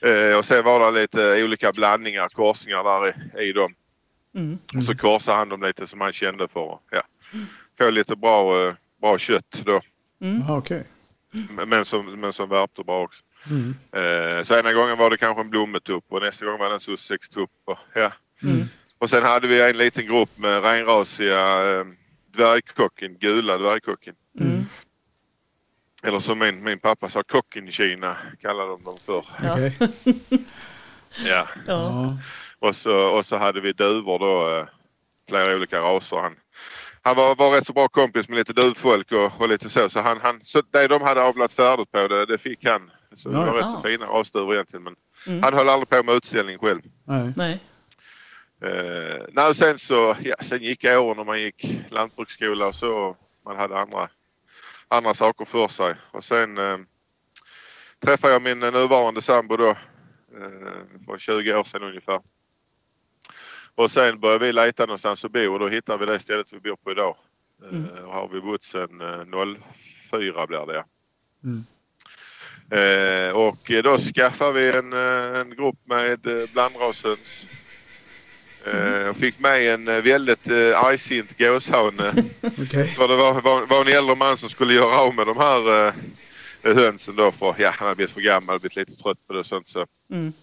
Eh, 0.01 0.37
och 0.37 0.45
sen 0.45 0.63
var 0.63 0.91
det 0.91 1.01
lite 1.01 1.43
olika 1.43 1.71
blandningar, 1.71 2.27
korsningar 2.27 2.83
där 2.83 3.07
i, 3.41 3.49
i 3.49 3.53
dem. 3.53 3.73
Mm. 4.35 4.57
Och 4.77 4.83
så 4.83 4.97
korsade 4.97 5.37
han 5.37 5.49
dem 5.49 5.63
lite 5.63 5.87
som 5.87 6.01
han 6.01 6.13
kände 6.13 6.47
för 6.47 6.79
ja, 6.91 7.03
få 7.77 7.89
lite 7.89 8.15
bra, 8.15 8.67
eh, 8.67 8.73
bra 9.01 9.17
kött 9.17 9.61
då. 9.65 9.81
Mm. 10.21 10.39
Jaha, 10.39 10.57
okej. 10.57 10.83
Men 11.65 11.85
som, 11.85 12.05
men 12.05 12.33
som 12.33 12.49
värpte 12.49 12.83
bra 12.83 13.03
också. 13.03 13.23
Mm. 13.49 13.75
Eh, 13.91 14.43
så 14.43 14.59
ena 14.59 14.73
gången 14.73 14.97
var 14.97 15.09
det 15.09 15.17
kanske 15.17 15.41
en 15.41 15.49
blommetupp 15.49 16.03
och 16.09 16.21
nästa 16.21 16.45
gång 16.45 16.59
var 16.59 16.69
det 16.69 16.75
en 16.75 16.79
sussextupp. 16.79 17.51
Och, 17.65 17.77
ja. 17.93 18.11
Mm. 18.43 18.63
och 18.97 19.09
sen 19.09 19.23
hade 19.23 19.47
vi 19.47 19.69
en 19.69 19.77
liten 19.77 20.05
grupp 20.05 20.37
med 20.37 20.63
renrasiga 20.63 21.71
eh, 21.71 21.85
dvärgkocken, 22.31 23.17
gula 23.17 23.57
dvärgkocken. 23.57 24.15
Mm. 24.39 24.65
Eller 26.03 26.19
som 26.19 26.39
min, 26.39 26.63
min 26.63 26.79
pappa 26.79 27.09
sa, 27.09 27.23
kocken 27.23 27.67
i 27.67 27.71
Kina 27.71 28.17
kallade 28.41 28.69
de 28.69 28.83
dem 28.83 28.97
för. 29.05 29.25
Ja. 29.43 29.87
Ja. 31.25 31.47
Ja. 31.65 32.09
Och, 32.59 32.75
så, 32.75 32.97
och 32.97 33.25
så 33.25 33.37
hade 33.37 33.61
vi 33.61 33.73
duvor 33.73 34.19
då, 34.19 34.57
eh, 34.57 34.67
flera 35.29 35.55
olika 35.55 35.81
raser. 35.81 36.17
Han, 36.17 36.35
han 37.05 37.15
var, 37.15 37.35
var 37.35 37.51
rätt 37.51 37.67
så 37.67 37.73
bra 37.73 37.87
kompis 37.87 38.29
med 38.29 38.37
lite 38.37 38.53
duvfolk 38.53 39.11
och, 39.11 39.41
och 39.41 39.49
lite 39.49 39.69
så. 39.69 39.89
Så, 39.89 39.99
han, 39.99 40.19
han, 40.21 40.41
så 40.43 40.61
det 40.71 40.87
de 40.87 41.01
hade 41.01 41.21
avlat 41.23 41.53
färdigt 41.53 41.91
på 41.91 42.07
det, 42.07 42.25
det 42.25 42.37
fick 42.37 42.65
han. 42.65 42.91
Så 43.15 43.29
det 43.29 43.35
Ja. 43.37 43.45
var 43.45 43.53
rätt 43.53 43.61
Ja. 43.61 43.71
så 43.81 43.87
fina 43.89 44.05
rasduvor 44.05 44.53
egentligen. 44.53 44.83
Men 44.83 44.95
Mm. 45.27 45.43
han 45.43 45.53
höll 45.53 45.69
aldrig 45.69 45.89
på 45.89 46.03
med 46.03 46.15
utställning 46.15 46.57
själv. 46.57 46.81
Nej. 47.03 47.33
Nej. 47.37 47.59
Nej, 49.31 49.55
sen 49.55 49.79
så, 49.79 50.15
ja, 50.23 50.35
sen 50.41 50.63
gick 50.63 50.85
åren 50.85 51.17
när 51.17 51.23
man 51.23 51.41
gick 51.41 51.79
lantbruksskola 51.89 52.67
och 52.67 52.75
så. 52.75 53.17
Man 53.45 53.57
hade 53.57 53.79
andra, 53.79 54.09
andra 54.87 55.13
saker 55.13 55.45
för 55.45 55.67
sig. 55.67 55.95
Och 56.11 56.23
sen 56.23 56.57
eh, 56.57 56.77
träffade 58.05 58.33
jag 58.33 58.41
min 58.41 58.59
nuvarande 58.59 59.21
sambo 59.21 59.57
då. 59.57 59.69
Eh, 59.69 59.77
för 61.05 61.17
20 61.17 61.55
år 61.55 61.63
sedan 61.63 61.83
ungefär. 61.83 62.21
Och 63.75 63.91
sen 63.91 64.19
började 64.19 64.45
vi 64.45 64.53
leta 64.53 64.85
någonstans 64.85 65.25
att 65.25 65.31
bo 65.31 65.53
och 65.53 65.59
då 65.59 65.67
hittade 65.67 66.05
vi 66.05 66.11
det 66.11 66.19
stället 66.19 66.53
vi 66.53 66.59
bor 66.59 66.75
på 66.75 66.91
idag. 66.91 67.15
Mm. 67.71 67.85
och 68.05 68.13
har 68.13 68.27
vi 68.27 68.41
bott 68.41 68.63
sedan 68.63 69.01
eh, 69.01 69.57
04 70.11 70.47
blir 70.47 70.65
det. 70.65 70.85
Mm. 71.43 71.65
Eh, 72.69 73.35
och 73.35 73.71
då 73.83 73.97
skaffade 73.97 74.59
vi 74.59 74.77
en, 74.77 74.93
eh, 74.93 75.39
en 75.39 75.55
grupp 75.55 75.79
med 75.83 76.27
eh, 76.27 76.49
blandrashöns. 76.53 77.47
Eh, 78.65 79.07
och 79.07 79.17
fick 79.17 79.39
med 79.39 79.73
en 79.73 79.85
väldigt 79.85 80.47
eh, 80.47 80.85
argsint 80.85 81.37
gåshane. 81.37 82.09
Okej. 82.41 82.87
För 82.87 83.07
det 83.07 83.15
var, 83.15 83.41
var, 83.41 83.65
var 83.65 83.81
en 83.81 83.97
äldre 83.97 84.15
man 84.15 84.37
som 84.37 84.49
skulle 84.49 84.73
göra 84.73 84.99
av 84.99 85.15
med 85.15 85.27
de 85.27 85.37
här 85.37 85.87
eh, 85.87 85.93
hönsen 86.75 87.15
då 87.15 87.31
för 87.31 87.55
ja, 87.57 87.69
han 87.69 87.87
hade 87.87 87.95
blivit 87.95 88.13
för 88.13 88.21
gammal, 88.21 88.59
blivit 88.59 88.75
lite 88.75 89.03
trött 89.03 89.27
på 89.27 89.33
det 89.33 89.39
och 89.39 89.45
sånt. 89.45 89.69
Så. 89.69 89.85
Mm. 90.11 90.33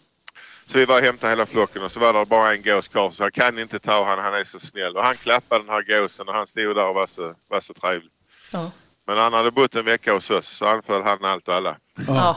Så 0.72 0.78
vi 0.78 0.84
var 0.84 0.98
och 0.98 1.04
hämtade 1.04 1.30
hela 1.32 1.46
flocken 1.46 1.82
och 1.82 1.92
så 1.92 2.00
var 2.00 2.12
det 2.12 2.24
bara 2.26 2.54
en 2.54 2.62
gås 2.62 2.88
kvar 2.88 3.10
så 3.10 3.22
han 3.22 3.32
kan 3.32 3.58
inte 3.58 3.78
ta 3.78 4.04
han, 4.04 4.18
han 4.18 4.34
är 4.34 4.44
så 4.44 4.60
snäll. 4.60 4.96
Och 4.96 5.04
han 5.04 5.14
klappade 5.14 5.64
den 5.64 5.70
här 5.70 5.82
gåsen 5.82 6.28
och 6.28 6.34
han 6.34 6.46
stod 6.46 6.76
där 6.76 6.86
och 6.88 6.94
var 6.94 7.06
så, 7.06 7.34
var 7.48 7.60
så 7.60 7.74
trevlig. 7.74 8.10
Ja. 8.52 8.70
Men 9.06 9.18
han 9.18 9.32
hade 9.32 9.50
bott 9.50 9.74
en 9.74 9.84
vecka 9.84 10.12
hos 10.12 10.30
oss 10.30 10.46
så 10.48 10.66
anföll 10.66 11.02
han 11.02 11.24
allt 11.24 11.48
och 11.48 11.54
alla. 11.54 11.76
Ja. 12.06 12.36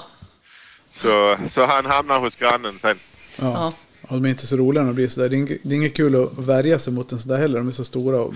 Så, 0.92 1.38
så 1.50 1.66
han 1.66 1.86
hamnade 1.86 2.20
hos 2.20 2.36
grannen 2.36 2.80
sen. 2.80 2.98
Ja. 3.36 3.52
Ja. 3.54 3.74
Ja, 4.10 4.16
de 4.16 4.26
är 4.26 4.30
inte 4.30 4.48
så 4.48 4.56
roliga 4.58 4.84
när 4.84 4.90
de 4.90 4.96
blir 4.96 5.08
sådär. 5.08 5.30
Det 5.30 5.36
är 5.36 5.38
inget, 5.38 5.60
det 5.64 5.70
är 5.70 5.78
inget 5.78 5.96
kul 5.96 6.16
att 6.24 6.38
värja 6.46 6.80
sig 6.80 6.94
mot 6.94 7.12
en 7.12 7.20
sådär 7.20 7.38
heller. 7.38 7.58
De 7.58 7.68
är 7.68 7.72
så 7.72 7.84
stora. 7.84 8.18
Och, 8.22 8.34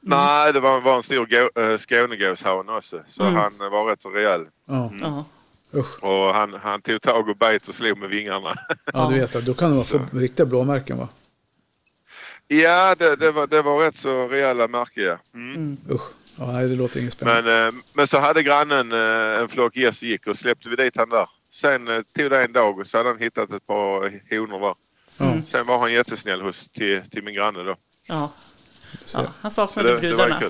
Nej, 0.00 0.52
det 0.52 0.60
var, 0.60 0.80
var 0.80 0.96
en 0.96 1.02
stor 1.02 1.26
gå, 1.26 1.60
äh, 1.62 1.78
Skånegåshane 1.78 2.72
också. 2.72 3.02
Så 3.08 3.22
Mm. 3.22 3.34
han 3.34 3.60
eh, 3.60 3.68
var 3.70 3.84
rätt 3.90 4.02
så 4.02 4.10
rejäl. 4.10 4.40
ja. 4.68 4.92
Ja. 5.00 5.24
Usch. 5.74 6.04
Och 6.04 6.34
han, 6.34 6.54
han 6.62 6.82
tog 6.82 7.02
tag 7.02 7.28
och 7.28 7.36
bet 7.36 7.68
och 7.68 7.74
slog 7.74 7.98
med 7.98 8.10
vingarna. 8.10 8.58
Ja, 8.92 9.08
du 9.08 9.20
vet. 9.20 9.32
det. 9.32 9.40
Då 9.40 9.54
kan 9.54 9.76
de 9.76 9.84
få 9.84 10.00
riktiga 10.12 10.46
blåmärken 10.46 10.98
va? 10.98 11.08
ja, 12.48 12.94
det, 12.98 13.16
det, 13.16 13.30
var, 13.30 13.46
det 13.46 13.62
var 13.62 13.78
rätt 13.78 13.96
så 13.96 14.28
rejäla 14.28 14.68
märken 14.68 15.04
ja. 15.04 15.18
Mm. 15.34 15.54
Mm. 15.54 15.76
Usch. 15.90 16.10
Ja, 16.38 16.52
nej, 16.52 16.68
det 16.68 16.76
låter 16.76 17.00
inget 17.00 17.12
spännande. 17.12 17.42
Men, 17.42 17.68
eh, 17.68 17.74
men 17.92 18.08
så 18.08 18.18
hade 18.18 18.42
grannen 18.42 18.92
eh, 18.92 19.40
en 19.40 19.48
flock 19.48 19.76
gäss 19.76 20.02
och 20.02 20.08
gick 20.08 20.26
och 20.26 20.36
släppte 20.36 20.68
vi 20.68 20.76
dit 20.76 20.96
han 20.96 21.08
där. 21.08 21.28
Sen 21.52 21.88
eh, 21.88 22.02
tog 22.16 22.30
det 22.30 22.44
en 22.44 22.52
dag 22.52 22.78
och 22.78 22.86
så 22.86 22.96
hade 22.96 23.08
han 23.08 23.18
hittat 23.18 23.52
ett 23.52 23.66
par 23.66 24.00
honor 24.36 24.60
där. 24.60 24.74
Mm. 25.26 25.46
Sen 25.46 25.66
var 25.66 25.78
han 25.78 25.92
jättesnäll 25.92 26.40
hos, 26.40 26.68
till, 26.68 27.02
till 27.10 27.22
min 27.22 27.34
granne 27.34 27.62
då. 27.62 27.76
Ja. 28.06 28.32
så. 29.04 29.18
ja. 29.18 29.32
Han 29.40 29.50
saknade 29.50 29.88
det, 29.88 29.94
det 29.94 30.00
brudarna. 30.00 30.40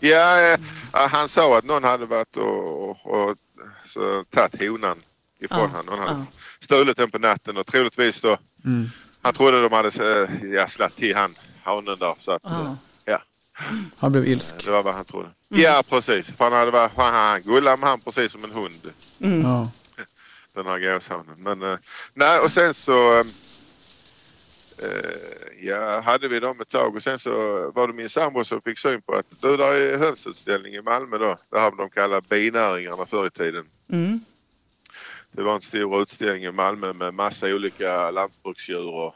Ja, 0.00 0.52
eh, 0.52 0.58
han 0.92 1.28
sa 1.28 1.58
att 1.58 1.64
någon 1.64 1.84
hade 1.84 2.06
varit 2.06 2.36
och, 2.36 2.90
och, 2.90 3.06
och 3.06 3.36
så, 3.84 4.24
tagit 4.30 4.60
honan 4.60 4.98
ifrån 5.40 5.58
Ja, 5.58 5.66
honom. 5.66 5.86
Någon 5.86 5.98
hade 5.98 6.10
ja. 6.20 6.26
stulit 6.60 6.96
den 6.96 7.10
på 7.10 7.18
natten 7.18 7.56
och 7.56 7.66
troligtvis 7.66 8.20
då. 8.20 8.38
Mm. 8.64 8.86
Han 9.22 9.34
trodde 9.34 9.62
de 9.62 9.72
hade 9.72 9.88
eh, 10.22 10.50
ja, 10.52 10.68
slatt 10.68 10.96
till 10.96 11.16
han, 11.16 11.34
hanen 11.62 11.98
där. 11.98 12.14
Så 12.18 12.32
att, 12.32 12.42
Ja. 12.44 12.60
eh, 12.60 12.72
ja, 13.04 13.22
Han 13.96 14.12
blev 14.12 14.26
ilsk. 14.26 14.64
det 14.64 14.70
var 14.70 14.82
vad 14.82 14.94
han 14.94 15.04
trodde. 15.04 15.30
Mm. 15.50 15.62
Ja, 15.62 15.82
precis. 15.88 16.26
För 16.26 16.44
han 16.44 16.52
hade 16.52 16.70
varit, 16.70 16.92
han, 16.96 17.14
han 17.14 17.42
gullade 17.42 17.76
med 17.76 17.88
han 17.88 18.00
precis 18.00 18.32
som 18.32 18.44
en 18.44 18.50
hund. 18.52 18.92
Mm. 19.20 19.42
Den 20.54 20.66
här 20.66 20.78
gåshanen. 20.94 21.34
Men 21.38 21.62
eh, 21.62 21.78
nej, 22.14 22.40
och 22.40 22.52
sen 22.52 22.74
så 22.74 23.18
eh, 23.18 23.24
ja, 25.60 26.00
hade 26.00 26.28
vi 26.28 26.40
dem 26.40 26.60
ett 26.60 26.68
tag 26.68 26.96
och 26.96 27.02
sen 27.02 27.18
så 27.18 27.30
var 27.70 27.86
det 27.86 27.92
min 27.92 28.08
sambo 28.08 28.44
som 28.44 28.60
fick 28.62 28.78
syn 28.78 29.02
på 29.02 29.14
att 29.14 29.26
du, 29.40 29.56
där 29.56 29.72
är 29.72 29.98
hönsutställning 29.98 30.74
i 30.74 30.82
Malmö 30.82 31.18
då. 31.18 31.36
Det 31.50 31.58
här 31.58 31.72
de 31.76 31.90
kallar 31.90 32.20
binäringarna 32.20 33.06
förr 33.06 33.26
i 33.26 33.30
tiden. 33.30 33.66
Mm. 33.92 34.20
Det 35.32 35.42
var 35.42 35.54
en 35.54 35.62
stor 35.62 36.02
utställning 36.02 36.44
i 36.44 36.52
Malmö 36.52 36.92
med 36.92 37.14
massa 37.14 37.46
olika 37.46 38.10
lantbruksdjur 38.10 38.88
och, 38.88 39.14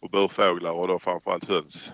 och 0.00 0.10
burfåglar 0.10 0.72
och 0.72 0.88
då 0.88 0.98
framförallt 0.98 1.48
höns. 1.48 1.92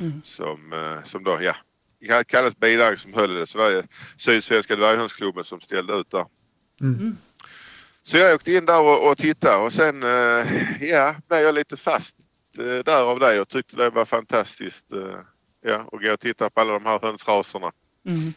Mm. 0.00 0.22
Som, 0.24 0.72
eh, 0.72 1.04
som 1.04 1.24
då, 1.24 1.42
ja, 1.42 1.56
det 2.00 2.24
kallas 2.24 2.56
binäring 2.56 2.96
som 2.96 3.14
höll 3.14 3.34
det. 3.34 3.54
Det 3.54 3.86
Sydsvenska 4.18 4.76
dvärghönsklubben 4.76 5.44
som 5.44 5.60
ställde 5.60 5.94
ut 5.94 6.10
där. 6.10 6.26
Mm. 6.80 7.16
Så 8.02 8.16
jag 8.16 8.34
åkte 8.34 8.52
in 8.52 8.66
där 8.66 8.80
och, 8.80 9.10
och 9.10 9.18
tittade 9.18 9.56
och 9.56 9.72
sen 9.72 10.02
eh, 10.02 10.46
ja, 10.80 11.14
blev 11.28 11.40
jag 11.40 11.54
lite 11.54 11.76
fast 11.76 12.16
eh, 12.18 12.23
där 12.62 13.02
av 13.02 13.18
det 13.20 13.40
och 13.40 13.48
tyckte 13.48 13.76
det 13.76 13.90
var 13.90 14.04
fantastiskt. 14.04 14.92
Eh, 14.92 15.18
ja, 15.60 15.88
att 15.92 16.02
gå 16.02 16.12
och 16.12 16.20
titta 16.20 16.50
på 16.50 16.60
alla 16.60 16.72
de 16.72 16.86
här 16.86 16.98
hönsraserna. 17.02 17.72
Mm. 18.06 18.32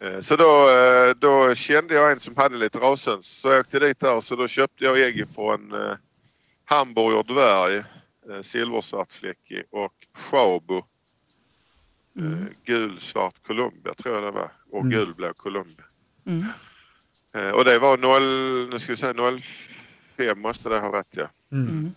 Eh, 0.00 0.20
så 0.20 0.36
då, 0.36 0.68
eh, 0.70 1.14
då 1.14 1.54
kände 1.54 1.94
jag 1.94 2.12
en 2.12 2.20
som 2.20 2.36
hade 2.36 2.56
lite 2.56 2.78
rashöns. 2.78 3.26
Så 3.40 3.48
jag 3.48 3.60
åkte 3.60 3.78
dit 3.78 4.00
där 4.00 4.20
så 4.20 4.36
då 4.36 4.48
köpte 4.48 4.84
jag 4.84 5.00
ägg 5.00 5.26
från 5.34 5.72
eh, 5.72 5.96
Hamburger 6.64 7.22
dvärg, 7.22 7.76
eh, 8.30 8.42
silversvartfläckig 8.42 9.64
och 9.70 9.94
Schabo. 10.14 10.76
Eh, 10.78 10.82
Mm. 12.16 12.46
gul-svart 12.64 13.34
Columbia 13.46 13.94
tror 13.94 14.14
jag 14.14 14.24
det 14.24 14.30
var. 14.30 14.50
Och 14.70 14.80
Mm. 14.84 14.90
gulblå 14.90 15.32
Columbia. 15.36 15.84
Mm. 16.26 16.44
Eh, 17.32 17.50
och 17.50 17.64
det 17.64 17.78
var 17.78 17.98
0, 17.98 18.68
nu 18.70 18.78
ska 18.80 18.92
vi 18.92 18.96
säga 18.96 19.40
05 20.16 20.40
måste 20.40 20.68
det 20.68 20.78
ha 20.80 20.90
varit 20.90 21.06
ja. 21.10 21.28
Mm. 21.52 21.94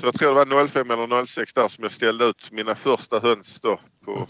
Så 0.00 0.06
jag 0.06 0.14
tror 0.14 0.44
det 0.44 0.54
var 0.54 0.68
05 0.68 0.90
eller 0.90 1.26
06 1.26 1.54
där 1.54 1.68
som 1.68 1.84
jag 1.84 1.92
ställde 1.92 2.24
ut 2.24 2.52
mina 2.52 2.74
första 2.74 3.20
höns 3.20 3.60
då 3.60 3.80
på. 4.04 4.26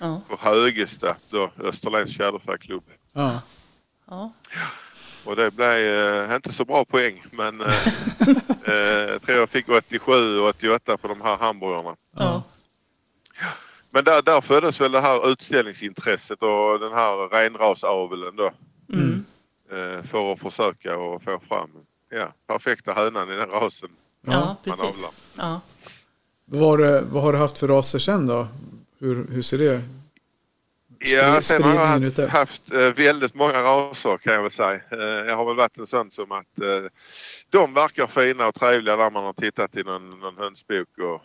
Ja. 0.00 0.22
på 0.28 0.36
Högesta 0.36 1.16
då, 1.30 1.50
Österlens 1.58 2.16
fjäderfäklubb. 2.16 2.84
Ja. 3.12 3.40
Ja. 4.06 4.32
Och 5.24 5.36
det 5.36 5.56
blev 5.56 5.68
eh, 5.68 6.34
inte 6.34 6.52
så 6.52 6.64
bra 6.64 6.84
poäng 6.84 7.24
men 7.32 7.60
eh, 7.60 7.66
eh, 8.68 9.10
jag 9.10 9.22
tror 9.22 9.38
jag 9.38 9.48
fick 9.48 9.68
87 9.68 10.40
och 10.40 10.48
88 10.48 10.96
på 10.96 11.08
de 11.08 11.20
här 11.20 11.36
hamburgarna. 11.36 11.96
Ja. 12.18 12.42
Men 13.90 14.04
där, 14.04 14.22
där 14.22 14.40
föddes 14.40 14.80
väl 14.80 14.92
det 14.92 15.00
här 15.00 15.32
utställningsintresset 15.32 16.42
och 16.42 16.80
den 16.80 16.92
här 16.92 17.28
renrasaveln 17.28 18.36
då. 18.36 18.50
Mm. 18.92 19.24
Eh, 19.70 20.02
för 20.02 20.32
att 20.32 20.40
försöka 20.40 20.96
och 20.96 21.22
få 21.22 21.40
fram 21.48 21.70
ja, 22.08 22.32
perfekta 22.46 22.92
hönan 22.92 23.32
i 23.32 23.36
den 23.36 23.50
rasen 23.50 23.88
Ja, 24.26 24.56
precis. 24.64 25.06
Ja. 25.36 25.60
Vad, 26.44 26.68
har 26.68 26.78
du, 26.78 27.00
vad 27.10 27.22
har 27.22 27.32
du 27.32 27.38
haft 27.38 27.58
för 27.58 27.68
raser 27.68 27.98
sen 27.98 28.26
då? 28.26 28.48
Hur, 28.98 29.26
hur 29.30 29.42
ser 29.42 29.58
det 29.58 29.82
Ja, 30.98 31.40
sen 31.42 31.62
har 31.62 31.74
jag 31.74 31.86
haft, 31.86 32.18
haft 32.18 32.72
eh, 32.72 32.78
väldigt 32.78 33.34
många 33.34 33.62
raser 33.62 34.18
kan 34.18 34.34
jag 34.34 34.42
väl 34.42 34.50
säga. 34.50 34.80
Eh, 34.90 34.98
jag 34.98 35.36
har 35.36 35.44
väl 35.44 35.56
varit 35.56 35.78
en 35.78 35.86
sån 35.86 36.10
som 36.10 36.32
att 36.32 36.60
eh, 36.60 36.90
de 37.50 37.74
verkar 37.74 38.06
fina 38.06 38.46
och 38.46 38.54
trevliga 38.54 38.96
där 38.96 39.10
man 39.10 39.24
har 39.24 39.32
tittat 39.32 39.76
i 39.76 39.82
någon, 39.82 40.20
någon 40.20 40.36
hönsbok 40.36 40.98
och, 40.98 41.22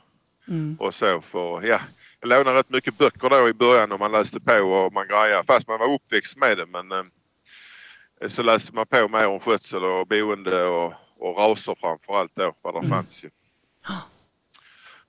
Mm. 0.48 0.78
och 0.80 0.94
så. 0.94 1.22
För, 1.22 1.62
ja, 1.68 1.80
jag 2.20 2.30
lånade 2.30 2.60
rätt 2.60 2.70
mycket 2.70 2.98
böcker 2.98 3.30
då 3.30 3.50
i 3.50 3.54
början 3.54 3.92
och 3.92 4.00
man 4.00 4.12
läste 4.12 4.40
på 4.40 4.54
och 4.54 4.94
man 4.94 5.08
grejade. 5.08 5.44
Fast 5.48 5.68
man 5.68 5.80
var 5.80 5.94
uppväxt 5.94 6.38
med 6.38 6.58
det 6.58 6.66
men 6.66 7.12
så 8.28 8.44
läste 8.44 8.76
man 8.76 8.86
på 8.86 9.08
mer 9.08 9.28
om 9.28 9.40
skötsel 9.40 9.84
och 9.84 10.08
boende 10.08 10.64
och, 10.64 10.94
och 11.24 11.38
raser 11.38 11.76
framför 11.82 12.14
allt 12.20 12.32
då 12.36 12.54
vad 12.62 12.74
det 12.74 12.78
Mm. 12.80 12.90
fanns 12.92 13.24
ju. 13.24 13.30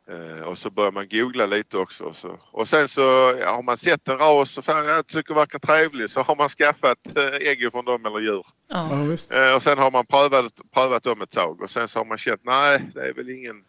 Eh, 0.08 0.40
och 0.42 0.58
så 0.58 0.70
börjar 0.70 0.90
man 0.92 1.08
googla 1.08 1.46
lite 1.46 1.78
också. 1.78 2.04
Och, 2.04 2.16
så. 2.16 2.38
och 2.50 2.68
sen 2.68 2.88
så 2.88 3.00
ja, 3.40 3.54
har 3.54 3.62
man 3.62 3.78
sett 3.78 4.08
en 4.08 4.18
ras 4.18 4.58
och 4.58 4.64
fan, 4.64 4.86
jag 4.86 5.06
tycker 5.06 5.34
verkar 5.34 5.58
trevlig 5.58 6.10
så 6.10 6.20
har 6.22 6.36
man 6.36 6.48
skaffat 6.48 7.16
eh, 7.16 7.24
ägg 7.48 7.70
från 7.72 7.84
dem 7.84 8.06
eller 8.06 8.20
djur. 8.20 8.46
Ja. 8.68 8.88
Ja, 8.90 9.02
visst. 9.02 9.36
Eh, 9.36 9.54
och 9.54 9.62
sen 9.62 9.78
har 9.78 9.90
man 9.90 10.06
prövat, 10.06 10.52
prövat 10.74 11.02
dem 11.04 11.22
ett 11.22 11.30
tag 11.30 11.62
och 11.62 11.70
sen 11.70 11.88
så 11.88 11.98
har 11.98 12.04
man 12.04 12.18
känt 12.18 12.40
nej 12.44 12.82
det 12.94 13.08
är 13.08 13.12
väl 13.12 13.30
ingen, 13.30 13.64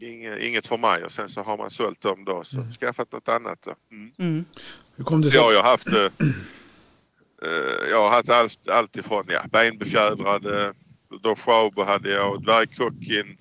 ingen, 0.00 0.42
inget 0.42 0.66
för 0.66 0.76
mig 0.76 1.04
och 1.04 1.12
sen 1.12 1.28
så 1.28 1.42
har 1.42 1.56
man 1.56 1.70
sålt 1.70 2.00
dem 2.00 2.24
då 2.24 2.44
så 2.44 2.56
skaffat 2.80 3.12
något 3.12 3.28
annat. 3.28 3.58
Då. 3.62 3.74
Mm. 3.90 4.12
Mm. 4.18 4.44
Hur 4.96 5.04
kom 5.04 5.20
det 5.22 5.30
Så 5.30 5.38
jag 5.38 5.62
har 5.62 5.76
sig? 5.76 6.02
haft 6.02 6.20
eh, 6.20 6.26
Eh, 7.42 7.90
jag 7.90 7.98
har 8.02 8.10
haft 8.10 8.28
allt, 8.28 8.68
allt 8.68 8.96
ifrån 8.96 9.24
ja, 9.28 9.42
benbefjädrade, 9.52 10.74
Doshabo 11.22 11.82
hade 11.82 12.10
jag, 12.10 12.42
dvärgkockin. 12.42 13.36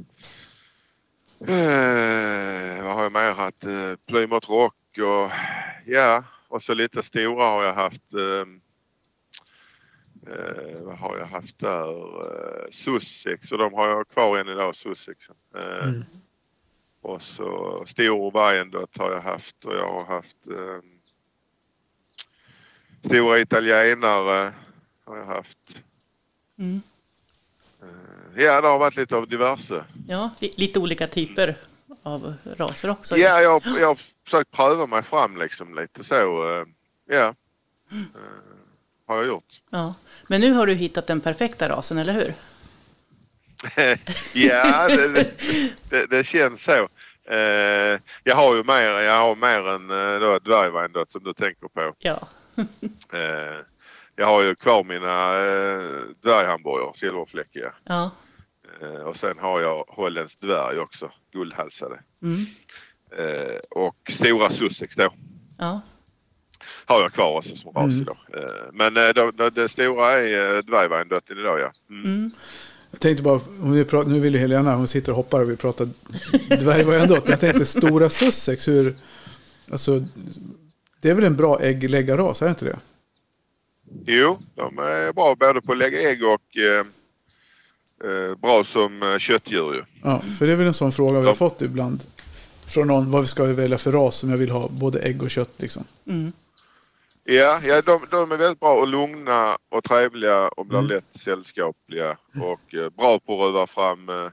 Eh, 1.39 2.83
vad 2.83 2.93
har 2.93 3.03
jag 3.03 3.12
mer 3.12 3.33
haft? 3.33 3.65
Eh, 3.65 3.95
Plymouth 4.05 4.51
Rock 4.51 4.75
och 4.97 5.31
ja, 5.86 6.23
och 6.47 6.63
så 6.63 6.73
lite 6.73 7.03
stora 7.03 7.45
har 7.45 7.63
jag 7.63 7.73
haft. 7.73 8.13
Eh, 8.13 8.47
eh, 10.33 10.81
vad 10.81 10.97
har 10.97 11.17
jag 11.17 11.25
haft 11.25 11.59
där? 11.59 11.89
Eh, 12.25 12.71
Sussex 12.71 13.51
och 13.51 13.57
de 13.57 13.73
har 13.73 13.89
jag 13.89 14.09
kvar 14.09 14.38
än 14.38 14.47
idag, 14.47 14.75
Sussexen. 14.75 15.36
Eh, 15.55 15.88
Mm. 15.88 16.03
Och 17.05 17.21
så 17.21 17.83
stor 17.88 18.31
Wyandotte 18.31 19.01
har 19.03 19.12
jag 19.12 19.21
haft 19.21 19.65
och 19.65 19.73
jag 19.73 19.93
har 19.93 20.05
haft 20.15 20.38
eh, 20.47 20.79
stora 23.03 23.39
italienare 23.39 24.53
har 25.05 25.17
jag 25.17 25.25
haft. 25.25 25.83
Mm. 26.57 26.81
Eh, 28.36 28.43
ja, 28.43 28.62
det 28.62 28.67
har 28.67 28.80
varit 28.80 28.96
lite 28.96 29.15
av 29.15 29.28
diverse. 29.28 29.84
Ja, 30.08 30.30
li- 30.39 30.54
lite 30.58 30.80
olika 30.80 31.08
typer 31.08 31.56
av 32.04 32.34
raser 32.58 32.89
också. 32.89 33.17
Ja, 33.17 33.41
jag, 33.41 33.62
jag 33.80 33.88
har 33.88 34.00
försökt 34.26 34.52
pröva 34.52 34.86
mig 34.86 35.04
fram 35.04 35.38
liksom 35.38 35.76
lite 35.76 36.04
så. 36.04 36.15
eh, 36.60 36.65
ja, 37.10 37.36
eh, 37.91 37.98
har 39.08 39.15
jag 39.17 39.26
gjort. 39.28 39.62
ja. 39.69 39.93
Men 40.28 40.41
nu 40.41 40.52
har 40.54 40.67
du 40.67 40.74
hittat 40.74 41.08
den 41.08 41.22
perfekta 41.22 41.69
rasen, 41.69 41.98
eller 41.98 42.13
hur? 42.13 42.34
ja, 44.34 44.88
det, 44.88 45.08
det, 45.13 45.38
det, 45.89 46.06
det 46.06 46.24
känns 46.24 46.63
så. 46.63 46.88
Jag 48.24 48.36
har 48.36 48.56
ju 48.56 48.63
mer, 48.63 48.86
jag 48.86 49.17
har 49.22 49.36
mer 49.36 49.67
än 49.69 49.88
då 50.22 50.39
dvärgvindot 50.39 51.12
som 51.12 51.24
du 51.24 51.34
tänker 51.34 51.67
på. 51.67 51.93
Ja. 52.00 52.28
Jag 54.15 54.26
har 54.26 54.41
ju 54.41 54.56
kvar 54.56 54.84
mina 54.84 55.36
eh, 55.45 56.02
dvärghamburgare, 56.21 56.91
silverfläckiga. 56.95 57.73
Ja. 57.84 58.12
Eh, 58.82 58.88
och 59.02 59.15
sen 59.17 59.39
har 59.39 59.62
jag 59.62 59.84
holländsk 59.88 60.41
dvärg 60.41 60.80
också, 60.80 61.12
guldhalsade. 61.34 61.99
Mm. 62.23 62.45
Eh, 63.17 63.56
och 63.69 63.95
stora 64.12 64.49
sussex 64.49 64.95
då 64.95 65.13
Ja. 65.58 65.82
har 66.86 67.02
jag 67.02 67.13
kvar 67.13 67.38
också 67.38 67.56
som 67.56 67.71
ras 67.73 67.86
Mm. 67.86 68.02
idag. 68.02 68.17
Eh, 68.34 68.71
men 68.73 68.97
eh, 68.97 69.10
då, 69.15 69.32
då, 69.32 69.49
det 69.49 69.69
stora 69.69 70.21
är 70.21 70.56
eh, 70.56 70.62
dvärgvindotten 70.63 71.38
idag 71.39 71.60
ja. 71.60 71.71
Mm. 71.89 72.06
Mm. 72.06 72.32
Jag 72.91 72.99
tänkte 73.02 73.23
bara, 73.23 73.39
om 73.62 73.71
vi 73.71 73.86
pratar, 73.86 74.10
nu 74.10 74.19
vill 74.19 74.34
ju 74.34 74.39
Helena, 74.39 74.76
hon 74.76 74.88
sitter 74.88 75.12
och 75.12 75.15
hoppar 75.15 75.39
och 75.41 75.49
vi 75.49 75.58
pratar. 75.58 75.88
Men 76.86 77.10
jag 77.26 77.39
tänkte 77.39 77.65
stora 77.65 78.10
Sussex, 78.10 78.67
hur... 78.67 78.95
Alltså, 79.71 80.06
det 81.02 81.10
är 81.10 81.13
väl 81.13 81.23
en 81.23 81.36
bra 81.36 81.62
äggläggarras, 81.62 82.41
är 82.41 82.45
det 82.45 82.49
inte 82.49 82.65
det? 82.65 82.80
Jo, 84.06 84.39
de 84.56 84.78
är 84.80 85.13
bra 85.13 85.36
både 85.36 85.62
på 85.62 85.72
att 85.72 85.78
lägga 85.78 86.10
ägg 86.10 86.24
och 86.24 86.58
eh, 86.58 86.86
eh, 88.12 88.36
bra 88.36 88.63
som 88.63 89.04
eh, 89.04 89.17
köttdjur 89.17 89.74
ju. 89.74 89.84
Ja, 90.04 90.22
för 90.39 90.48
det 90.48 90.52
är 90.54 90.56
väl 90.58 90.67
en 90.67 90.74
sån 90.74 90.91
fråga 90.91 91.19
vi 91.19 91.28
har 91.28 91.34
fått 91.36 91.62
ibland. 91.62 92.00
Från 92.65 92.88
någon, 92.88 93.12
vad 93.12 93.28
ska 93.28 93.43
vi 93.43 93.54
välja 93.54 93.78
för 93.78 93.91
ras 93.91 94.15
som 94.15 94.30
jag 94.30 94.38
vill 94.38 94.50
ha 94.52 94.67
både 94.69 95.00
ägg 95.00 95.24
och 95.24 95.30
kött 95.32 95.54
liksom. 95.58 95.84
Mm. 96.08 96.32
Ja, 97.24 97.60
ja 97.63 97.82
de, 97.82 98.00
de 98.12 98.32
är 98.32 98.38
väldigt 98.38 98.60
bra 98.60 98.74
och 98.74 98.88
lugna 98.88 99.58
och 99.69 99.84
trevliga 99.84 100.48
och 100.48 100.65
blir 100.65 100.80
Mm. 100.80 100.89
lätt 100.89 101.06
sällskapliga 101.22 102.17
och 102.41 102.74
eh, 102.76 102.89
bra 102.89 103.19
på 103.19 103.34
att 103.34 103.48
röva 103.48 103.67
fram 103.67 104.10
eh, 104.10 104.28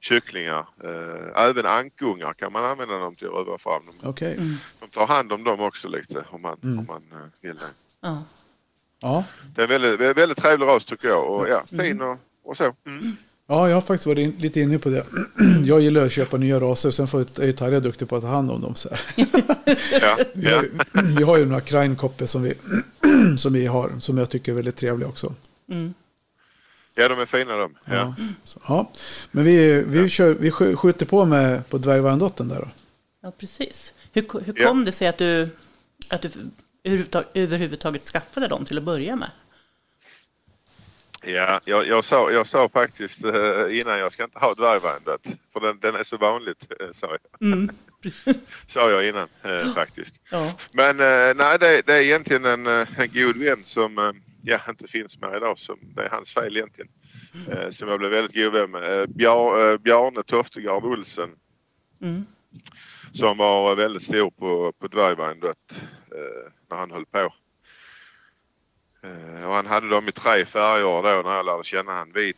kycklingar. 0.00 0.66
Eh, 0.84 1.42
även 1.42 1.66
ankungar 1.66 2.32
kan 2.32 2.52
man 2.52 2.64
använda 2.64 2.98
dem 2.98 3.14
till 3.16 3.26
att 3.26 3.32
röva 3.34 3.58
fram. 3.58 3.82
De, 4.00 4.08
Okej. 4.08 4.32
Mm. 4.32 4.54
de 4.80 4.88
tar 4.88 5.06
hand 5.06 5.32
om 5.32 5.44
dem 5.44 5.60
också 5.60 5.88
lite 5.88 6.24
om 6.30 6.42
man, 6.42 6.56
Mm. 6.62 6.78
om 6.78 6.86
man 6.86 7.02
eh, 7.20 7.26
vill 7.40 7.56
det. 7.56 7.70
Ja. 8.00 8.22
Ja. 9.00 9.24
Det 9.54 9.60
är 9.62 9.72
en 9.72 9.82
väldigt, 9.82 10.16
väldigt, 10.16 10.38
trevlig 10.38 10.66
ras 10.66 10.84
tycker 10.84 11.08
jag 11.08 11.30
och 11.30 11.48
ja, 11.48 11.64
Mm. 11.72 11.86
fin 11.86 12.00
och, 12.02 12.18
och 12.44 12.56
så. 12.56 12.74
Mm. 12.86 13.16
ja, 13.48 13.68
jag 13.68 13.76
har 13.76 13.80
faktiskt 13.80 14.06
varit 14.06 14.18
in, 14.18 14.34
lite 14.38 14.60
inne 14.60 14.78
på 14.78 14.88
det. 14.88 15.04
Jag 15.64 15.80
gillar 15.80 16.06
att 16.06 16.12
köpa 16.12 16.36
nya 16.36 16.60
raser, 16.60 16.90
sen 16.90 17.06
får, 17.08 17.20
är 17.40 17.46
ju 17.46 17.52
Tarja 17.52 17.80
duktig 17.80 18.08
på 18.08 18.16
att 18.16 18.22
ta 18.22 18.28
hand 18.28 18.50
om 18.50 18.60
dem. 18.60 18.74
Så 18.74 18.88
här. 18.88 19.00
Ja, 20.00 20.18
Vi, 20.34 20.50
har, 20.50 20.66
ja. 20.94 21.02
vi 21.18 21.22
har 21.22 21.36
ju 21.38 21.46
några 21.46 21.60
Kreinkoppe 21.60 22.26
som 22.26 22.42
vi, 22.42 22.54
som 23.38 23.52
vi 23.52 23.66
har, 23.66 23.90
som 24.00 24.18
jag 24.18 24.30
tycker 24.30 24.52
är 24.52 24.56
väldigt 24.56 24.76
trevliga 24.76 25.08
också. 25.08 25.34
Mm. 25.70 25.94
ja, 26.94 27.08
de 27.08 27.20
är 27.20 27.26
fina 27.26 27.56
de. 27.56 27.74
Ja. 27.84 27.94
Ja. 27.94 28.14
Så, 28.44 28.60
ja. 28.68 28.90
Men 29.30 29.44
vi, 29.44 29.82
vi, 29.86 30.08
kör, 30.08 30.34
vi 30.34 30.50
skj- 30.50 30.74
skjuter 30.76 31.06
på 31.06 31.24
med 31.24 31.68
på 31.68 31.78
dvärgvarandotten 31.78 32.48
där 32.48 32.56
då. 32.60 32.68
ja, 33.22 33.32
precis. 33.38 33.92
Hur, 34.12 34.26
hur 34.44 34.54
Ja. 34.56 34.68
kom 34.68 34.84
det 34.84 34.92
sig 34.92 35.08
att 35.08 35.18
du, 35.18 35.48
att 36.10 36.22
du 36.22 36.30
överhuvudtaget, 37.34 38.02
skaffade 38.02 38.48
dem 38.48 38.64
till 38.64 38.78
att 38.78 38.84
börja 38.84 39.16
med? 39.16 39.30
Ja, 41.22 41.60
jag, 41.64 41.86
jag, 41.86 42.04
sa, 42.04 42.30
jag 42.30 42.46
sa 42.46 42.68
faktiskt 42.68 43.24
eh, 43.24 43.78
innan 43.78 43.98
jag 43.98 44.12
ska 44.12 44.24
inte 44.24 44.38
ha 44.38 44.54
dvärgvandret 44.54 45.20
för 45.52 45.60
den, 45.60 45.78
den 45.78 45.94
är 45.94 46.02
så 46.02 46.16
vanligt, 46.16 46.72
eh, 46.80 46.86
sa 46.92 47.06
jag. 47.06 47.52
Mm. 47.52 47.70
Sa 48.66 48.90
jag 48.90 49.08
innan 49.08 49.28
eh, 49.42 49.74
faktiskt. 49.74 50.14
Ja. 50.30 50.52
Men 50.72 50.96
nej, 51.36 51.58
det, 51.60 51.82
det 51.86 51.94
är 51.94 52.00
egentligen 52.00 52.44
en, 52.44 52.66
en 52.66 53.08
god 53.12 53.36
vän 53.36 53.62
som 53.64 54.14
ja, 54.42 54.60
inte 54.68 54.88
finns 54.88 55.20
med 55.20 55.36
idag. 55.36 55.58
Som, 55.58 55.78
det 55.82 56.02
är 56.02 56.08
hans 56.08 56.34
fel 56.34 56.56
egentligen. 56.56 56.90
Eh, 57.50 57.70
som 57.70 57.88
jag 57.88 57.98
blev 57.98 58.10
väldigt 58.10 58.34
god 58.34 58.52
vän 58.52 58.70
med. 58.70 59.10
Bjar, 59.10 59.78
Bjarne 59.78 60.22
Toftegard 60.22 60.84
Olsen 60.84 61.30
Mm. 62.02 62.26
Som 63.12 63.36
var 63.38 63.74
väldigt 63.74 64.02
stor 64.04 64.30
på, 64.30 64.72
på 64.78 64.86
dvärgvandret 64.88 65.82
eh, 66.12 66.52
när 66.70 66.76
han 66.76 66.90
höll 66.90 67.06
på. 67.06 67.32
Eh, 69.02 69.44
och 69.44 69.54
han 69.54 69.66
hade 69.66 69.88
dem 69.88 70.08
i 70.08 70.12
tre 70.12 70.44
färger 70.46 71.02
då 71.02 71.22
när 71.28 71.36
jag 71.36 71.46
lärde 71.46 71.64
känna 71.64 71.92
han. 71.92 72.12
Vit, 72.12 72.36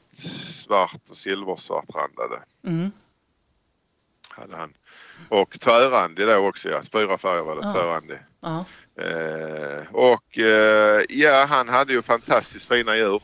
svart 0.64 1.01
och 1.11 1.16
silversvartrandade 1.16 2.42
Mm. 2.66 2.90
hade 4.29 4.57
han. 4.57 4.75
Och 5.29 5.61
tvärrandig 5.61 6.27
då 6.27 6.37
också 6.37 6.68
ja. 6.68 6.83
Fyra 6.92 7.18
färger 7.18 7.42
var 7.42 7.57
det 7.57 7.62
Ja. 7.66 7.72
tvärrandig. 7.72 8.18
Ja. 8.40 8.64
Eh, 9.03 9.94
och 9.94 10.38
eh, 10.38 11.05
ja, 11.09 11.44
han 11.48 11.68
hade 11.68 11.92
ju 11.92 12.03
fantastiskt 12.03 12.68
fina 12.68 12.96
djur. 12.96 13.20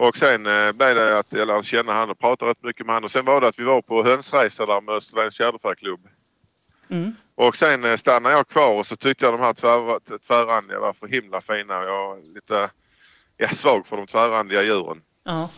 Och 0.00 0.16
sen 0.16 0.46
eh, 0.46 0.72
blev 0.72 0.94
det 0.94 1.18
att 1.18 1.32
jag 1.32 1.48
lärde 1.48 1.62
känna 1.62 1.92
han 1.92 2.10
och 2.10 2.18
pratade 2.18 2.50
rätt 2.50 2.62
mycket 2.62 2.86
med 2.86 2.94
han. 2.94 3.04
Och 3.04 3.10
sen 3.10 3.24
var 3.24 3.40
det 3.40 3.48
att 3.48 3.58
vi 3.58 3.64
var 3.64 3.82
på 3.82 4.04
hönsresa 4.04 4.66
där 4.66 4.80
med 4.80 4.94
Österlens 4.94 5.36
fjäderfäklubb. 5.36 6.00
Mm. 6.88 7.12
Och 7.34 7.56
sen 7.56 7.84
eh, 7.84 7.96
stannade 7.96 8.34
jag 8.34 8.48
kvar 8.48 8.74
och 8.74 8.86
så 8.86 8.96
tyckte 8.96 9.24
jag 9.24 9.34
de 9.34 9.40
här 9.40 9.52
tvär, 9.52 10.18
tvärrandiga 10.18 10.80
var 10.80 10.92
för 10.92 11.08
himla 11.08 11.40
fina. 11.40 11.74
Jag 11.84 12.18
är 12.18 12.34
lite 12.34 12.70
ja, 13.36 13.48
svag 13.48 13.86
för 13.86 13.96
de 13.96 14.06
tvärrandiga 14.06 14.62
djuren. 14.62 15.02
Ja. 15.24 15.50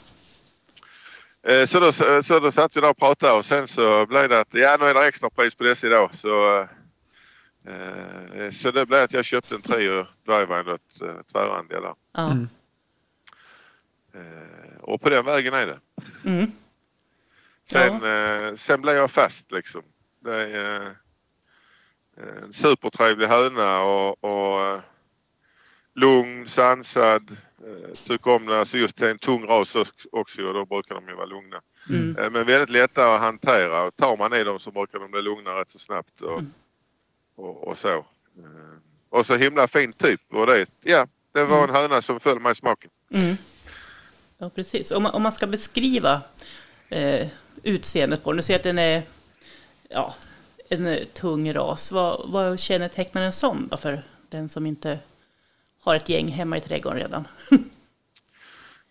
Eh, 1.42 1.66
Så 1.66 1.80
då, 1.80 1.92
så 2.22 2.40
då 2.40 2.52
satt 2.52 2.76
vi 2.76 2.80
där 2.80 2.90
och 2.90 2.98
pratade 2.98 3.32
och 3.32 3.44
sen 3.44 3.68
så 3.68 4.06
blev 4.06 4.28
det 4.28 4.40
att 4.40 4.54
ja 4.54 4.76
nu 4.80 4.86
är 4.86 4.94
det 4.94 5.06
extra 5.06 5.30
pris 5.30 5.54
på 5.54 5.64
dessa 5.64 5.86
idag. 5.86 6.14
Så, 6.14 6.58
eh, 7.66 8.50
så 8.52 8.70
det 8.70 8.86
blev 8.86 9.04
att 9.04 9.12
jag 9.12 9.24
köpte 9.24 9.54
en 9.54 9.62
trio 9.62 10.06
Dryvine 10.26 10.70
och 10.70 10.74
ett 10.74 11.02
eh, 11.02 11.22
tvärrandiga 11.32 11.80
där. 11.80 11.94
Ja. 12.12 12.32
Mm. 12.32 12.48
Eh, 14.14 14.76
och 14.80 15.00
på 15.00 15.10
den 15.10 15.24
vägen 15.24 15.54
är 15.54 15.66
det. 15.66 15.80
Mm. 16.24 16.50
Sen, 17.64 17.94
eh, 18.04 18.56
sen 18.56 18.80
blev 18.80 18.96
jag 18.96 19.10
fast 19.10 19.52
liksom. 19.52 19.82
Det 20.20 20.34
är 20.36 20.86
eh, 20.86 20.92
en 22.42 22.52
supertrevlig 22.52 23.26
höna 23.26 23.82
och, 23.82 24.24
och 24.24 24.80
lugn, 25.94 26.48
sansad. 26.48 27.36
Tycker 28.06 28.30
om 28.30 28.46
det. 28.46 28.58
Alltså 28.60 28.78
just 28.78 29.02
en 29.02 29.18
tung 29.18 29.46
ras 29.46 29.74
också- 30.12 30.42
och 30.42 30.54
då 30.54 30.64
brukar 30.66 30.94
de 30.94 31.08
ju 31.08 31.14
vara 31.14 31.26
lugna. 31.26 31.60
Mm. 31.90 32.32
Men 32.32 32.46
väldigt 32.46 32.70
lätta 32.70 33.14
att 33.14 33.20
hantera. 33.20 33.82
Och 33.82 33.96
tar 33.96 34.16
man 34.16 34.32
i 34.32 34.44
dem 34.44 34.60
så 34.60 34.70
brukar 34.70 34.98
de 34.98 35.10
bli 35.10 35.22
lugna 35.22 35.50
rätt 35.60 35.70
så 35.70 35.78
snabbt 35.78 36.20
och, 36.20 36.38
Mm. 36.38 36.52
och, 37.34 37.68
och 37.68 37.78
så. 37.78 38.06
Och 39.08 39.26
så 39.26 39.36
himla 39.36 39.68
fin 39.68 39.92
typ. 39.92 40.20
Och 40.30 40.46
det, 40.46 40.66
ja, 40.80 41.06
det 41.32 41.44
var 41.44 41.68
en 41.68 41.74
höna 41.74 42.02
som 42.02 42.20
föll 42.20 42.40
mig 42.40 42.52
i 42.52 42.54
smaken. 42.54 42.90
Mm. 43.10 43.36
Ja, 44.42 44.50
precis. 44.50 44.90
Om 44.90 45.02
man, 45.02 45.14
om 45.14 45.22
man 45.22 45.32
ska 45.32 45.46
beskriva 45.46 46.22
eh, 46.88 47.28
utseendet 47.62 48.24
på 48.24 48.30
den, 48.30 48.36
du 48.36 48.42
ser 48.42 48.56
att 48.56 48.62
den 48.62 48.78
är 48.78 49.02
ja, 49.88 50.14
en 50.68 50.86
eh, 50.86 51.04
tung 51.04 51.52
ras. 51.52 51.92
Vad, 51.92 52.30
vad 52.30 52.60
kännetecknar 52.60 53.22
en 53.22 53.32
sån 53.32 53.68
då 53.68 53.76
för 53.76 54.02
den 54.28 54.48
som 54.48 54.66
inte 54.66 54.98
har 55.80 55.96
ett 55.96 56.08
gäng 56.08 56.28
hemma 56.28 56.56
i 56.56 56.60
trädgården 56.60 56.98
redan? 56.98 57.28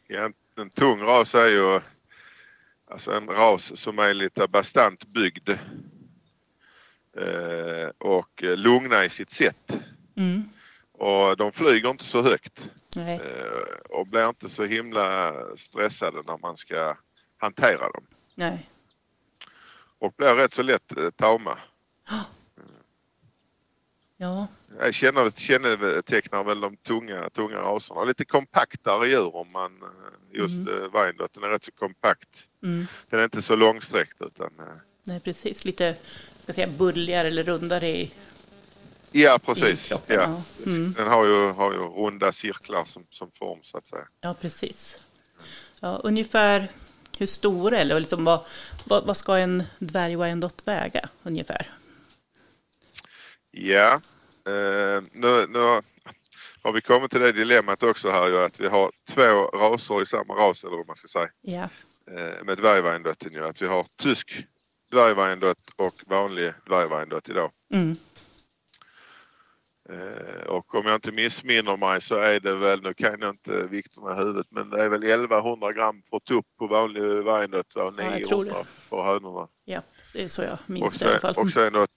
Ja, 0.07 0.25
en, 0.25 0.33
en 0.55 0.69
tung 0.69 1.01
ras 1.01 1.35
är 1.35 1.47
ju 1.47 1.81
alltså 2.91 3.11
en 3.11 3.27
ras 3.27 3.79
som 3.79 3.99
är 3.99 4.13
lite 4.13 4.47
bastant 4.47 5.05
byggd. 5.05 5.49
Eh, 7.17 7.89
och 7.97 8.43
eh, 8.43 8.57
lugna 8.57 9.05
i 9.05 9.09
sitt 9.09 9.31
sätt. 9.31 9.77
Mm. 10.15 10.49
Och 11.01 11.37
de 11.37 11.51
flyger 11.51 11.89
inte 11.89 12.03
så 12.03 12.21
högt. 12.21 12.69
Nej. 12.95 13.15
Eh, 13.19 13.79
och 13.89 14.07
blir 14.07 14.29
inte 14.29 14.49
så 14.49 14.65
himla 14.65 15.33
stressade 15.57 16.21
när 16.27 16.37
man 16.37 16.57
ska 16.57 16.97
hantera 17.37 17.91
dem. 17.91 18.03
Nej. 18.35 18.69
Och 19.99 20.13
blir 20.17 20.35
rätt 20.35 20.53
så 20.53 20.61
lätt 20.61 20.97
eh, 20.97 21.09
tama. 21.09 21.57
Ja, 24.17 24.47
Jag 24.79 24.93
känner, 24.93 25.31
kännetecknar 25.31 26.43
väl 26.43 26.59
de 26.61 26.77
tunga, 26.77 27.29
tunga 27.29 27.57
raserna. 27.57 28.03
Lite 28.03 28.25
kompaktare 28.25 29.07
djur 29.07 29.35
om 29.35 29.51
man 29.51 29.71
eh, 29.83 30.39
just 30.39 30.67
Mm. 30.69 30.91
Wyandotte. 30.93 31.39
Den 31.39 31.43
är 31.43 31.53
rätt 31.53 31.63
så 31.65 31.71
kompakt. 31.71 32.47
mm. 32.63 32.85
Den 33.09 33.19
är 33.19 33.23
inte 33.23 33.41
så 33.41 33.55
långsträckt 33.55 34.21
utan 34.21 34.51
Nej, 35.03 35.19
precis. 35.19 35.65
Lite 35.65 35.93
ska 35.93 36.43
jag 36.45 36.55
säga, 36.55 36.67
bulligare 36.67 37.27
eller 37.27 37.43
rundare 37.43 37.87
i, 37.87 38.11
Ja 39.11 39.39
precis. 39.45 39.91
Ja. 40.07 40.41
Mm. 40.65 40.93
Den 40.93 41.07
har 41.07 41.25
ju, 41.25 41.51
har 41.51 41.73
ju 41.73 41.79
runda 41.79 42.31
cirklar 42.31 42.85
som, 42.85 43.05
som 43.09 43.31
form 43.31 43.59
så 43.63 43.77
att 43.77 43.87
säga. 43.87 44.07
ja, 44.21 44.35
precis. 44.41 44.99
Ja, 45.79 46.01
ungefär 46.03 46.69
hur 47.19 47.25
stora 47.25 47.77
eller 47.77 47.99
liksom 47.99 48.25
vad, 48.25 48.39
vad, 48.85 49.05
vad 49.05 49.17
ska 49.17 49.37
en 49.37 49.63
dvärg 49.79 50.15
Wyandotte 50.15 50.63
väga 50.65 51.09
ungefär? 51.23 51.69
Ja, 53.51 53.93
eh, 54.45 55.03
nu, 55.11 55.47
nu 55.49 55.81
har 56.61 56.71
vi 56.73 56.81
kommit 56.81 57.11
till 57.11 57.19
det 57.19 57.31
dilemmat 57.31 57.83
också 57.83 58.11
här 58.11 58.27
ju 58.27 58.37
att 58.37 58.59
vi 58.59 58.67
har 58.67 58.91
två 59.09 59.45
raser 59.45 60.01
i 60.01 60.05
samma 60.05 60.33
ras 60.33 60.63
eller 60.63 60.77
vad 60.77 60.87
man 60.87 60.95
ska 60.95 61.07
säga. 61.07 61.29
Ja, 61.41 61.69
Eh, 62.07 62.43
med 62.43 62.57
dvärgvyandotten 62.57 63.33
ju. 63.33 63.45
Att 63.45 63.61
vi 63.61 63.67
har 63.67 63.85
tysk 63.97 64.45
dvärgvyandott 64.91 65.57
och 65.75 65.95
vanlig 66.07 66.53
dvärgvyandott 66.65 67.29
idag. 67.29 67.51
mm. 67.73 67.97
Eh, 69.91 70.43
och 70.47 70.75
om 70.75 70.85
jag 70.85 70.95
inte 70.95 71.11
missminner 71.11 71.77
mig 71.77 72.01
så 72.01 72.15
är 72.15 72.39
det 72.39 72.55
väl, 72.55 72.81
nu 72.81 72.93
kan 72.93 73.19
jag 73.21 73.29
inte 73.29 73.67
vikterna 73.67 74.11
i 74.11 74.15
huvudet, 74.19 74.47
men 74.49 74.69
det 74.69 74.81
är 74.83 74.89
väl 74.89 75.03
1100 75.03 75.73
gram 75.73 76.01
för 76.09 76.19
tupp 76.19 76.45
på 76.59 76.67
vanlig 76.67 77.01
Wyandotte 77.01 77.79
och 77.79 77.93
Ja, 77.97 78.03
jag 78.17 78.23
tror 78.23 78.43
900 78.43 78.63
för 78.89 79.03
hönorna. 79.03 79.47
ja, 79.65 79.81
det 80.13 80.23
är 80.23 80.27
så 80.27 80.41
jag 80.41 80.53
Och 80.53 80.69
minns 80.69 80.97
det 80.97 81.05
i 81.05 81.07
alla 81.09 81.19
sen, 81.19 81.33
fall. 81.33 81.43
och 81.45 81.51
sen 81.51 81.73
då 81.73 81.87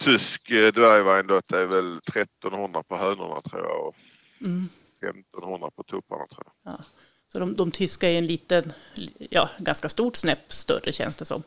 tysk 0.00 0.50
eh, 0.50 0.72
dvärgvyandotte 0.72 1.58
är 1.58 1.66
väl 1.66 1.98
1300 1.98 2.82
på 2.82 2.96
hönorna 2.96 3.40
tror 3.40 3.62
jag 3.62 3.86
och 3.86 3.94
Mm. 4.40 4.68
1500 5.02 5.70
på 5.76 5.82
tupparna 5.82 6.26
tror 6.26 6.44
jag. 6.64 6.72
Ja. 6.72 6.84
Så 7.32 7.38
de, 7.38 7.56
de 7.56 7.70
tyska 7.70 8.08
är 8.10 8.18
en 8.18 8.26
liten, 8.26 8.72
ja, 9.30 9.48
ganska 9.58 9.88
stort 9.88 10.16
snäpp 10.16 10.52
större 10.52 10.92
känns 10.92 11.16
det 11.16 11.24
som. 11.24 11.42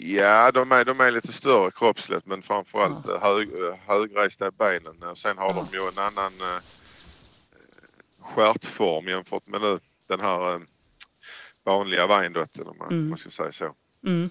Ja, 0.00 0.50
de 0.50 0.72
är, 0.72 0.84
de 0.84 1.00
är 1.00 1.10
lite 1.10 1.32
större 1.32 1.70
kroppsligt 1.70 2.26
men 2.26 2.42
framförallt 2.42 3.06
ja. 3.08 3.18
hög, 3.18 3.48
högresta 3.86 4.48
i 4.48 4.50
benen. 4.50 5.02
Och 5.02 5.18
Sen 5.18 5.38
har 5.38 5.48
Ja. 5.48 5.66
de 5.70 5.76
ju 5.76 5.88
en 5.88 5.98
annan 5.98 6.32
eh, 6.40 6.62
stjärtform 8.20 9.08
jämfört 9.08 9.46
med 9.46 9.60
nu 9.60 9.78
den 10.06 10.20
här 10.20 10.54
eh, 10.54 10.60
vanliga 11.64 12.06
Wyandotten 12.06 12.66
om 12.68 12.78
man, 12.78 12.88
Mm. 12.92 13.08
man 13.08 13.18
ska 13.18 13.30
säga 13.30 13.52
så. 13.52 13.74
Mm. 14.06 14.30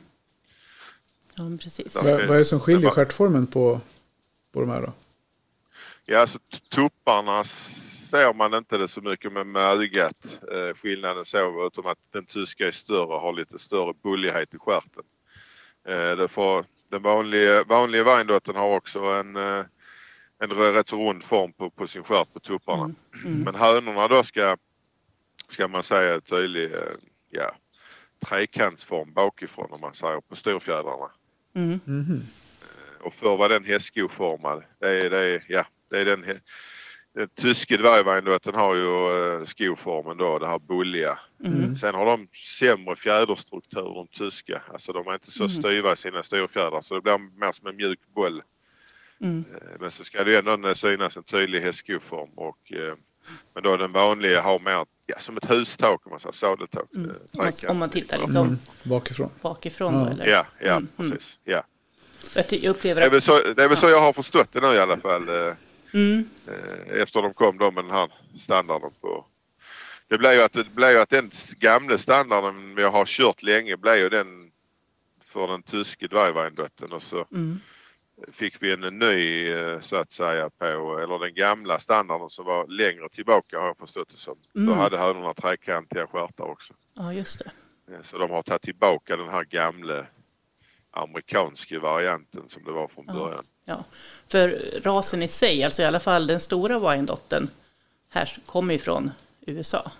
Ja, 1.35 1.43
precis. 1.63 1.95
Vad, 1.95 2.05
vad 2.05 2.21
är 2.35 2.37
det 2.37 2.45
som 2.45 2.59
skiljer 2.59 2.89
stjärtformen 2.89 3.47
på, 3.47 3.81
på 4.51 4.59
de 4.61 4.69
här 4.69 4.81
då? 4.81 4.93
Ja, 6.05 6.19
alltså 6.19 6.39
tupparna 6.69 7.43
ser 8.09 8.33
man 8.33 8.53
inte 8.53 8.77
det 8.77 8.87
så 8.87 9.01
mycket 9.01 9.31
med, 9.33 9.47
med 9.47 9.61
ögat. 9.63 10.39
Eh, 10.51 10.75
skillnaden 10.75 11.25
så 11.25 11.67
utom 11.67 11.85
att 11.85 11.97
den 12.11 12.25
tyska 12.25 12.67
är 12.67 12.71
större 12.71 13.05
och 13.15 13.21
har 13.21 13.33
lite 13.33 13.59
större 13.59 13.93
bullighet 14.03 14.53
i 14.53 14.57
stjärten. 14.57 15.03
Eh, 15.87 16.27
den 16.89 17.01
vanliga, 17.01 17.63
vanliga 17.63 18.03
Wyandotten 18.03 18.55
har 18.55 18.75
också 18.75 18.99
en, 18.99 19.35
eh, 19.35 19.65
en 20.39 20.49
rätt 20.49 20.89
så 20.89 21.09
rund 21.09 21.23
form 21.23 21.53
på, 21.53 21.69
på 21.69 21.87
sin 21.87 22.03
stjärt 22.03 22.33
på 22.33 22.39
tupparna. 22.39 22.83
Mm. 22.83 22.95
Mm. 23.25 23.43
Men 23.43 23.55
hönorna 23.55 24.07
då 24.07 24.23
ska, 24.23 24.57
ska 25.47 25.67
man 25.67 25.83
säga 25.83 26.21
tydlig 26.21 26.73
eh, 26.73 26.81
ja, 27.29 27.51
trekantsform 28.25 29.13
bakifrån 29.13 29.71
om 29.71 29.81
man 29.81 29.93
säger 29.93 30.21
på 30.21 30.35
storfjädrarna. 30.35 31.11
Mm. 31.53 31.79
Mhm. 31.85 32.21
Och 33.01 33.13
förr 33.13 33.37
var 33.37 33.49
den 33.49 33.65
hästskoformad. 33.65 34.63
Det 34.79 34.89
är, 34.89 35.09
det 35.09 35.17
är, 35.17 35.43
ja, 35.47 35.65
det 35.89 35.99
är 35.99 36.05
den, 36.05 36.39
den 37.15 37.29
tyske 37.35 37.77
dvärgvyandotten 37.77 38.55
har 38.55 38.75
ju 38.75 39.23
eh, 39.39 39.45
skoformen 39.45 40.17
då, 40.17 40.39
det 40.39 40.47
här 40.47 40.59
bulliga. 40.59 41.19
Mm. 41.45 41.75
Sen 41.77 41.95
har 41.95 42.05
de 42.05 42.27
sämre 42.59 42.95
fjäderstruktur 42.95 43.81
de 43.81 44.07
tyska. 44.07 44.61
Alltså 44.73 44.93
de 44.93 45.07
är 45.07 45.13
inte 45.13 45.31
så 45.31 45.43
Mm. 45.43 45.49
styva 45.55 45.93
i 45.93 45.95
sina 45.95 46.23
storfjädrar 46.23 46.81
så 46.81 46.95
det 46.95 47.01
blir 47.01 47.17
mer 47.39 47.51
som 47.51 47.67
en 47.67 47.75
mjuk 47.75 47.99
boll. 48.15 48.41
Mm. 49.21 49.43
Eh, 49.53 49.79
Men 49.79 49.91
så 49.91 50.03
ska 50.03 50.23
det 50.23 50.31
ju 50.31 50.37
ändå 50.37 50.75
synas 50.75 51.17
en 51.17 51.23
tydlig 51.23 51.61
hästskoform 51.61 52.29
och 52.35 52.71
eh, 52.71 52.93
men 53.53 53.63
då 53.63 53.77
den 53.77 53.91
vanliga 53.91 54.41
har 54.41 54.59
mer 54.59 54.85
ja, 55.05 55.19
som 55.19 55.37
ett 55.37 55.49
hustak 55.51 56.05
om 56.05 56.09
man 56.09 56.19
säger, 56.19 56.33
sadeltak. 56.33 56.85
Mm. 56.95 57.11
Om 57.67 57.77
man- 57.79 57.89
tittar 57.89 58.17
liksom 58.17 58.45
Mm. 58.45 58.57
Bakifrån. 58.83 59.29
bakifrån 59.41 59.93
Ja. 59.93 59.99
då, 59.99 60.11
eller? 60.11 60.27
Ja, 60.27 60.45
ja 60.59 60.71
Mm, 60.75 60.87
mm. 60.99 61.11
precis. 61.11 61.39
Ja. 61.43 61.63
Jag, 62.35 62.63
upplever 62.63 63.01
Det 63.01 63.07
är 63.07 63.11
väl 63.11 63.21
så, 63.21 63.39
det 63.53 63.63
är 63.63 63.67
väl 63.67 63.77
så 63.77 63.89
jag 63.89 63.99
har 64.01 64.13
förstått 64.13 64.47
det 64.51 64.61
nu 64.61 64.67
i 64.75 64.79
alla 64.79 64.97
fall. 64.97 65.23
Mm. 65.93 66.29
eh, 66.47 67.01
efter 67.01 67.21
de 67.21 67.33
kom 67.33 67.57
då 67.57 67.71
med 67.71 67.83
den 67.83 67.91
här 67.91 68.11
standarden 68.39 68.91
på. 69.01 69.25
Det 70.07 70.17
blev 70.17 70.33
ju 70.33 70.41
att, 70.41 70.53
det 70.53 70.69
blev 70.75 70.97
att 70.97 71.09
den 71.09 71.31
gamla 71.59 71.97
standarden 71.97 72.75
vi 72.75 72.83
har 72.83 73.05
kört 73.05 73.43
länge 73.43 73.77
blev 73.77 73.95
ju 73.97 74.09
den 74.09 74.51
för 75.25 75.47
den 75.47 75.63
tyske 75.63 76.07
dvärgvyandotten 76.07 76.91
och 76.93 77.01
så 77.03 77.25
Mm. 77.31 77.59
fick 78.31 78.63
vi 78.63 78.71
en 78.71 78.79
ny 78.99 79.49
eh, 79.51 79.81
så 79.81 79.95
att 79.95 80.11
säga 80.11 80.49
på, 80.49 80.99
eller 81.03 81.19
den 81.19 81.33
gamla 81.33 81.79
standarden 81.79 82.29
som 82.29 82.45
var 82.45 82.67
längre 82.67 83.09
tillbaka 83.09 83.59
har 83.59 83.67
jag 83.67 83.77
förstått 83.77 84.09
det 84.09 84.17
som. 84.17 84.37
Då 84.53 84.59
Mm. 84.61 84.77
hade 84.77 84.97
hönorna 84.97 85.33
trekantiga 85.33 86.07
stjärtar 86.07 86.43
också. 86.43 86.73
Ja, 86.93 87.13
just 87.13 87.39
det. 87.39 87.51
Så 88.03 88.17
de 88.17 88.31
har 88.31 88.43
tagit 88.43 88.61
tillbaka 88.61 89.17
den 89.17 89.29
här 89.29 89.43
gamla 89.43 90.05
amerikanska 90.91 91.79
varianten 91.79 92.49
som 92.49 92.63
det 92.63 92.71
var 92.71 92.87
från 92.87 93.05
Ja. 93.07 93.13
början. 93.13 93.45
Ja. 93.69 93.83
För 94.27 94.61
rasen 94.83 95.23
i 95.23 95.27
sig, 95.27 95.63
alltså 95.63 95.81
i 95.81 95.85
alla 95.85 95.99
fall 95.99 96.27
den 96.27 96.39
stora 96.39 96.79
Wyandotten, 96.79 97.49
här 98.09 98.37
kommer 98.45 98.73
ju 98.73 98.79
från 98.79 99.11
USA. 99.41 99.91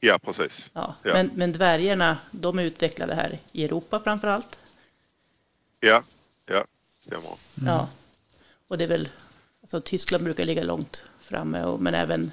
Ja 0.00 0.18
precis. 0.18 0.70
Ja. 0.72 0.94
Ja. 1.02 1.12
Men, 1.12 1.30
men 1.34 1.52
dvärgarna, 1.52 2.18
de 2.30 2.58
är 2.58 2.62
utvecklade 2.62 3.14
här 3.14 3.38
i 3.52 3.64
Europa 3.64 4.00
framför 4.04 4.28
allt. 4.28 4.58
Ja, 5.80 6.02
ja, 6.46 6.64
stämmer. 7.06 7.30
Ja. 7.66 7.88
Och 8.68 8.78
det 8.78 8.84
är 8.84 8.88
väl, 8.88 9.08
alltså 9.62 9.80
Tyskland 9.80 10.24
brukar 10.24 10.44
ligga 10.44 10.62
långt 10.64 11.04
framme, 11.20 11.62
och, 11.64 11.80
men 11.80 11.94
även 11.94 12.32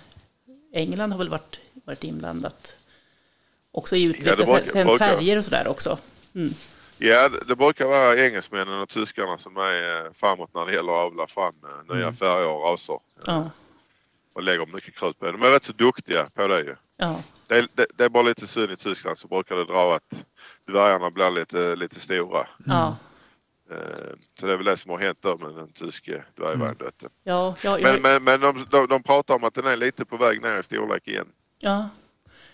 England 0.73 1.11
har 1.11 1.17
väl 1.17 1.29
varit, 1.29 1.59
varit 1.85 2.03
inblandat. 2.03 2.75
Också 3.71 3.95
i 3.95 4.03
utveckling, 4.03 4.35
brukar- 4.47 4.63
sen, 4.63 4.87
sen 4.87 4.97
färger 4.97 5.37
och 5.37 5.45
sådär 5.45 5.67
också. 5.67 5.97
Mm. 6.35 6.53
Ja, 6.99 7.29
det, 7.47 7.55
brukar 7.55 7.85
vara 7.85 8.17
engelsmännen 8.25 8.79
och 8.79 8.89
tyskarna 8.89 9.37
som 9.37 9.57
är 9.57 10.05
eh, 10.05 10.11
framåt 10.13 10.53
när 10.53 10.65
det 10.65 10.73
gäller 10.73 10.91
att 10.93 11.05
avla 11.11 11.27
fram 11.27 11.55
eh, 11.63 11.95
nya 11.95 12.11
färger 12.11 12.47
och 12.47 12.63
raser. 12.63 12.99
Ja, 13.25 13.49
Och 14.33 14.43
lägger 14.43 14.65
mycket 14.65 14.95
krut 14.95 15.19
på 15.19 15.25
det. 15.25 15.31
De 15.31 15.43
är 15.43 15.49
rätt 15.49 15.65
så 15.65 15.73
duktiga 15.73 16.29
på 16.33 16.47
det 16.47 16.59
ju. 16.59 16.75
ja, 16.97 17.21
Det 17.47 17.55
är, 17.55 17.67
det, 17.73 17.85
det 17.95 18.03
är 18.05 18.09
bara 18.09 18.23
lite 18.23 18.47
synd 18.47 18.71
i 18.71 18.75
Tyskland 18.75 19.19
så 19.19 19.27
brukar 19.27 19.55
det 19.55 19.65
dra 19.65 19.95
att 19.95 20.23
dvärgarna 20.67 21.11
blir 21.11 21.31
lite, 21.31 21.75
lite 21.75 21.99
stora. 21.99 22.47
ja. 22.65 22.95
Eh, 23.71 23.77
Så 24.39 24.45
det 24.45 24.53
är 24.53 24.57
väl 24.57 24.65
det 24.65 24.77
som 24.77 24.91
har 24.91 24.97
hänt 24.99 25.17
då 25.21 25.37
med 25.37 25.55
den 25.55 25.71
tyske 25.71 26.23
dvärgvärndotten. 26.35 27.09
Ja, 27.23 27.55
ja, 27.61 27.77
Men, 27.81 27.93
ja, 27.93 27.99
men, 28.01 28.23
men 28.23 28.39
de, 28.41 28.65
de, 28.71 28.87
de 28.87 29.03
pratar 29.03 29.33
om 29.35 29.43
att 29.43 29.53
den 29.53 29.65
är 29.65 29.77
lite 29.77 30.05
på 30.05 30.17
väg 30.17 30.41
ner 30.43 30.59
i 30.59 30.63
storlek 30.63 31.07
igen. 31.07 31.27
ja. 31.59 31.89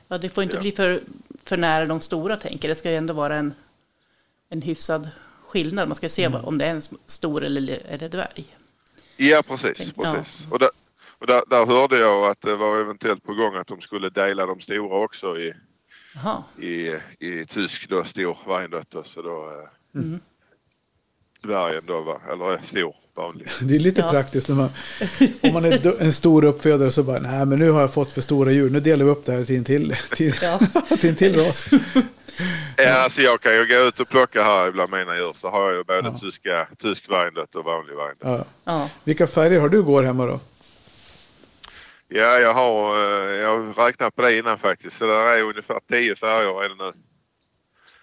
ja, 0.07 0.17
det 0.17 0.29
får 0.29 0.43
inte 0.43 0.55
Ja. 0.55 0.61
bli 0.61 0.71
för, 0.71 1.01
för 1.43 1.57
nära 1.57 1.85
de 1.85 1.99
stora 1.99 2.37
tänker 2.37 2.67
Det 2.69 2.75
ska 2.75 2.89
ju 2.91 2.95
ändå 2.97 3.13
vara 3.13 3.35
en, 3.35 3.53
en 4.53 4.61
hyfsad 4.61 5.09
skillnad. 5.47 5.87
Man 5.87 5.95
ska 5.95 6.09
se 6.09 6.27
vad- 6.27 6.45
om 6.45 6.57
det 6.57 6.65
är 6.65 6.69
en 6.69 6.81
stor 7.05 7.43
eller, 7.43 7.79
eller 7.89 8.09
dvärg. 8.09 8.45
Ja 9.17 9.43
precis, 9.47 9.77
precis. 9.91 10.47
Och, 10.49 10.59
där, 10.59 10.69
och 11.19 11.27
där, 11.27 11.41
där 11.49 11.65
hörde 11.65 11.97
jag 11.99 12.25
att 12.31 12.41
det 12.41 12.55
var 12.55 12.79
eventuellt 12.81 13.23
på 13.25 13.33
gång 13.33 13.55
att 13.55 13.67
de 13.67 13.81
skulle 13.81 14.09
dela 14.09 14.45
de 14.45 14.59
stora 14.61 14.97
också 15.03 15.37
i, 15.37 15.53
i, 16.65 16.95
i 17.27 17.45
tysk 17.45 17.89
då, 17.89 18.03
stor 18.03 18.37
Wyandotte. 18.47 19.01
Så 19.05 19.21
då 19.21 19.45
eh, 19.93 20.01
Mm. 20.01 20.19
dvärgen 21.41 21.83
då 21.87 22.01
var, 22.01 22.21
eller 22.33 22.61
stor, 22.65 22.95
vanlig. 23.15 23.47
Det 23.61 23.75
är 23.75 23.79
lite 23.79 24.01
Ja. 24.01 24.09
praktiskt 24.11 24.49
när 24.49 24.55
man, 24.55 24.69
om 25.41 25.53
man 25.53 25.65
är 25.65 26.01
en 26.01 26.13
stor 26.13 26.45
uppfödare 26.45 26.91
så 26.91 27.03
bara, 27.03 27.19
nej 27.19 27.45
men 27.45 27.59
nu 27.59 27.69
har 27.71 27.81
jag 27.81 27.93
fått 27.93 28.13
för 28.13 28.21
stora 28.21 28.51
djur, 28.51 28.69
nu 28.69 28.79
delar 28.79 29.05
vi 29.05 29.11
upp 29.11 29.25
det 29.25 29.31
här 29.31 29.43
till 29.43 29.55
en 29.57 29.63
till, 29.63 29.95
till, 30.15 30.33
ja. 30.41 30.59
till, 30.99 31.09
en 31.09 31.15
till 31.15 31.35
ras. 31.35 31.67
Ja, 32.77 32.93
alltså 32.93 33.21
jag 33.21 33.41
kan 33.41 33.53
ju 33.53 33.65
gå 33.67 33.75
ut 33.75 33.99
och 33.99 34.09
plocka 34.09 34.43
här 34.43 34.71
bland 34.71 34.91
mina 34.91 35.15
djur 35.15 35.33
så 35.35 35.49
har 35.49 35.67
jag 35.69 35.73
ju 35.77 35.83
både 35.83 36.07
Ja. 36.13 36.19
tyska, 36.21 36.67
tysk 36.79 37.09
Wyandotte 37.09 37.57
och 37.57 37.63
vanlig 37.65 37.95
Wyandotte. 37.95 38.45
Ja. 38.63 38.73
ja. 38.73 38.89
Vilka 39.03 39.27
färger 39.27 39.59
har 39.59 39.69
du 39.69 39.83
går 39.83 40.03
hemma 40.03 40.25
då? 40.25 40.39
Ja, 42.07 42.39
jag 42.39 42.53
har, 42.53 42.97
eh, 42.97 43.31
jag 43.35 43.57
har 43.57 43.85
räknat 43.85 44.15
på 44.15 44.21
det 44.21 44.37
innan 44.37 44.59
faktiskt. 44.59 44.97
Så 44.97 45.05
det 45.07 45.13
är 45.15 45.41
ungefär 45.41 45.79
10 45.89 46.15
färger 46.15 46.63
är 46.63 46.69
det 46.69 46.75
nu. 46.75 46.91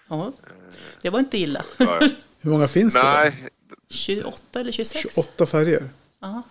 ja. 0.09 0.31
Det 1.01 1.09
var 1.09 1.19
inte 1.19 1.37
illa. 1.37 1.63
Hur 2.41 2.51
många 2.51 2.67
finns 2.67 2.93
det? 2.93 2.99
Då? 2.99 3.07
Nej, 3.07 3.49
28 3.89 4.59
eller 4.59 4.71
26? 4.71 5.01
28 5.13 5.45
färger. 5.45 5.89
Ja. 6.21 6.43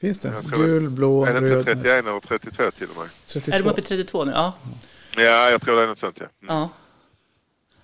Finns 0.00 0.18
det? 0.20 0.32
Gul, 0.56 0.90
blå, 0.90 1.24
är 1.24 1.32
det 1.32 1.38
inte 1.38 1.50
röd, 1.50 1.64
31 1.64 1.86
eller 2.06 2.20
32 2.20 2.70
till 2.70 2.88
och 2.90 2.96
med? 2.96 3.06
Är 3.06 3.34
de 3.34 3.40
32. 3.40 3.70
uppe 3.70 3.80
i 3.80 3.84
32 3.84 4.24
nu? 4.24 4.32
Ja. 4.32 4.52
Ja, 5.16 5.50
jag 5.50 5.62
tror 5.62 5.76
det 5.76 5.82
är 5.82 5.86
något 5.86 5.98
sånt 5.98 6.16
ja. 6.20 6.26
Mm. 6.42 6.54
ja. 6.56 6.68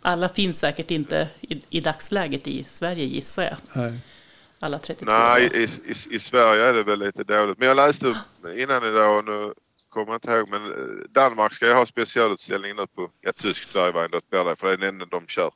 Alla 0.03 0.29
finns 0.29 0.59
säkert 0.59 0.91
inte 0.91 1.29
i, 1.41 1.63
i 1.71 1.81
dagsläget 1.81 2.47
i 2.47 2.65
Sverige 2.65 3.05
gissar 3.05 3.43
jag. 3.43 3.57
Nej. 3.73 3.99
Alla 4.59 4.79
32? 4.79 5.11
Nej, 5.13 5.51
i, 5.55 5.63
i, 5.65 6.17
i 6.17 6.19
Sverige 6.19 6.65
är 6.65 6.73
det 6.73 6.83
väl 6.83 6.99
lite 6.99 7.25
dåligt. 7.25 7.59
Men 7.59 7.69
jag 7.69 7.77
läste 7.77 8.15
innan 8.57 8.85
idag 8.85 9.19
och 9.19 9.25
nu 9.25 9.55
kommer 9.89 10.07
jag 10.13 10.17
inte 10.17 10.31
ihåg 10.31 10.49
men 10.49 10.63
eh, 10.63 11.09
Danmark 11.11 11.55
ska 11.55 11.67
ju 11.67 11.73
ha 11.73 11.87
specialutställning 11.87 12.77
nu 12.77 12.87
på 12.87 13.11
ja, 13.21 13.33
blir 14.31 14.45
det 14.45 14.57
för 14.57 14.67
det 14.67 14.73
är 14.73 14.77
den 14.77 14.89
enda 14.89 15.07
de 15.07 15.27
kör. 15.27 15.51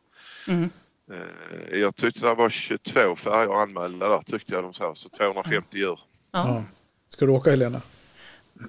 Mm. 0.48 0.70
Eh, 1.10 1.78
Jag 1.78 1.96
tyckte 1.96 2.26
det 2.26 2.34
var 2.34 2.50
22 2.50 3.16
färger 3.16 3.62
anmälda 3.62 4.08
där 4.08 4.22
tyckte 4.26 4.52
jag 4.52 4.64
de 4.64 4.74
sa. 4.74 4.94
Så 4.94 5.08
250 5.08 5.76
djur. 5.76 6.00
Ja. 6.32 6.48
Ja. 6.48 6.64
Ska 7.08 7.26
du 7.26 7.32
åka 7.32 7.50
Helena? 7.50 7.80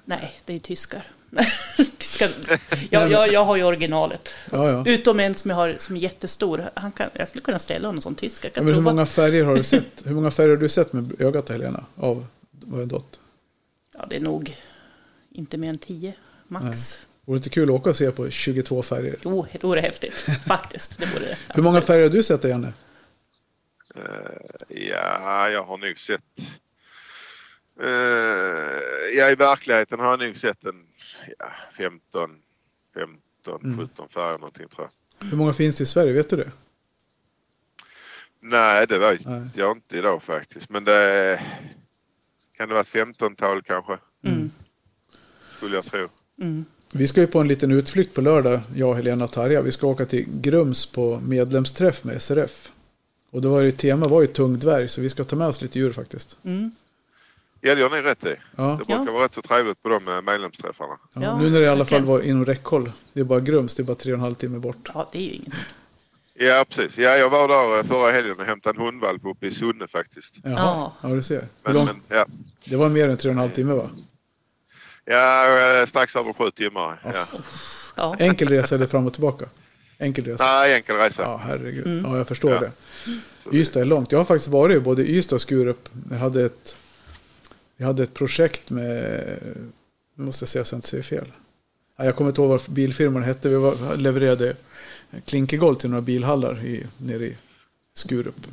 Nej, 0.04 0.40
det 0.44 0.54
är 0.54 0.58
tyskar. 0.58 1.02
Jag, 2.90 3.10
jag, 3.10 3.32
jag 3.32 3.44
har 3.44 3.56
ju 3.56 3.64
originalet. 3.64 4.34
Ja, 4.52 4.70
ja. 4.70 4.82
Utom 4.86 5.20
en 5.20 5.34
som 5.34 5.50
jag 5.50 5.56
har 5.56 5.74
som 5.78 5.96
är 5.96 6.00
jättestor. 6.00 6.70
Han 6.74 6.92
kan, 6.92 7.10
jag 7.12 7.28
skulle 7.28 7.42
kunna 7.42 7.58
ställa 7.58 7.88
honom 7.88 8.02
som 8.02 8.14
tysk. 8.14 8.44
Jag 8.44 8.50
ja 8.50 8.54
kan 8.54 8.64
men 8.64 8.74
hur 8.74 8.80
många 8.80 9.06
färger 9.06 9.44
har 9.44 9.54
du 9.56 9.62
sett? 9.64 9.86
Hur 10.04 10.14
många 10.14 10.30
färger 10.30 10.50
har 10.50 10.56
du 10.56 10.68
sett 10.68 10.92
med 10.92 11.20
ögat 11.20 11.48
Helena? 11.48 11.84
Av 11.96 12.26
Dott? 12.86 13.20
Ja, 13.98 14.06
det 14.10 14.16
är 14.16 14.20
nog 14.20 14.56
inte 15.30 15.56
mer 15.56 15.68
än 15.68 15.78
10 15.78 16.14
max. 16.48 17.00
Vore 17.24 17.36
det 17.36 17.38
inte 17.38 17.50
kul 17.50 17.68
att 17.68 17.74
åka 17.74 17.90
och 17.90 17.96
se 17.96 18.10
på 18.10 18.30
22 18.30 18.82
färger? 18.82 19.16
Jo, 19.24 19.46
det 19.52 19.64
vore 19.66 19.80
häftigt. 19.80 20.26
Faktiskt. 20.46 20.98
Det 20.98 21.06
vore 21.06 21.24
det. 21.24 21.36
Hur 21.54 21.62
många 21.62 21.80
färger 21.80 22.02
har 22.02 22.10
du 22.10 22.22
sett 22.22 22.44
Janne? 22.44 22.72
Eh, 23.94 24.02
Ja, 24.68 25.48
jag 25.50 25.64
har 25.64 25.78
nog 25.78 25.98
sett... 25.98 26.20
eh, 27.82 29.16
Ja, 29.18 29.30
i 29.30 29.34
verkligheten 29.34 30.00
har 30.00 30.10
jag 30.10 30.20
nog 30.20 30.38
sett 30.38 30.64
en 30.64 30.84
ja, 31.38 31.52
15, 31.76 32.30
15, 32.94 33.60
Mm. 33.64 33.78
17 33.88 34.08
färger 34.08 34.38
någonting 34.38 34.68
tror 34.68 34.88
jag. 35.20 35.28
Hur 35.28 35.36
många 35.36 35.52
finns 35.52 35.76
det 35.76 35.82
i 35.82 35.86
Sverige? 35.86 36.12
Vet 36.12 36.30
du 36.30 36.36
det? 36.36 36.50
Nej, 38.40 38.86
det 38.86 38.98
vet 38.98 39.26
Nej. 39.26 39.42
jag 39.54 39.76
inte 39.76 39.96
idag 39.98 40.22
faktiskt. 40.22 40.70
Men 40.70 40.84
det 40.84 41.40
kan 42.56 42.68
det 42.68 42.74
vara 42.74 42.82
ett 42.82 42.88
15-tal 42.88 43.62
kanske, 43.62 43.98
Mm. 44.24 44.50
skulle 45.56 45.74
jag 45.74 45.84
tro. 45.84 46.08
Mm. 46.40 46.64
Vi 46.92 47.08
ska 47.08 47.20
ju 47.20 47.26
på 47.26 47.40
en 47.40 47.48
liten 47.48 47.72
utflykt 47.72 48.14
på 48.14 48.20
lördag, 48.20 48.60
jag, 48.74 48.94
Helena 48.94 49.24
och 49.24 49.32
Tarja. 49.32 49.62
Vi 49.62 49.72
ska 49.72 49.86
åka 49.86 50.06
till 50.06 50.24
Grums 50.40 50.86
på 50.86 51.20
medlemsträff 51.20 52.04
med 52.04 52.22
SRF. 52.22 52.72
Och 53.30 53.42
då 53.42 53.50
var 53.50 53.62
det 53.62 53.72
tema 53.72 54.08
var 54.08 54.20
ju 54.20 54.26
tung 54.26 54.58
dvärg, 54.58 54.88
så 54.88 55.00
vi 55.00 55.08
ska 55.08 55.24
ta 55.24 55.36
med 55.36 55.46
oss 55.46 55.62
lite 55.62 55.78
djur 55.78 55.92
faktiskt. 55.92 56.38
Mm. 56.44 56.70
Ja, 57.60 57.74
det 57.74 57.80
gör 57.80 57.90
ni 57.90 58.00
rätt 58.02 58.24
i. 58.26 58.36
Ja, 58.56 58.62
Det 58.80 58.86
brukar 58.86 59.04
Ja. 59.06 59.12
vara 59.12 59.24
rätt 59.24 59.34
så 59.34 59.42
trevligt 59.42 59.82
på 59.82 59.88
de 59.88 60.08
eh, 60.08 60.22
medlemsträffarna. 60.22 60.98
ja. 61.14 61.38
Nu 61.38 61.50
när 61.50 61.60
det 61.60 61.66
i 61.66 61.68
alla 61.68 61.84
fall 61.84 62.04
var 62.04 62.20
inom 62.20 62.44
räckhåll. 62.44 62.92
Det 63.12 63.20
är 63.20 63.24
bara 63.24 63.40
Grums, 63.40 63.74
det 63.74 63.82
är 63.82 63.84
bara 63.84 63.96
tre 63.96 64.12
och 64.12 64.16
en 64.18 64.22
halv 64.24 64.34
timme 64.34 64.58
bort. 64.58 64.90
ja, 64.94 65.08
det 65.12 65.18
är 65.18 65.22
ju 65.22 65.30
inget. 65.32 65.52
Ja, 66.34 66.64
precis. 66.68 66.98
Ja, 66.98 67.10
jag 67.16 67.30
var 67.30 67.48
där 67.48 67.78
eh, 67.78 67.84
förra 67.84 68.12
helgen 68.12 68.40
och 68.40 68.44
hämtade 68.46 68.78
en 68.78 68.84
hundvalp 68.84 69.22
uppe 69.24 69.46
i 69.46 69.50
Sunne 69.54 69.88
faktiskt. 69.88 70.34
Jaha, 70.44 70.90
Ja. 71.02 71.08
du 71.08 71.22
ser. 71.22 71.34
Hur 71.40 71.46
Men, 71.62 71.74
långt? 71.74 71.90
men, 72.08 72.18
ja. 72.18 72.26
Det 72.64 72.76
var 72.76 72.88
mer 72.88 73.08
än 73.08 73.16
tre 73.16 73.28
och 73.28 73.32
en 73.32 73.38
halv 73.38 73.50
timme 73.50 73.74
va? 73.74 73.90
ja, 75.04 75.80
eh, 75.80 75.86
strax 75.86 76.16
över 76.16 76.32
sju 76.32 76.50
timmar. 76.50 77.00
Ja. 77.04 77.26
Ja. 77.96 78.16
Enkel 78.18 78.48
resa 78.48 78.74
eller 78.74 78.86
fram 78.86 79.06
och 79.06 79.12
tillbaka? 79.12 79.44
Enkel 79.98 80.24
resa? 80.24 80.44
Nej, 80.44 80.74
enkel 80.74 80.96
resa. 80.96 81.22
Ja, 81.22 81.36
herregud. 81.44 81.86
Mm. 81.86 82.04
Ja, 82.04 82.16
jag 82.16 82.28
förstår 82.28 82.50
Ja. 82.52 82.60
det. 82.60 82.72
Ystad 83.56 83.80
är 83.80 83.84
långt. 83.84 84.12
Jag 84.12 84.18
har 84.18 84.24
faktiskt 84.24 84.48
varit 84.48 84.76
i 84.76 84.80
både 84.80 85.02
Ystad 85.02 85.34
och 85.36 85.40
Skurup. 85.42 85.88
Jag 86.10 86.18
hade 86.18 86.44
ett, 86.44 86.76
jag 87.80 87.86
hade 87.86 88.02
ett 88.02 88.14
projekt 88.14 88.70
med, 88.70 89.38
nu 90.14 90.24
måste 90.24 90.42
jag 90.42 90.48
säga 90.48 90.64
så 90.64 90.74
jag 90.74 90.78
inte 90.78 90.88
säger 90.88 91.02
fel. 91.02 91.32
Ja, 91.96 92.04
jag 92.04 92.16
kommer 92.16 92.30
inte 92.30 92.40
ihåg 92.40 92.50
vad 92.50 92.60
bilfirman 92.68 93.22
hette. 93.22 93.48
Vi 93.48 93.56
var, 93.56 93.96
levererade 93.96 94.56
klinkergolv 95.24 95.76
till 95.76 95.90
några 95.90 96.02
bilhallar 96.02 96.64
i, 96.64 96.86
nere 96.96 97.24
i 97.24 97.36
Skurup. 97.94 98.46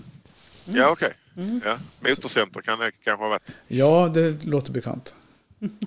Ja, 0.65 0.89
okej. 0.89 1.13
Mm. 1.37 1.61
Ja. 1.65 1.77
Motorcenter 1.99 2.61
kan 2.61 2.79
det 2.79 2.91
kanske 2.91 3.23
ha 3.23 3.29
varit. 3.29 3.43
Ja, 3.67 4.11
det 4.13 4.45
låter 4.45 4.71
bekant. 4.71 5.15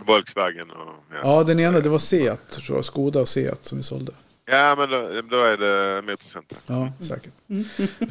Volkswagen 0.07 0.71
och... 0.71 0.95
Ja, 1.13 1.21
Ja, 1.23 1.45
den 1.45 1.61
ena 1.61 1.81
det 1.81 1.89
var 1.89 1.99
Seat, 1.99 2.51
tror 2.51 2.79
jag. 2.79 2.85
Skoda 2.85 3.21
och 3.21 3.29
Seat 3.29 3.65
som 3.65 3.79
vi 3.79 3.85
sålde. 3.85 4.13
Ja 4.51 4.75
men 4.79 4.91
då, 4.91 5.23
då 5.31 5.45
är 5.45 5.57
det 5.57 6.03
Motorcenter. 6.03 6.59
Ja, 6.67 6.93
säkert. 7.01 7.33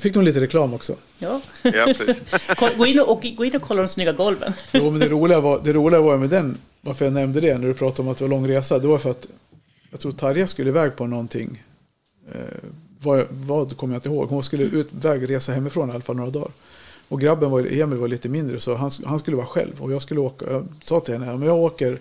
Fick 0.02 0.14
de 0.14 0.24
lite 0.24 0.42
reklam 0.42 0.74
också. 0.74 0.96
Ja. 1.20 1.42
Ja, 1.62 1.86
precis. 1.98 2.22
Gå 2.78 2.86
in, 2.86 3.00
och, 3.00 3.12
och, 3.12 3.26
gå 3.38 3.46
in 3.46 3.56
och 3.56 3.62
kolla 3.62 3.82
de 3.82 3.88
snygga 3.88 4.12
golven. 4.12 4.54
Jo, 4.72 4.90
men 4.90 5.00
det 5.00 5.10
roliga, 5.10 5.40
var, 5.40 5.62
det 5.64 5.74
roliga 5.74 6.02
var 6.02 6.18
med 6.18 6.30
den, 6.30 6.58
varför 6.82 7.06
jag 7.06 7.14
nämnde 7.14 7.42
det 7.42 7.58
när 7.58 7.68
du 7.68 7.74
pratade 7.74 8.02
om 8.02 8.12
att 8.12 8.18
det 8.18 8.24
var 8.24 8.30
lång 8.30 8.48
resa, 8.48 8.80
det 8.80 8.88
var 8.88 8.98
för 8.98 9.12
att 9.12 9.28
jag 9.92 10.00
tror 10.00 10.12
Tarja 10.12 10.48
skulle 10.48 10.70
iväg 10.70 10.96
på 10.96 11.08
någonting. 11.08 11.64
Eh, 12.32 12.42
vad, 13.02 13.26
vad 13.30 13.78
kommer 13.78 13.94
jag 13.94 14.00
inte 14.00 14.10
ihåg. 14.10 14.30
Hon 14.30 14.44
skulle 14.44 14.64
ut, 14.64 14.94
iväg 14.94 15.30
resa 15.30 15.52
hemifrån 15.52 15.90
i 15.90 15.92
alla 15.92 16.02
fall 16.02 16.16
några 16.16 16.30
dagar. 16.30 16.52
Och 17.10 17.22
grabben, 17.22 17.52
var, 17.52 17.60
Emil, 17.60 18.00
var 18.00 18.08
lite 18.08 18.30
mindre 18.30 18.60
så 18.60 18.76
han, 18.76 18.92
han 19.06 19.20
skulle 19.20 19.38
vara 19.38 19.48
själv. 19.48 19.82
Och 19.82 19.92
jag 19.92 20.02
skulle 20.02 20.20
åka, 20.20 20.46
jag 20.52 20.68
sa 20.84 21.00
till 21.00 21.14
henne, 21.14 21.38
men 21.38 21.48
jag 21.48 21.58
åker, 21.58 22.00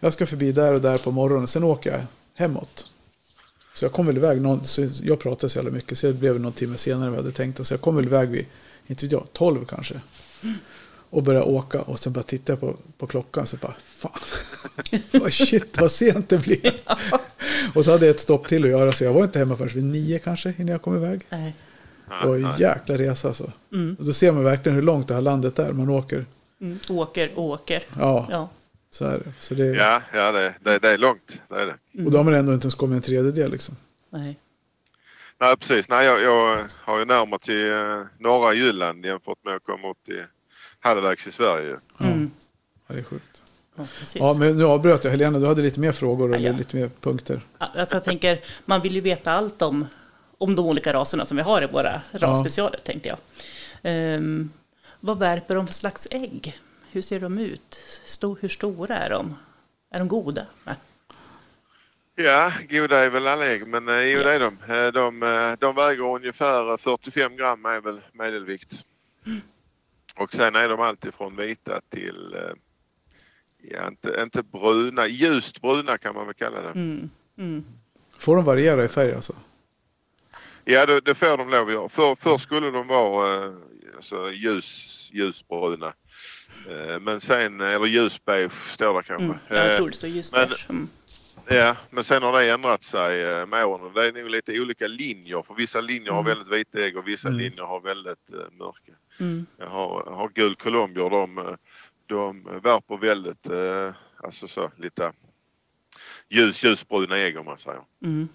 jag 0.00 0.12
ska 0.12 0.26
förbi 0.26 0.52
där 0.52 0.74
och 0.74 0.80
där 0.80 0.98
på 0.98 1.10
morgonen, 1.10 1.46
sen 1.46 1.64
åker 1.64 1.90
jag 1.90 2.00
hemåt. 2.34 2.90
Så 3.80 3.84
jag 3.84 3.92
kom 3.92 4.06
väl 4.06 4.16
iväg, 4.16 4.40
någon, 4.40 4.64
så 4.64 4.88
jag 5.02 5.20
pratade 5.20 5.50
så 5.50 5.58
jävla 5.58 5.70
mycket 5.70 5.98
så 5.98 6.06
det 6.06 6.12
blev 6.12 6.40
någon 6.40 6.52
timme 6.52 6.76
senare 6.76 7.06
än 7.06 7.12
vi 7.12 7.16
hade 7.16 7.32
tänkt. 7.32 7.66
Så 7.66 7.74
jag 7.74 7.80
kom 7.80 7.96
väl 7.96 8.04
iväg 8.04 8.28
vid, 8.28 8.46
inte 8.86 9.04
vet 9.04 9.12
jag, 9.12 9.26
12 9.32 9.64
kanske. 9.64 10.00
Och 11.10 11.22
började 11.22 11.46
åka 11.46 11.82
och 11.82 11.98
sen 11.98 12.12
bara 12.12 12.22
tittade 12.22 12.52
jag 12.52 12.60
på, 12.60 12.76
på 12.98 13.06
klockan 13.06 13.46
så 13.46 13.56
bara, 13.56 13.74
fan. 13.84 14.12
vad 15.20 15.32
shit 15.32 15.80
vad 15.80 15.90
sent 15.90 16.28
det 16.28 16.38
blir. 16.38 16.72
och 17.74 17.84
så 17.84 17.90
hade 17.90 18.06
jag 18.06 18.14
ett 18.14 18.20
stopp 18.20 18.48
till 18.48 18.64
att 18.64 18.70
göra 18.70 18.92
så 18.92 19.04
jag 19.04 19.12
var 19.12 19.24
inte 19.24 19.38
hemma 19.38 19.56
förrän 19.56 19.74
vid 19.74 19.84
nio 19.84 20.18
kanske 20.18 20.54
innan 20.58 20.68
jag 20.68 20.82
kom 20.82 20.96
iväg. 20.96 21.20
Nej. 21.30 21.54
Det 22.20 22.26
var 22.26 22.36
Nej, 22.36 22.52
en 22.52 22.58
jäkla 22.58 22.98
resa 22.98 23.28
alltså. 23.28 23.52
Mm. 23.72 23.96
Och 23.98 24.04
då 24.04 24.12
ser 24.12 24.32
man 24.32 24.44
verkligen 24.44 24.76
hur 24.76 24.82
långt 24.82 25.08
det 25.08 25.14
här 25.14 25.20
landet 25.20 25.58
är. 25.58 25.72
Man 25.72 25.88
åker. 25.88 26.26
Mm. 26.60 26.78
Åker, 26.88 27.38
åker. 27.38 27.82
Ja, 27.98 28.26
Ja. 28.30 28.48
Så 28.90 29.04
är 29.04 29.18
det. 29.18 29.32
Så 29.38 29.54
det 29.54 29.66
Ja, 29.66 30.02
ja 30.12 30.32
det, 30.32 30.54
det, 30.60 30.78
det 30.78 30.90
är 30.90 30.98
långt. 30.98 31.32
Det 31.48 31.54
är 31.54 31.66
det. 31.66 32.04
Och 32.04 32.10
då 32.10 32.16
har 32.18 32.24
man 32.24 32.34
ändå 32.34 32.52
inte 32.52 32.64
ens 32.64 32.74
kommit 32.74 32.96
en 32.96 33.02
tredjedel 33.02 33.50
liksom. 33.50 33.76
Nej. 34.10 34.38
Nej, 35.40 35.56
precis. 35.56 35.88
Nej, 35.88 36.06
jag, 36.06 36.22
jag 36.22 36.64
har 36.76 36.98
ju 36.98 37.04
närmare 37.04 37.40
till 37.40 37.70
eh, 37.70 38.02
norra 38.18 38.54
Jylland 38.54 39.04
jämfört 39.04 39.44
med 39.44 39.56
att 39.56 39.64
komma 39.64 39.90
upp 39.90 40.04
till 40.04 40.24
halvvägs 40.80 41.26
i 41.26 41.32
Sverige. 41.32 41.76
Mm. 42.00 42.30
ja, 42.86 42.94
det 42.94 43.00
är 43.00 43.04
sjukt. 43.04 43.42
Ja. 43.76 43.84
Ja, 44.14 44.34
men 44.34 44.58
nu 44.58 44.64
avbröt 44.64 45.04
jag. 45.04 45.10
Helena, 45.10 45.38
du 45.38 45.46
hade 45.46 45.62
lite 45.62 45.80
mer 45.80 45.92
frågor 45.92 46.30
Ja, 46.30 46.36
eller 46.36 46.50
ja. 46.50 46.56
lite 46.56 46.76
mer 46.76 46.90
punkter. 47.00 47.40
Alltså 47.58 47.96
jag 47.96 48.04
tänker, 48.04 48.40
man 48.64 48.82
vill 48.82 48.94
ju 48.94 49.00
veta 49.00 49.32
allt 49.32 49.62
om, 49.62 49.86
om 50.38 50.54
de 50.54 50.66
olika 50.66 50.92
raserna 50.92 51.26
som 51.26 51.36
vi 51.36 51.42
har 51.42 51.62
i 51.62 51.66
våra 51.66 52.02
rasspecialer, 52.12 52.80
tänkte 52.84 53.08
jag. 53.08 53.18
Ehm, 53.82 54.50
vad 55.00 55.18
värper 55.18 55.54
de 55.54 55.66
för 55.66 55.74
slags 55.74 56.08
ägg? 56.10 56.60
Hur 56.92 57.02
ser 57.02 57.20
de 57.20 57.38
ut? 57.38 57.80
Hur 58.40 58.48
stora 58.48 58.96
är 58.96 59.10
de? 59.10 59.36
Är 59.90 59.98
de 59.98 60.08
goda? 60.08 60.46
Nej. 60.64 60.76
Ja, 62.14 62.52
goda 62.70 62.98
är 62.98 63.10
väl 63.10 63.26
alla 63.26 63.46
ägg, 63.46 63.66
men 63.66 63.88
eh, 63.88 63.94
jo 64.00 64.22
det 64.22 64.32
är 64.34 64.40
de. 64.40 64.72
Eh, 64.74 64.92
De, 64.92 65.22
eh, 65.22 65.52
de 65.58 65.74
väger 65.74 66.04
ungefär 66.14 66.76
45 66.76 67.36
gram 67.36 67.64
är 67.64 67.80
väl 67.80 68.00
medelvikt. 68.12 68.84
Och 70.16 70.34
sen 70.34 70.54
är 70.56 70.68
de 70.68 70.80
alltid 70.80 71.14
från 71.14 71.36
vita 71.36 71.80
till, 71.90 72.34
eh, 72.34 72.52
ja 73.70 73.88
inte, 73.88 74.20
inte 74.22 74.42
bruna, 74.42 75.06
ljust 75.06 75.60
bruna 75.60 75.98
kan 75.98 76.14
man 76.14 76.26
väl 76.26 76.34
kalla 76.34 76.60
det. 76.60 76.68
Mm. 76.70 77.10
Mm. 77.38 77.64
Får 78.18 78.36
de 78.36 78.44
variera 78.44 78.84
i 78.84 78.88
färg 78.88 79.14
alltså? 79.14 79.32
Ja, 80.64 80.86
det, 80.86 81.00
det 81.00 81.14
får 81.14 81.36
de 81.36 81.50
lov 81.50 81.66
att 81.66 81.72
göra. 81.72 81.88
För, 81.88 82.14
först 82.20 82.44
skulle 82.44 82.70
de 82.70 82.86
vara 82.86 83.46
eh, 83.46 83.52
alltså, 83.96 84.30
ljus, 84.32 85.08
ljusbruna. 85.12 85.92
Eh, 86.68 87.00
Men 87.00 87.20
sen, 87.20 87.60
eller 87.60 87.86
ljusbeige 87.86 88.50
står 88.68 88.94
det 88.94 89.02
kanske. 89.06 89.24
Mm. 89.24 89.38
Jag 89.48 89.70
Eh, 89.72 89.76
tror 89.76 89.88
det 89.88 89.94
står 90.22 90.38
men- 90.38 90.48
där. 90.48 90.66
Mm. 90.68 90.88
Ja, 91.48 91.76
men 91.90 92.04
sen 92.04 92.22
har 92.22 92.40
det 92.40 92.50
ändrat 92.50 92.84
sig 92.84 93.22
eh, 93.22 93.46
med 93.46 93.64
åren. 93.64 93.92
Det 93.94 94.06
är 94.08 94.12
nog 94.12 94.30
lite 94.30 94.60
olika 94.60 94.86
linjer. 94.86 95.42
För 95.46 95.54
vissa 95.54 95.80
linjer 95.80 96.12
har 96.12 96.20
Mm. 96.20 96.28
väldigt 96.38 96.52
vita 96.58 96.78
ägg 96.78 96.96
och 96.96 97.08
vissa 97.08 97.28
Mm. 97.28 97.40
linjer 97.40 97.62
har 97.64 97.80
väldigt 97.80 98.32
eh, 98.32 98.50
mörka. 98.58 98.92
Mm. 99.20 99.46
Jag 99.56 99.66
har, 99.66 100.04
har 100.10 100.28
gul 100.28 100.56
colombier. 100.56 101.10
De, 101.10 101.38
eh, 101.38 101.44
de 102.06 102.42
värper 102.62 102.96
väldigt, 102.96 103.46
eh, 103.50 103.92
alltså 104.24 104.48
så 104.48 104.70
lite 104.76 105.12
ljus, 106.28 106.64
ljusbruna 106.64 107.16
ägg 107.18 107.38
om 107.38 107.46
man 107.46 107.58
säger. 107.58 107.82
Mm. 108.04 108.28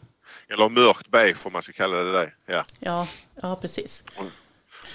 Eller 0.47 0.69
mörkt 0.69 1.07
beige 1.07 1.37
om 1.45 1.53
man 1.53 1.61
ska 1.63 1.73
kalla 1.73 1.95
det 1.97 2.11
det. 2.11 2.31
Ja. 2.45 2.63
Ja, 2.79 3.07
ja, 3.41 3.55
precis. 3.61 4.03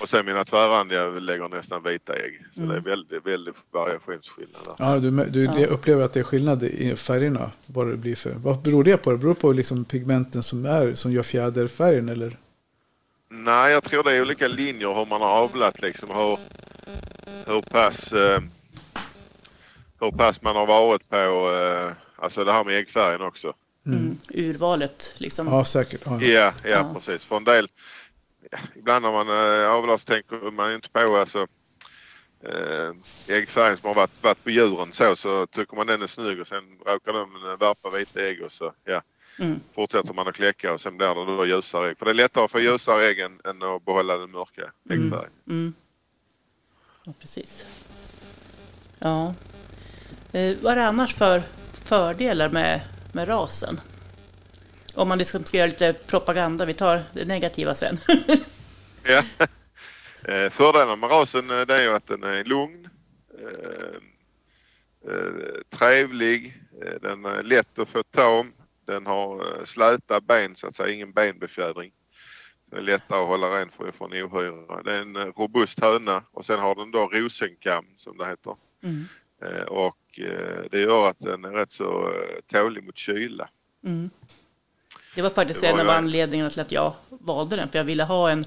Och 0.02 0.08
sen 0.08 0.26
mina 0.26 0.44
tvärrandiga 0.44 1.06
lägger 1.08 1.48
nästan 1.48 1.82
vita 1.82 2.16
ägg. 2.16 2.42
Så 2.52 2.62
Mm. 2.62 2.70
det 2.72 2.76
är 2.76 2.80
väldigt, 2.80 3.26
väldigt 3.26 3.54
variationsskillnad. 3.70 4.74
Ja, 4.78 4.98
du, 4.98 5.10
du 5.10 5.44
Ja. 5.44 5.66
upplever 5.66 6.02
att 6.04 6.12
det 6.12 6.20
är 6.20 6.24
skillnad 6.24 6.62
i 6.62 6.96
färgerna? 6.96 7.50
Vad 7.66 7.86
det 7.88 7.96
blir 7.96 8.16
för. 8.16 8.30
Vad 8.32 8.62
beror 8.62 8.84
det 8.84 8.96
på? 8.96 9.10
Det 9.10 9.16
beror 9.18 9.34
på 9.34 9.52
liksom 9.52 9.84
pigmenten 9.84 10.42
som 10.42 10.66
är 10.66 10.94
som 10.94 11.12
gör 11.12 11.22
fjäderfärgen 11.22 12.08
eller? 12.08 12.36
Nej, 13.28 13.72
jag 13.72 13.84
tror 13.84 14.02
det 14.02 14.12
är 14.12 14.22
olika 14.22 14.48
linjer 14.48 14.94
hur 14.94 15.06
man 15.06 15.20
har 15.20 15.28
avlat 15.30 15.82
liksom. 15.82 16.08
Hur, 16.10 16.38
hur 17.52 17.60
pass 17.60 18.12
eh, 18.12 18.40
hur 20.00 20.10
pass 20.10 20.42
man 20.42 20.56
har 20.56 20.66
varit 20.66 21.08
på 21.08 21.16
eh, 21.16 21.92
alltså 22.24 22.44
det 22.44 22.52
här 22.52 22.64
med 22.64 22.78
äggfärgen 22.78 23.20
också. 23.22 23.52
Mm. 23.86 24.16
Urvalet 24.34 25.14
liksom. 25.18 25.46
Ja, 25.46 25.64
säkert. 25.64 26.00
Ja. 26.04 26.20
Ja, 26.22 26.52
ja, 26.64 26.70
Ja. 26.70 26.94
precis. 26.94 27.24
För 27.24 27.36
en 27.36 27.44
del, 27.44 27.68
ibland 28.76 29.02
när 29.04 29.12
man 29.12 29.28
eh, 29.28 29.70
avlar 29.70 29.98
så 29.98 30.04
tänker 30.04 30.50
man 30.50 30.74
inte 30.74 30.88
på 30.90 31.16
alltså 31.16 31.46
eh, 32.44 32.90
äggfärgen 33.36 33.76
som 33.76 33.88
har 33.88 33.94
varit, 33.94 34.22
varit 34.22 34.44
på 34.44 34.50
djuren 34.50 34.92
så, 34.92 35.16
så 35.16 35.46
tycker 35.46 35.76
man 35.76 35.86
den 35.86 36.02
är 36.02 36.06
snygg 36.06 36.40
och 36.40 36.46
sen 36.46 36.78
råkar 36.86 37.12
de 37.12 37.36
eh, 37.50 37.56
värpa 37.58 37.90
vita 37.90 38.20
ägg 38.20 38.42
och 38.42 38.52
så 38.52 38.72
ja, 38.84 39.02
Mm. 39.38 39.60
fortsätter 39.74 40.14
man 40.14 40.28
att 40.28 40.34
kläcka 40.34 40.72
och 40.72 40.80
sen 40.80 40.96
blir 40.96 41.14
det 41.14 41.36
då 41.36 41.46
ljusare 41.46 41.90
ägg. 41.90 41.98
För 41.98 42.04
det 42.04 42.12
är 42.12 42.14
lättare 42.14 42.44
att 42.44 42.50
få 42.50 42.60
ljusare 42.60 43.06
ägg 43.06 43.18
än, 43.18 43.40
än 43.44 43.62
att 43.62 43.84
behålla 43.84 44.16
den 44.16 44.30
mörka 44.30 44.72
äggfärgen. 44.90 45.30
Mm. 45.48 45.74
Ja, 47.04 47.12
precis. 47.20 47.66
Ja. 48.98 49.34
Eh, 50.32 50.56
vad 50.62 50.72
är 50.72 50.76
det 50.76 50.86
annars 50.86 51.14
för 51.14 51.42
fördelar 51.84 52.48
med, 52.50 52.80
med 53.12 53.28
rasen? 53.28 53.80
Om 54.94 55.08
man 55.08 55.18
liksom 55.18 55.44
ska 55.44 55.56
göra 55.56 55.66
lite 55.66 55.92
propaganda, 55.92 56.64
vi 56.64 56.74
tar 56.74 57.02
det 57.12 57.24
negativa 57.24 57.74
sen. 57.74 57.98
Ja. 59.02 59.22
Eh, 60.24 60.50
Fördelen 60.50 61.00
med 61.00 61.10
rasen 61.10 61.50
eh, 61.50 61.60
det 61.60 61.74
är 61.74 61.82
ju 61.82 61.94
att 61.94 62.06
den 62.06 62.22
är 62.22 62.44
lugn, 62.44 62.88
eh, 63.38 64.00
trevlig, 65.78 66.62
den 67.02 67.24
är 67.24 67.42
lätt 67.42 67.78
att 67.78 67.88
få 67.88 68.02
tam, 68.02 68.52
den 68.86 69.06
har 69.06 69.64
släta 69.64 70.20
ben 70.20 70.56
så 70.56 70.66
att 70.66 70.76
säga, 70.76 70.94
ingen 70.94 71.12
benbefjädring. 71.12 71.92
Det 72.70 72.76
är 72.76 72.80
lättare 72.82 73.22
att 73.22 73.28
hålla 73.28 73.60
ren 73.60 73.70
för, 73.70 73.92
från 73.92 74.12
ohyra. 74.12 74.82
Det 74.82 74.94
är 74.94 75.00
en 75.00 75.16
robust 75.16 75.80
höna 75.80 76.22
och 76.32 76.44
sen 76.46 76.58
har 76.58 76.74
den 76.74 76.90
då 76.90 77.08
rosenkam 77.12 77.84
som 77.96 78.18
det 78.18 78.26
heter. 78.26 78.56
Mm. 78.82 79.04
Och 79.68 80.20
det 80.70 80.80
gör 80.80 81.08
att 81.08 81.18
den 81.18 81.44
är 81.44 81.50
rätt 81.50 81.72
så 81.72 82.12
tålig 82.46 82.84
mot 82.84 82.98
kyla. 82.98 83.48
Mm. 83.84 84.10
Det 85.14 85.22
var 85.22 85.30
faktiskt 85.30 85.60
Det 85.62 85.72
var 85.72 85.78
en 85.80 85.86
av 85.88 85.96
anledningarna 85.96 86.50
till 86.50 86.60
att 86.60 86.72
jag 86.72 86.94
valde 87.08 87.56
den, 87.56 87.68
för 87.68 87.78
jag 87.78 87.84
ville 87.84 88.04
ha 88.04 88.30
en, 88.30 88.46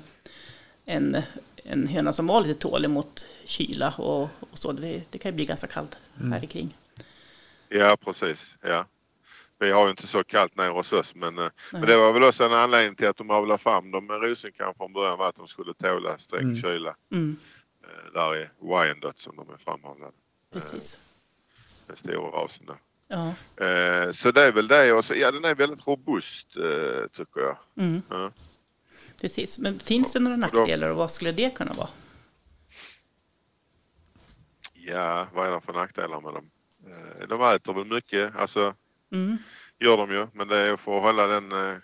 en, 0.86 1.18
en 1.64 1.88
höna 1.88 2.14
som 2.14 2.28
var 2.28 2.42
lite 2.42 2.60
tålig 2.60 2.90
mot 2.90 3.26
kyla 3.46 3.94
och, 3.98 4.24
och 4.24 4.58
så. 4.58 4.72
Det, 4.72 5.04
det 5.10 5.18
kan 5.18 5.32
ju 5.32 5.36
bli 5.36 5.46
ganska 5.46 5.68
kallt 5.68 5.98
här 6.32 6.44
i 6.44 6.48
kring. 6.48 6.76
Ja 7.70 7.98
precis, 8.06 8.56
ja. 8.62 8.86
Vi 9.60 9.72
har 9.72 9.86
ju 9.86 9.92
inte 9.92 10.08
så 10.08 10.24
kallt 10.24 10.56
nere 10.56 10.70
hos 10.70 10.94
oss 10.94 11.16
men, 11.16 11.38
eh, 11.40 11.50
men 11.72 11.82
det 11.82 11.98
var 11.98 12.12
väl 12.14 12.24
också 12.24 12.44
en 12.44 12.54
anledning 12.54 12.96
till 12.96 13.08
att 13.08 13.18
de 13.18 13.30
avlade 13.30 13.58
fram 13.58 13.92
dem 13.92 14.06
med 14.06 14.22
rosenkam 14.22 14.74
från 14.78 14.94
början 14.94 15.18
var 15.18 15.30
att 15.30 15.36
de 15.36 15.48
skulle 15.48 15.74
tåla 15.74 16.18
sträng 16.18 16.42
Mm. 16.42 16.62
kyla. 16.62 16.96
Mm, 17.12 17.38
Eh, 17.84 18.14
Där 18.14 18.36
är 18.36 18.52
Wyandotte 18.62 19.22
som 19.22 19.36
de 19.36 19.50
är 19.54 19.58
framavlade. 19.58 20.12
precis. 20.54 21.00
Den 21.88 21.98
stora 21.98 22.44
rasen 22.44 22.66
då. 22.66 22.76
Ja. 23.08 23.28
Eh, 23.66 24.12
Så 24.12 24.32
det 24.32 24.42
är 24.48 24.52
väl 24.52 24.68
det 24.68 24.94
och 24.94 25.06
så, 25.06 25.16
ja 25.16 25.32
den 25.32 25.46
är 25.46 25.56
väldigt 25.56 25.88
robust 25.88 26.58
eh, 26.58 27.08
tycker 27.12 27.42
jag. 27.42 27.58
Mm, 27.78 28.02
Ja. 28.10 28.32
precis. 29.22 29.60
Men 29.60 29.80
finns 29.80 30.14
det 30.14 30.20
några 30.20 30.38
nackdelar 30.38 30.90
och 30.90 30.98
vad 30.98 31.12
skulle 31.12 31.32
det 31.32 31.56
kunna 31.56 31.74
vara? 31.74 31.90
Ja, 34.74 35.28
vad 35.34 35.48
är 35.48 35.52
det 35.52 35.62
för 35.62 35.74
nackdelar 35.74 36.22
med 36.22 36.34
dem? 36.34 36.50
Eh, 36.88 37.28
De 37.28 37.42
äter 37.56 37.74
väl 37.74 37.86
mycket, 37.86 38.36
alltså 38.36 38.74
Mm, 39.12 39.38
gör 39.80 39.98
de 39.98 40.12
ju. 40.12 40.28
Men 40.34 40.48
det 40.48 40.58
är 40.58 40.78
för 40.78 40.98
att 40.98 41.04
hålla 41.04 41.28
den 41.28 41.82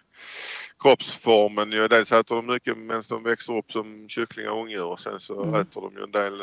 kroppsformen. 0.79 1.71
Ju. 1.71 1.87
Dels 1.87 2.11
äter 2.11 2.35
de 2.35 2.45
mycket 2.45 2.77
medan 2.77 3.03
de 3.09 3.23
växer 3.23 3.53
upp 3.57 3.71
som 3.71 4.09
kycklingar 4.09 4.49
och 4.51 4.61
ungdjur 4.61 4.83
och 4.83 4.99
sen 4.99 5.19
så 5.19 5.43
Mm. 5.43 5.61
äter 5.61 5.81
de 5.81 5.95
ju 5.97 6.03
en 6.03 6.11
del 6.11 6.37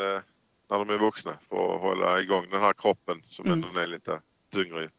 när 0.69 0.77
de 0.77 0.89
är 0.89 0.97
vuxna 0.97 1.37
för 1.49 1.75
att 1.75 1.81
hålla 1.81 2.21
igång 2.21 2.45
den 2.49 2.61
här 2.61 2.73
kroppen 2.73 3.21
som 3.29 3.45
Mm. 3.45 3.63
ändå 3.63 3.79
är 3.79 3.87
lite 3.87 4.21
tyngre. 4.51 4.89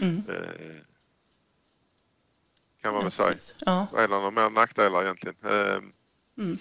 mm. 0.00 0.22
Eh, 0.28 0.82
kan 2.82 2.92
man 2.94 3.00
Ja, 3.00 3.02
väl 3.02 3.12
säga. 3.12 3.34
Ja, 3.66 3.86
Vad 3.92 4.02
är 4.02 4.08
det 4.08 4.14
några 4.14 4.30
mer 4.30 4.50
nackdelar 4.50 5.02
egentligen? 5.02 5.36
Eh, 5.44 5.80
mm. 6.38 6.58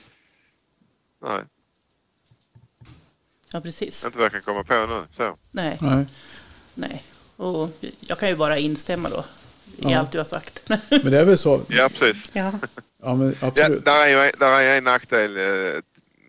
nej, 1.21 1.43
ja, 3.51 3.61
precis. 3.61 4.05
inte 4.05 4.17
vad 4.17 4.25
jag 4.25 4.31
kan 4.31 4.41
komma 4.41 4.63
på 4.63 4.73
nu. 4.85 5.07
Så. 5.11 5.37
Nej, 5.51 5.77
Nej. 5.81 6.05
nej. 6.73 7.03
Och 7.35 7.69
jag 7.99 8.19
kan 8.19 8.29
ju 8.29 8.35
bara 8.35 8.57
instämma 8.57 9.09
då 9.09 9.25
i 9.77 9.91
Ja. 9.91 9.99
allt 9.99 10.11
du 10.11 10.17
har 10.17 10.25
sagt. 10.25 10.63
Men 10.89 11.11
det 11.11 11.19
är 11.19 11.25
väl 11.25 11.37
så. 11.37 11.61
Ja, 11.69 11.89
precis. 11.89 12.29
ja. 12.33 12.51
Ja, 13.01 13.15
men 13.15 13.35
Ja, 13.41 13.47
absolut. 13.47 13.85
där, 13.85 14.05
är 14.07 14.25
ju, 14.25 14.31
där 14.39 14.61
är 14.61 14.77
en 14.77 14.83
nackdel 14.83 15.37
eh, 15.37 15.81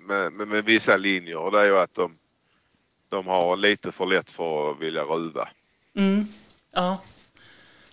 med, 0.06 0.32
med, 0.32 0.48
med 0.48 0.64
vissa 0.64 0.96
linjer 0.96 1.36
och 1.36 1.52
det 1.52 1.60
är 1.60 1.64
ju 1.64 1.78
att 1.78 1.94
de, 1.94 2.18
de 3.08 3.26
har 3.26 3.56
lite 3.56 3.92
för 3.92 4.06
lätt 4.06 4.30
för 4.30 4.70
att 4.70 4.80
vilja 4.80 5.02
ruva. 5.02 5.48
Mm. 5.98 6.26
ja. 6.72 7.02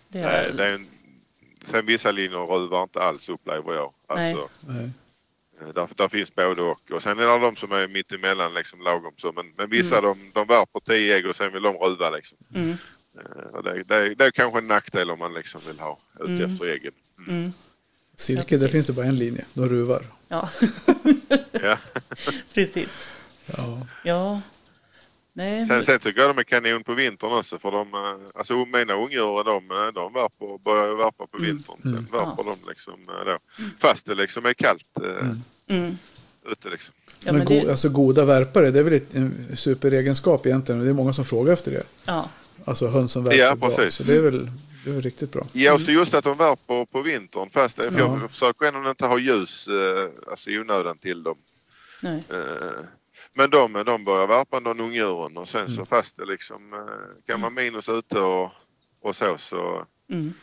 Det 0.08 0.20
är, 0.20 0.53
det 0.53 0.66
är 0.66 0.72
en, 0.74 0.88
sen 1.66 1.86
vissa 1.86 2.12
linjer 2.12 2.39
ruvar 2.45 2.84
inte 2.84 2.99
alls 2.99 3.30
upplever 3.30 3.74
jag. 3.74 3.93
Alltså, 4.08 4.49
Nej. 4.60 4.89
eh, 5.62 5.68
där, 5.68 5.88
där 5.95 6.08
finns 6.10 6.36
både 6.36 6.62
och. 6.62 6.91
Och 6.91 7.03
sen 7.03 7.20
är 7.20 7.28
det 7.28 7.39
de 7.39 7.56
som 7.56 7.72
är 7.72 7.88
mitt 7.88 8.12
emellan 8.12 8.53
liksom 8.53 8.82
lagom 8.82 9.14
så. 9.18 9.32
Men, 9.32 9.53
men 9.58 9.70
vissa 9.70 9.97
Mm. 9.97 10.10
de, 10.10 10.32
de 10.34 10.47
värper 10.47 10.80
tio 10.80 11.16
ägg 11.16 11.26
och 11.26 11.36
sen 11.36 11.53
vill 11.53 11.64
de 11.64 11.76
ruva 11.76 12.10
liksom. 12.10 12.38
mm, 12.56 12.78
Eh, 13.18 13.62
det, 13.64 13.84
det, 13.84 14.16
det 14.16 14.26
är 14.26 14.32
kanske 14.32 14.60
en 14.60 14.68
nackdel 14.68 15.12
om 15.12 15.20
man 15.20 15.34
liksom 15.34 15.62
vill 15.68 15.80
ha 15.80 15.99
ut 16.20 16.28
Mm. 16.28 16.51
efter 16.53 16.66
äggen. 16.66 16.93
mm. 17.28 17.53
Silke, 18.16 18.56
Ja, 18.56 18.62
där 18.62 18.68
finns 18.68 18.88
det 18.88 18.93
bara 18.93 19.06
en 19.06 19.16
linje. 19.16 19.45
De 19.53 19.70
ruvar. 19.70 20.03
Ja, 20.28 20.49
Ja. 21.64 21.78
precis. 22.53 23.08
Ja. 23.45 23.88
Ja. 24.03 24.41
Nej, 25.38 25.68
Sen, 25.68 25.86
sen 25.86 26.00
tycker 26.00 26.22
jag 26.22 26.30
de 26.30 26.38
är 26.38 26.44
kanon 26.44 26.84
på 26.84 26.94
vintern 26.94 27.32
också 27.32 27.60
för 27.60 27.72
de, 27.72 27.94
eh, 27.94 28.28
alltså 28.40 28.66
mina 28.66 28.94
ungdjur 28.94 29.44
de, 29.44 29.72
eh, 29.72 29.94
de 29.94 30.14
värper, 30.14 30.64
börjar 30.64 30.88
ju 30.88 30.96
värpa 30.96 31.28
på 31.28 31.38
Mm. 31.38 31.50
vintern. 31.50 31.76
Sen 31.82 31.92
Mm. 31.92 32.06
värper 32.12 32.44
de 32.44 32.56
liksom 32.70 32.94
eh, 33.10 33.26
då. 33.26 33.38
Fast 33.80 34.06
det 34.06 34.16
liksom 34.16 34.46
är 34.46 34.54
kallt 34.54 34.84
Mm. 35.20 35.42
mm. 35.68 35.98
ute 36.52 36.70
liksom. 36.70 36.94
Ja, 37.08 37.32
men 37.32 37.36
men 37.36 37.46
go- 37.46 37.62
det, 37.66 37.72
alltså, 37.72 37.90
goda 37.90 38.26
värpare, 38.26 38.72
det 38.72 38.80
är 38.80 38.84
väl 38.84 38.94
ett- 38.94 39.16
en 39.16 39.58
superegenskap 39.58 40.46
egentligen. 40.46 40.80
Och 40.80 40.86
det 40.86 40.92
är 40.92 40.96
många 40.96 41.14
som 41.14 41.26
frågar 41.26 41.54
efter 41.54 41.72
det. 41.72 41.84
ja. 42.06 42.30
Alltså 42.66 42.88
höns 42.88 43.12
som 43.12 43.24
värper 43.24 43.38
Ja, 43.38 43.56
bra. 43.56 43.70
precis. 43.70 43.96
Så 43.96 44.04
det 44.04 44.16
är 44.16 44.22
väl, 44.22 44.50
det 44.84 44.90
är 44.90 44.94
väl 44.94 45.02
riktigt 45.02 45.32
bra. 45.32 45.48
Ja, 45.54 45.80
så 45.80 45.92
just 45.92 46.14
att 46.14 46.24
de 46.24 46.38
värper 46.38 46.86
på 46.86 47.02
vintern 47.02 47.50
fast 47.50 47.78
Ja. 47.78 47.90
jag 47.98 48.32
försöker 48.32 48.66
ändå 48.66 48.90
inte 48.90 49.06
ha 49.06 49.20
ljus 49.20 49.68
alltså 50.28 50.50
i 50.50 50.60
onödan 50.60 50.98
till 50.98 51.24
dem. 51.24 51.38
Nej. 52.02 52.24
Men 53.38 53.50
de, 53.50 53.74
de 53.86 54.04
börjar 54.04 54.28
värpa 54.28 54.60
de 54.60 54.80
ungdjuren 54.80 55.38
och 55.38 55.50
sen 55.50 55.68
så 55.68 55.74
Mm. 55.74 55.86
fast 55.86 56.18
det 56.18 56.26
liksom 56.26 56.74
eh, 56.74 57.26
kan 57.28 57.42
vara 57.42 57.50
minus 57.52 57.90
ute 57.90 58.20
och, 58.20 58.52
och 59.02 59.16
så 59.16 59.38
så 59.38 59.86
Mm. 60.10 60.34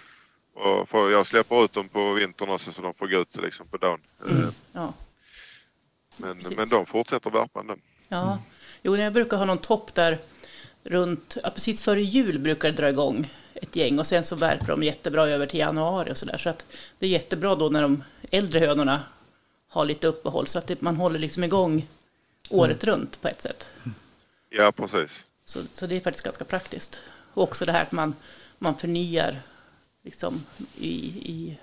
och 0.54 0.88
för 0.88 1.10
jag 1.10 1.26
släpper 1.26 1.64
ut 1.64 1.72
dem 1.72 1.88
på 1.88 2.12
vintern 2.12 2.48
också 2.50 2.72
så 2.72 2.82
de 2.82 2.94
får 2.94 3.06
gå 3.08 3.16
ut 3.20 3.36
liksom 3.36 3.66
på 3.66 3.76
dagen. 3.76 4.00
Eh, 4.26 4.32
Mm. 4.36 4.50
Ja. 4.72 4.92
Men, 6.16 6.36
Precis. 6.38 6.56
men 6.56 6.68
de 6.68 6.86
fortsätter 6.86 7.30
värpa 7.30 7.60
ändå. 7.60 7.74
Ja. 8.08 8.38
Jo, 8.82 8.96
jag 8.96 9.12
brukar 9.12 9.36
ha 9.36 9.44
någon 9.44 9.58
topp 9.58 9.94
där 9.94 10.18
runt, 10.84 11.36
ja, 11.42 11.50
precis 11.50 11.82
före 11.82 12.02
jul 12.02 12.38
brukar 12.38 12.70
det 12.70 12.76
dra 12.76 12.88
igång 12.88 13.30
ett 13.54 13.76
gäng 13.76 13.98
och 13.98 14.06
sen 14.06 14.24
så 14.24 14.36
värper 14.36 14.66
de 14.66 14.82
jättebra 14.82 15.28
över 15.28 15.46
till 15.46 15.58
januari 15.60 16.12
och 16.12 16.16
sådär. 16.16 16.38
Så 16.38 16.48
att 16.48 16.66
det 16.98 17.06
är 17.06 17.10
jättebra 17.10 17.54
då 17.54 17.68
när 17.68 17.82
de 17.82 18.04
äldre 18.30 18.58
hönorna 18.58 19.00
har 19.68 19.84
lite 19.84 20.06
uppehåll 20.06 20.46
så 20.46 20.58
att 20.58 20.66
det, 20.66 20.80
man 20.80 20.96
håller 20.96 21.18
liksom 21.18 21.44
igång 21.44 21.86
året 22.52 22.84
runt 22.84 23.22
på 23.22 23.28
ett 23.28 23.42
sätt. 23.42 23.68
Ja 24.50 24.72
precis. 24.72 25.26
Så, 25.44 25.58
så 25.74 25.86
det 25.86 25.96
är 25.96 26.00
faktiskt 26.00 26.24
ganska 26.24 26.44
praktiskt. 26.44 27.00
Och 27.34 27.42
också 27.42 27.64
det 27.64 27.72
här 27.72 27.82
att 27.82 27.92
man, 27.92 28.14
man 28.58 28.74
förnyar 28.78 29.36
liksom 30.04 30.44
i, 30.78 30.94
i 31.06 31.58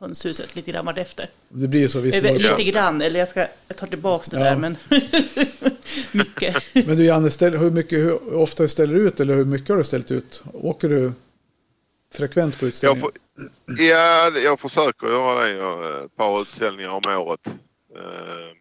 hönshuset 0.00 0.56
lite 0.56 0.70
grann 0.72 0.86
vartefter. 0.86 1.28
Det 1.48 1.68
blir 1.68 1.80
ju 1.80 1.88
så 1.88 2.00
visst. 2.00 2.22
Lite 2.22 2.62
grann, 2.64 3.02
eller 3.02 3.20
jag, 3.20 3.28
ska, 3.28 3.46
jag 3.68 3.76
tar 3.76 3.86
tillbaka 3.86 4.26
det 4.30 4.38
Ja. 4.38 4.44
där 4.44 4.56
men 4.56 4.76
mycket. 6.12 6.74
Men 6.86 6.96
du 6.96 7.04
Janne, 7.04 7.30
ställ, 7.30 7.56
hur, 7.58 7.70
mycket, 7.70 7.98
hur 7.98 8.34
ofta 8.34 8.68
ställer 8.68 8.94
du 8.94 9.00
ut 9.08 9.20
eller 9.20 9.34
hur 9.34 9.44
mycket 9.44 9.68
har 9.68 9.76
du 9.76 9.84
ställt 9.84 10.10
ut? 10.10 10.42
Åker 10.52 10.88
du 10.88 11.12
frekvent 12.14 12.60
på 12.60 12.66
utställningar? 12.66 13.10
ja, 13.78 14.30
jag 14.38 14.60
försöker 14.60 15.06
göra 15.06 15.44
det. 15.44 15.50
Jag, 15.50 16.04
ett 16.04 16.16
par 16.16 16.40
utställningar 16.42 16.88
om 16.90 17.02
året. 17.06 17.40
Eh, 17.96 18.56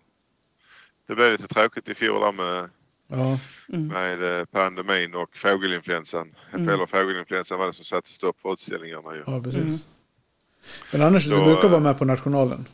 Det 1.11 1.15
blev 1.15 1.31
lite 1.31 1.47
tråkigt 1.47 1.89
i 1.89 1.95
fjol 1.95 2.21
där 2.21 2.31
med, 2.31 2.69
Ja, 3.07 3.39
Mm. 3.73 3.87
med 3.87 4.39
eh, 4.39 4.45
pandemin 4.45 5.15
och 5.15 5.37
fågelinfluensan. 5.37 6.35
Mm. 6.53 6.69
Eller 6.69 6.85
fågelinfluensan 6.85 7.59
var 7.59 7.67
det 7.67 7.73
som 7.73 7.85
satte 7.85 8.09
stopp 8.09 8.39
för 8.41 8.53
utställningarna 8.53 9.15
ju. 9.15 9.23
ja 9.27 9.41
precis. 9.43 9.85
Mm. 9.85 10.91
Men 10.91 11.01
annars, 11.01 11.23
Så, 11.23 11.29
du 11.29 11.43
brukar 11.43 11.63
eh, 11.65 11.69
vara 11.71 11.79
med 11.81 11.97
på 11.97 12.05
nationalen. 12.05 12.65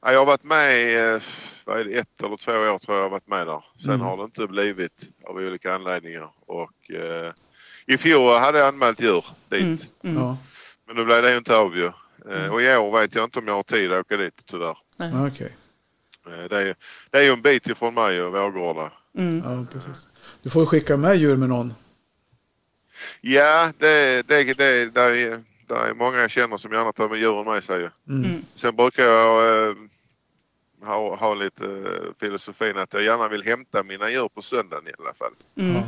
Ja, 0.00 0.12
jag 0.12 0.18
har 0.18 0.26
varit 0.26 0.44
med 0.44 0.82
i 0.82 0.94
eh, 0.94 1.22
vad 1.64 1.80
är 1.80 1.84
det, 1.84 1.98
ett 1.98 2.22
eller 2.22 2.36
två 2.36 2.52
år 2.52 2.78
tror 2.78 2.96
jag 2.96 2.96
jag 2.96 3.02
har 3.02 3.10
varit 3.10 3.26
med 3.28 3.46
där. 3.46 3.64
Sen 3.84 3.90
Mm. 3.94 4.06
har 4.06 4.16
det 4.16 4.22
inte 4.24 4.46
blivit 4.46 5.02
av 5.26 5.36
olika 5.36 5.74
anledningar. 5.74 6.30
Och, 6.46 6.90
eh, 6.90 7.32
I 7.86 7.98
fjol 7.98 8.34
hade 8.34 8.58
jag 8.58 8.68
anmält 8.68 9.00
djur 9.00 9.24
dit. 9.48 9.62
Mm. 9.62 9.78
Mm. 10.02 10.16
Ja, 10.22 10.36
Men 10.86 10.96
nu 10.96 11.04
blev 11.04 11.22
det 11.22 11.30
ju 11.30 11.38
inte 11.38 11.56
av 11.56 11.76
ju. 11.76 11.86
Eh, 11.86 11.92
Mm. 12.26 12.52
Och 12.52 12.62
i 12.62 12.76
år 12.76 13.00
vet 13.00 13.14
jag 13.14 13.24
inte 13.24 13.38
om 13.38 13.46
jag 13.48 13.54
har 13.54 13.62
tid 13.62 13.92
att 13.92 14.00
åka 14.00 14.16
dit 14.16 14.34
tyvärr. 14.46 14.78
Nej. 14.96 15.08
Eh, 15.12 15.22
Det 16.28 16.56
är, 16.56 16.60
ju- 16.66 16.74
det 17.10 17.18
är 17.18 17.22
ju 17.22 17.32
en 17.32 17.42
bit 17.42 17.66
ifrån 17.66 17.94
mig 17.94 18.22
och 18.22 18.32
Vårgårda. 18.32 18.92
Mm. 19.18 19.42
Ja, 19.44 19.66
precis. 19.72 20.06
Du 20.42 20.50
får 20.50 20.62
ju 20.62 20.66
skicka 20.66 20.96
med 20.96 21.16
djur 21.16 21.36
med 21.36 21.48
någon. 21.48 21.74
Ja, 23.20 23.72
det, 23.78 24.22
det, 24.28 24.44
det, 24.44 24.54
det, 24.94 25.00
är, 25.02 25.44
det 25.66 25.74
är 25.74 25.94
många 25.94 26.18
jag 26.18 26.30
känner 26.30 26.56
som 26.56 26.72
gärna 26.72 26.92
tar 26.92 27.08
med 27.08 27.18
djuren 27.18 27.44
med 27.44 27.64
sig. 27.64 27.76
Mm. 28.08 28.24
Mm. 28.24 28.42
Sen 28.54 28.76
brukar 28.76 29.04
jag 29.04 29.68
eh, 29.68 29.74
ha, 30.84 31.16
har 31.16 31.36
lite 31.36 31.64
eh, 31.64 32.12
filosofin 32.20 32.76
att 32.78 32.92
jag 32.92 33.02
gärna 33.02 33.28
vill 33.28 33.42
hämta 33.44 33.82
mina 33.82 34.10
djur 34.10 34.28
på 34.28 34.42
söndagen 34.42 34.88
i 34.88 34.92
alla 34.98 35.14
fall. 35.14 35.32
Mm. 35.56 35.82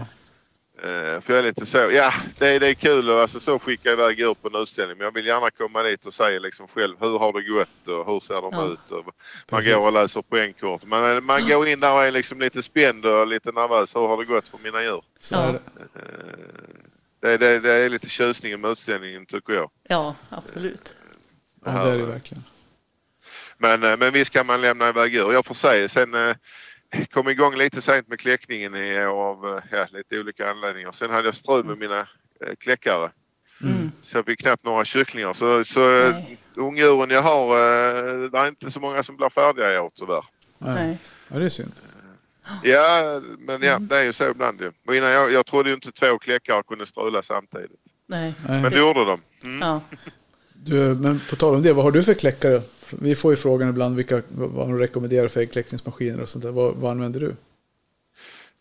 Eh, 0.82 1.20
för 1.20 1.32
jag 1.32 1.38
är 1.38 1.42
lite 1.42 1.66
så, 1.66 1.78
ja 1.78 2.12
det, 2.38 2.58
det 2.58 2.66
är 2.68 2.74
kul 2.74 3.10
att 3.10 3.16
alltså, 3.16 3.40
så 3.40 3.58
skicka 3.58 3.92
iväg 3.92 4.18
djur 4.18 4.34
på 4.34 4.48
en 4.48 4.54
utställning 4.62 4.98
men 4.98 5.04
jag 5.04 5.14
vill 5.14 5.26
gärna 5.26 5.50
komma 5.50 5.82
dit 5.82 6.06
och 6.06 6.14
säga 6.14 6.38
liksom 6.40 6.68
själv 6.68 6.96
hur 7.00 7.18
har 7.18 7.32
det 7.32 7.42
gått 7.48 7.88
och 7.98 8.06
hur 8.06 8.20
ser 8.20 8.34
de 8.42 8.50
Ja. 8.52 8.66
ut. 8.72 8.90
Och 8.90 9.04
man 9.04 9.12
Precis. 9.48 9.74
går 9.74 9.86
och 9.86 9.92
läser 9.92 10.22
poängkort. 10.22 10.84
Man, 10.84 11.24
man 11.24 11.48
går 11.48 11.68
in 11.68 11.80
där 11.80 11.92
och 11.94 12.04
är 12.04 12.10
liksom 12.10 12.40
lite 12.40 12.62
spänd 12.62 13.06
och 13.06 13.26
lite 13.26 13.52
nervös. 13.52 13.96
Hur 13.96 14.06
har 14.06 14.16
det 14.18 14.24
gått 14.24 14.48
för 14.48 14.58
mina 14.58 14.82
djur? 14.82 15.02
Så 15.20 15.34
Ja. 15.34 15.40
är 15.48 15.52
det. 15.52 15.58
Eh, 15.94 16.40
det, 17.20 17.36
det, 17.38 17.60
det 17.60 17.72
är 17.72 17.88
lite 17.88 18.08
tjusningen 18.08 18.60
med 18.60 18.70
utställningen 18.70 19.26
tycker 19.26 19.52
jag. 19.52 19.70
Ja, 19.88 20.14
absolut. 20.28 20.94
Ja, 21.64 21.70
det 21.84 21.90
är 21.90 21.98
det 21.98 22.04
verkligen. 22.04 22.44
Men, 23.58 23.82
eh, 23.84 23.96
men 23.96 24.12
visst 24.12 24.30
kan 24.32 24.46
man 24.46 24.60
lämna 24.60 24.88
iväg 24.88 25.14
djur. 25.14 25.32
Jag 25.32 25.46
får 25.46 25.54
säga 25.54 25.88
sen 25.88 26.14
eh, 26.14 26.34
kom 27.12 27.28
igång 27.28 27.56
lite 27.56 27.82
sent 27.82 28.08
med 28.08 28.20
kläckningen 28.20 28.74
av 29.08 29.46
eh, 29.48 29.78
ja, 29.78 29.86
lite 29.90 30.18
olika 30.20 30.50
anledningar. 30.50 30.92
Sen 30.92 31.10
hade 31.10 31.28
jag 31.28 31.34
strul 31.34 31.64
med 31.64 31.78
mina 31.78 32.00
eh, 32.00 32.54
kläckare. 32.58 33.10
Mm. 33.62 33.92
Så 34.02 34.18
jag 34.18 34.24
fick 34.24 34.40
knappt 34.40 34.64
några 34.64 34.84
kycklingar. 34.84 35.32
Så, 35.32 35.64
så 35.64 35.96
eh, 35.96 36.16
ungdjuren 36.54 37.10
jag 37.10 37.22
har, 37.22 37.58
det 38.30 38.38
är 38.38 38.48
inte 38.48 38.70
så 38.70 38.80
många 38.80 39.02
som 39.02 39.16
blir 39.16 39.28
färdiga 39.28 39.74
i 39.74 39.78
år 39.78 39.90
tyvärr. 39.94 40.24
Nej. 40.58 40.74
Nej. 40.74 40.98
Ja, 41.28 41.38
det 41.38 41.44
är 41.44 41.48
synd. 41.48 41.72
Ja, 42.62 43.20
men 43.38 43.62
ja, 43.62 43.78
det 43.78 43.96
är 43.96 44.02
ju 44.02 44.12
så 44.12 44.30
ibland 44.30 44.60
ju. 44.60 44.70
Och 44.86 44.96
innan 44.96 45.10
jag, 45.10 45.32
jag 45.32 45.46
trodde 45.46 45.68
ju 45.68 45.74
inte 45.74 45.92
två 45.92 46.18
kläckare 46.18 46.62
kunde 46.62 46.86
strula 46.86 47.22
samtidigt. 47.22 47.70
Nej. 48.06 48.34
Nej. 48.48 48.62
Men 48.62 48.70
det 48.70 48.78
gjorde 48.78 49.04
de. 49.04 49.20
Mm. 49.44 49.60
Ja. 49.60 49.80
Du, 50.52 50.94
men 50.94 51.20
på 51.30 51.36
tal 51.36 51.54
om 51.54 51.62
det, 51.62 51.72
vad 51.72 51.84
har 51.84 51.92
du 51.92 52.02
för 52.02 52.14
kläckare? 52.14 52.60
Vi 52.98 53.14
får 53.14 53.32
ju 53.32 53.36
frågan 53.36 53.68
ibland 53.68 53.96
vilka, 53.96 54.22
vad 54.28 54.68
de 54.68 54.78
rekommenderar 54.78 55.28
för 55.28 55.40
äggkläckningsmaskiner 55.40 56.20
och 56.22 56.28
sånt 56.28 56.44
där. 56.44 56.52
Vad, 56.52 56.74
vad 56.76 56.90
använder 56.90 57.20
du? 57.20 57.34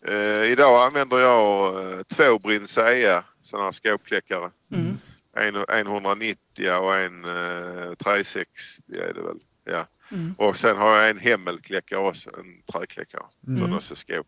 Eh, 0.06 0.50
idag 0.52 0.86
använder 0.86 1.18
jag 1.18 1.74
eh, 1.92 2.02
två 2.02 2.38
Brinsea 2.38 3.24
sådana 3.44 3.64
här 3.64 3.72
skåpkläckare. 3.72 4.50
Mm. 4.72 4.98
En, 5.36 5.64
en 5.68 5.86
190 5.86 6.70
och 6.82 6.96
en 6.96 7.24
eh, 7.24 7.94
360 7.94 8.82
är 8.88 9.12
det 9.14 9.22
väl. 9.22 9.38
Ja. 9.64 9.86
Mm. 10.12 10.34
Och 10.38 10.56
sen 10.56 10.76
har 10.76 10.96
jag 10.96 11.10
en 11.10 11.18
Hemmelkläckare 11.18 12.00
också, 12.00 12.30
en 12.30 12.72
träkläckare. 12.72 13.22
Mm. 13.46 13.72
Är 13.72 13.76
också 13.76 13.94
skåp. 13.96 14.26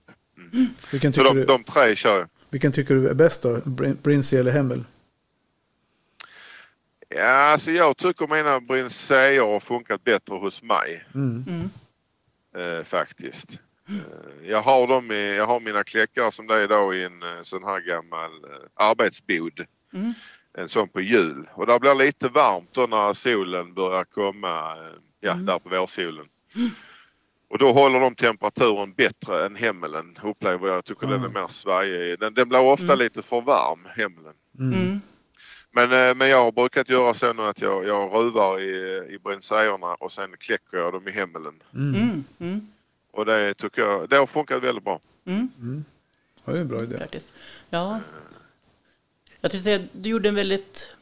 Vilken 0.91 1.13
Så 1.13 1.21
tycker, 1.21 1.35
de, 1.35 1.41
du, 1.41 1.45
de 1.47 1.65
tre 1.65 1.97
kör 1.97 2.19
jag. 2.19 2.29
vilken 2.51 2.73
tycker 2.73 2.95
du 2.95 3.09
är 3.09 3.15
bäst 3.15 3.43
då? 3.43 3.57
Brin- 3.65 3.97
Brinsea 4.03 4.41
eller 4.41 4.53
Hemmel? 4.53 4.85
Ja, 7.17 7.29
alltså 7.31 7.71
jag 7.71 7.97
tycker 7.97 8.27
mina 8.27 8.61
Brinsea 8.61 9.45
har 9.45 9.61
funkat 9.61 10.05
bättre 10.05 10.35
hos 10.35 10.63
mig. 10.63 11.05
Mm. 11.15 11.45
Mm. 11.49 12.79
eh, 12.79 12.85
faktiskt. 12.85 13.51
Eh, 13.89 14.49
jag 14.51 14.63
har 14.63 14.87
dem 14.87 15.13
i, 15.13 15.35
jag 15.37 15.47
har 15.47 15.61
mina 15.61 15.85
kläckare 15.85 16.31
som 16.33 16.47
det 16.47 16.55
är 16.55 16.65
idag 16.65 16.95
i 16.97 17.05
en 17.05 17.23
eh, 17.23 17.43
sån 17.43 17.65
här 17.65 17.81
gammal 17.81 18.31
eh, 18.45 18.51
arbetsbod. 18.75 19.65
Mm. 19.93 20.13
En 20.59 20.69
sån 20.69 20.89
på 20.89 21.01
hjul. 21.01 21.49
Och 21.55 21.67
det 21.67 21.79
blir 21.81 21.95
lite 21.95 22.29
varmt 22.29 22.69
då 22.73 22.87
när 22.87 23.13
solen 23.13 23.75
börjar 23.75 24.05
komma, 24.05 24.73
eh, 24.73 24.93
ja 25.21 25.33
Mm. 25.33 25.47
där 25.47 25.59
på 25.59 25.69
vårsolen. 25.69 26.27
Och 27.51 27.59
då 27.59 27.73
håller 27.73 28.01
de 28.01 28.15
temperaturen 28.15 28.93
bättre 28.93 29.47
än 29.47 29.57
Hemmelen 29.57 30.19
upplever 30.23 30.69
jag. 30.69 30.77
Jag 30.77 30.85
tycker 30.85 31.07
den 31.07 31.25
är 31.25 31.29
mer 31.29 31.49
svajig. 31.49 32.19
Den, 32.21 32.35
den 32.35 32.49
blir 32.49 32.61
ofta 32.61 32.85
Mm. 32.85 32.99
lite 32.99 33.23
för 33.23 33.41
varm, 33.41 33.87
Hemmelen. 33.97 34.35
Mm. 35.77 35.85
Mm. 35.85 35.91
Men, 35.91 36.09
eh, 36.09 36.15
men 36.15 36.29
jag 36.29 36.45
har 36.45 36.53
brukat 36.53 36.89
göra 36.89 37.15
så 37.15 37.33
nu 37.33 37.43
att 37.43 37.61
jag, 37.61 37.87
jag 37.87 38.15
ruvar 38.15 38.61
i, 38.61 39.15
i 39.15 39.19
brinseorna 39.19 39.95
och 39.95 40.13
sen 40.13 40.37
kläcker 40.39 40.79
jag 40.79 40.93
dem 40.93 41.09
i 41.09 41.11
Hemmelen. 41.11 41.63
Mm. 41.75 41.95
Mm. 41.95 42.25
Mm. 42.39 42.69
Och 43.11 43.25
det 43.27 43.55
tycker 43.55 43.83
jag, 43.83 44.09
det 44.09 44.17
har 44.17 44.27
funkat 44.27 44.63
väldigt 44.63 44.85
bra. 44.85 45.01
Mm. 45.25 45.85
Ja, 46.45 46.53
det 46.53 46.59
är 46.59 46.63
en 46.63 46.69
bra 46.69 46.83
idé. 46.83 46.99
Faktiskt. 46.99 47.29
Ja. 47.71 48.01
Jag 49.41 49.51
tänkte 49.51 49.65
säga, 49.65 49.83
du 49.93 50.09
gjorde 50.09 50.29
en 50.29 50.35
väldigt 50.35 50.97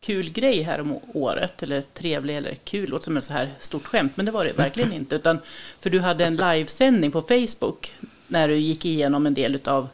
kul 0.00 0.32
grej 0.32 0.62
här 0.62 0.80
om 0.80 0.98
året, 1.14 1.62
eller 1.62 1.82
trevlig, 1.82 2.36
eller 2.36 2.54
kul, 2.54 2.90
låter 2.90 3.04
som 3.04 3.16
ett 3.16 3.24
så 3.24 3.32
här 3.32 3.54
stort 3.58 3.86
skämt, 3.86 4.16
men 4.16 4.26
det 4.26 4.32
var 4.32 4.44
det 4.44 4.52
verkligen 4.56 4.92
inte. 4.92 5.16
Utan, 5.16 5.38
för 5.80 5.90
du 5.90 6.00
hade 6.00 6.24
en 6.24 6.36
livesändning 6.36 7.10
på 7.10 7.20
Facebook 7.20 7.94
när 8.26 8.48
du 8.48 8.54
gick 8.54 8.84
igenom 8.84 9.26
en 9.26 9.34
del 9.34 9.60
av 9.64 9.88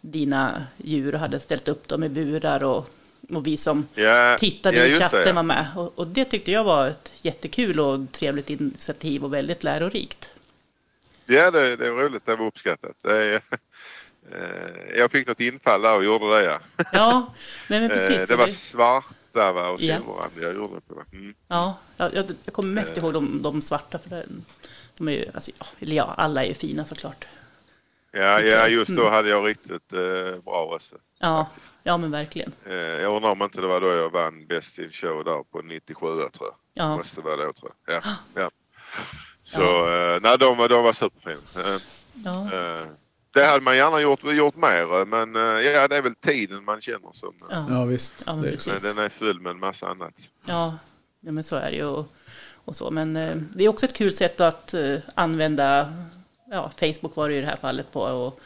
dina 0.00 0.66
djur 0.76 1.14
och 1.14 1.20
hade 1.20 1.40
ställt 1.40 1.68
upp 1.68 1.88
dem 1.88 2.04
i 2.04 2.08
burar 2.08 2.64
och, 2.64 2.90
och 3.36 3.46
vi 3.46 3.56
som 3.56 3.86
Ja, 3.94 4.36
tittade 4.38 4.76
ja, 4.76 4.84
i 4.84 4.98
chatten 4.98 5.20
det, 5.20 5.28
ja. 5.28 5.32
var 5.32 5.42
med. 5.42 5.66
Och, 5.76 5.98
och 5.98 6.06
det 6.06 6.24
tyckte 6.24 6.50
jag 6.50 6.64
var 6.64 6.86
ett 6.88 7.12
jättekul 7.22 7.80
och 7.80 8.12
trevligt 8.12 8.50
initiativ 8.50 9.24
och 9.24 9.34
väldigt 9.34 9.64
lärorikt. 9.64 10.30
Ja, 11.26 11.50
det, 11.50 11.76
det 11.76 11.86
är 11.86 11.90
roligt. 11.90 12.26
Det 12.26 12.36
var 12.36 12.46
uppskattat. 12.46 12.96
Det 13.02 13.34
eh, 14.32 14.96
jag 14.96 15.10
fick 15.10 15.26
något 15.26 15.40
infall 15.40 15.82
där 15.82 15.96
och 15.96 16.04
gjorde 16.04 16.38
det, 16.38 16.44
ja. 16.44 16.60
Ja, 16.92 17.34
nej 17.68 17.80
men 17.80 17.90
Eh, 17.90 17.96
precis. 17.96 18.28
det 18.28 18.36
var 18.36 18.48
svarta 18.48 19.52
va, 19.52 19.68
och 19.68 19.80
Ja. 19.82 19.96
silverrandiga 19.96 20.46
jag 20.46 20.54
gjorde 20.54 20.74
det 20.74 20.94
på. 20.94 21.02
Mm. 21.12 21.34
Ja, 21.48 21.78
jag, 21.96 22.14
jag, 22.14 22.52
kommer 22.52 22.72
mest 22.72 22.96
ihåg 22.96 23.12
de, 23.14 23.42
de 23.42 23.60
svarta 23.62 23.98
för 23.98 24.10
det, 24.10 24.24
de 24.96 25.08
är 25.08 25.12
ju, 25.12 25.26
alltså, 25.34 25.50
ja, 25.58 25.66
ja, 25.78 26.14
alla 26.16 26.44
är 26.44 26.48
ju 26.48 26.54
fina 26.54 26.84
såklart. 26.84 27.26
Ja, 28.12 28.20
ja, 28.20 28.40
jag. 28.40 28.70
just 28.70 28.90
då 28.90 29.00
Mm. 29.00 29.12
hade 29.12 29.28
jag 29.28 29.46
riktigt 29.48 29.92
eh, 29.92 30.42
bra 30.44 30.74
röst. 30.74 30.92
Ja, 31.18 31.46
ja 31.82 31.96
men 31.96 32.10
verkligen. 32.10 32.52
Eh, 32.66 32.72
jag 32.74 33.16
undrar 33.16 33.30
om 33.30 33.42
inte 33.42 33.60
det 33.60 33.66
var 33.66 33.80
då 33.80 33.86
jag 33.88 34.10
vann 34.10 34.46
Best 34.46 34.78
in 34.78 34.90
Show 34.90 35.24
där 35.24 35.42
på 35.42 35.60
97 35.62 36.06
tror 36.06 36.28
jag. 36.38 36.54
Ja, 36.74 36.96
Måste 36.96 37.20
vara 37.20 37.36
då 37.36 37.52
tror 37.52 37.72
jag. 37.86 37.96
Ja, 38.04 38.14
ja. 38.34 38.50
Så 39.44 39.60
eh, 39.94 40.20
nej, 40.22 40.38
de, 40.38 40.56
var- 40.58 40.68
de 40.68 40.84
var 40.84 40.92
superfina. 40.92 41.66
Eh, 41.74 41.80
ja, 42.24 42.44
eh, 42.52 42.84
det 43.34 43.44
hade 43.46 43.60
man 43.64 43.76
gärna 43.76 44.00
gjort, 44.00 44.24
gjort 44.24 44.56
mer 44.56 45.04
men 45.04 45.36
eh, 45.36 45.42
ja, 45.70 45.88
det 45.88 45.96
är 45.96 46.02
väl 46.02 46.14
tiden 46.14 46.64
man 46.64 46.80
känner 46.80 47.10
som. 47.12 47.28
eh, 47.28 47.46
ja, 47.50 47.66
Ja, 47.68 47.84
visst. 47.84 48.24
Ja, 48.26 48.34
men. 48.36 48.56
Men 48.66 48.82
den 48.82 48.98
är 48.98 49.08
full 49.08 49.40
med 49.40 49.50
en 49.50 49.58
massa 49.60 49.88
annat. 49.88 50.14
ja, 50.44 50.78
ja, 51.20 51.32
men 51.32 51.44
så 51.44 51.56
är 51.56 51.70
det 51.70 51.76
ju. 51.76 51.84
Och, 51.84 52.06
och 52.64 52.76
så. 52.76 52.90
Men 52.90 53.16
eh, 53.16 53.36
det 53.36 53.64
är 53.64 53.68
också 53.68 53.86
ett 53.86 53.94
kul 53.96 54.12
sätt 54.14 54.40
att 54.40 54.74
eh, 54.74 54.96
använda, 55.14 55.92
ja, 56.50 56.70
Facebook 56.80 57.16
var 57.16 57.28
det 57.28 57.34
i 57.34 57.40
det 57.40 57.46
här 57.46 57.56
fallet 57.56 57.92
på, 57.92 58.00
och 58.00 58.40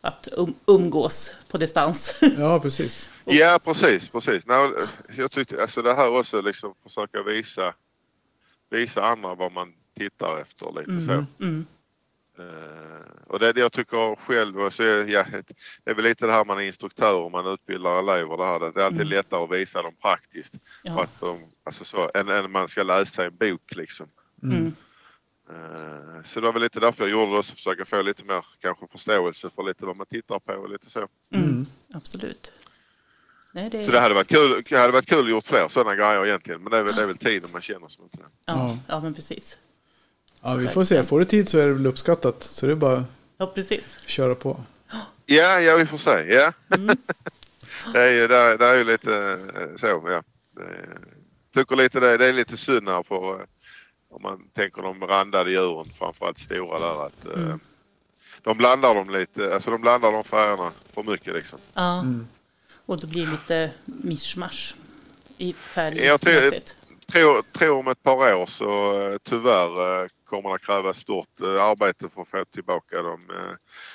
att 0.00 0.28
um, 0.36 0.54
umgås 0.66 1.34
på 1.48 1.56
distans. 1.58 2.20
Ja, 2.38 2.60
precis. 2.60 3.10
Ja, 3.24 3.58
precis, 3.64 4.08
precis. 4.08 4.46
Nej, 4.46 4.70
jag 5.16 5.30
tyckte 5.30 5.62
alltså 5.62 5.82
det 5.82 5.94
här 5.94 6.08
också 6.18 6.40
liksom 6.40 6.74
försöka 6.82 7.22
visa, 7.22 7.74
visa 8.70 9.04
andra 9.04 9.34
vad 9.34 9.52
man 9.52 9.72
tittar 9.98 10.40
efter 10.40 10.66
lite 10.80 11.06
så. 11.06 11.12
Mm. 11.12 11.26
Mm, 11.40 11.66
Eh, 12.38 13.22
och 13.26 13.38
det 13.38 13.48
är 13.48 13.52
det 13.52 13.60
jag 13.60 13.72
tycker 13.72 14.16
själv, 14.16 14.60
och 14.60 14.72
så 14.72 14.82
är, 14.82 15.04
ja, 15.04 15.26
det 15.84 15.90
är 15.90 15.94
väl 15.94 16.04
lite 16.04 16.26
det 16.26 16.32
här 16.32 16.44
man 16.44 16.58
är 16.58 16.62
instruktör 16.62 17.14
och 17.16 17.30
man 17.30 17.46
utbildar 17.46 17.98
elever 17.98 18.36
det 18.36 18.44
här. 18.46 18.58
Det 18.58 18.80
är 18.80 18.84
alltid 18.84 19.00
Mm. 19.00 19.08
lättare 19.12 19.44
att 19.44 19.50
visa 19.50 19.82
dem 19.82 19.94
praktiskt. 20.02 20.54
Ja, 20.82 21.02
att 21.02 21.20
de, 21.20 21.38
alltså 21.64 21.84
så, 21.84 22.10
än, 22.14 22.28
än 22.28 22.50
man 22.52 22.68
ska 22.68 22.82
läsa 22.82 23.24
en 23.24 23.36
bok 23.36 23.72
liksom. 23.76 24.06
mm, 24.42 24.66
Eh, 24.66 24.72
så 26.24 26.40
det 26.40 26.46
var 26.46 26.52
väl 26.52 26.62
lite 26.62 26.80
därför 26.80 27.04
jag 27.04 27.10
gjorde 27.10 27.32
det 27.32 27.38
också, 27.38 27.52
försöka 27.54 27.84
få 27.84 28.02
lite 28.02 28.24
mer 28.24 28.44
kanske 28.60 28.86
förståelse 28.86 29.50
för 29.56 29.62
lite 29.62 29.86
vad 29.86 29.96
man 29.96 30.06
tittar 30.06 30.38
på 30.38 30.52
och 30.52 30.70
lite 30.70 30.90
så. 30.90 30.98
mm, 30.98 31.44
Mm. 31.44 31.66
absolut. 31.94 32.52
Nej, 33.52 33.70
det, 33.70 33.84
Så 33.84 33.90
det 33.90 34.00
hade 34.00 34.14
varit 34.14 34.28
kul, 34.28 34.64
det 34.68 34.78
hade 34.78 34.92
varit 34.92 35.08
kul 35.08 35.24
att 35.24 35.30
gjort 35.30 35.46
fler 35.46 35.68
sådana 35.68 35.94
grejer 35.94 36.26
egentligen. 36.26 36.62
Men 36.62 36.70
det 36.70 36.78
är 36.78 36.82
väl, 36.82 36.94
det 36.94 37.02
är 37.02 37.06
väl 37.06 37.18
tiden 37.18 37.50
man 37.52 37.62
känner 37.62 37.88
som 37.88 38.04
inte. 38.04 38.18
ja, 38.44 38.78
ja, 38.88 39.00
men 39.00 39.14
precis. 39.14 39.58
Ja, 40.42 40.54
vi 40.54 40.68
får 40.68 40.84
se. 40.84 41.02
Får 41.02 41.18
du 41.18 41.24
tid 41.24 41.48
så 41.48 41.58
är 41.58 41.66
det 41.66 41.72
väl 41.72 41.86
uppskattat. 41.86 42.42
Så 42.42 42.66
det 42.66 42.72
är 42.72 42.76
bara 42.76 43.04
Ja, 43.38 43.46
precis. 43.46 43.96
att 44.02 44.08
köra 44.08 44.34
på. 44.34 44.60
Ja, 45.26 45.60
ja 45.60 45.76
vi 45.76 45.86
får 45.86 45.98
se. 45.98 46.10
Ja. 46.10 46.52
Mm. 46.76 46.96
det, 47.92 48.00
är 48.04 48.10
ju, 48.10 48.28
det, 48.28 48.36
är, 48.36 48.58
det 48.58 48.66
är 48.66 48.76
ju 48.76 48.84
lite 48.84 49.14
eh, 49.54 49.76
så, 49.76 49.86
ja. 49.86 50.22
Det 50.54 50.62
är, 50.62 50.98
tycker 51.54 51.76
lite 51.76 52.00
det, 52.00 52.16
det 52.16 52.26
är 52.26 52.32
lite 52.32 52.56
synd 52.56 52.88
här 52.88 53.02
för 53.02 53.40
eh, 53.40 53.46
om 54.16 54.22
man 54.22 54.48
tänker 54.54 54.82
de 54.82 55.06
randade 55.06 55.50
djuren, 55.50 55.84
framförallt 55.98 56.38
stora 56.40 56.78
där, 56.78 57.06
att 57.06 57.26
eh, 57.26 57.32
Mm. 57.42 57.60
de 58.42 58.56
blandar 58.58 58.94
dem 58.94 59.10
lite, 59.10 59.54
alltså 59.54 59.70
de 59.70 59.80
blandar 59.80 60.12
de 60.12 60.24
färgerna 60.24 60.70
för 60.94 61.02
mycket 61.02 61.34
liksom. 61.34 61.58
Ja, 61.74 62.00
Mm. 62.00 62.26
och 62.86 63.00
då 63.00 63.06
blir 63.06 63.24
det 63.26 63.30
lite 63.32 63.70
mischmasch 63.84 64.74
i 65.38 65.46
Jag 65.48 66.20
tror- 66.20 66.32
färgmässigt. 66.32 66.76
Tror, 67.12 67.42
tror 67.42 67.78
om 67.78 67.88
ett 67.88 68.02
par 68.02 68.34
år 68.34 68.46
så 68.46 69.00
eh, 69.02 69.18
tyvärr 69.24 70.02
eh, 70.02 70.08
kommer 70.24 70.52
det 70.52 70.58
krävas 70.58 70.98
stort 70.98 71.40
arbete 71.40 72.08
för 72.08 72.20
att 72.22 72.28
få 72.30 72.44
tillbaka 72.44 73.02
dem 73.02 73.20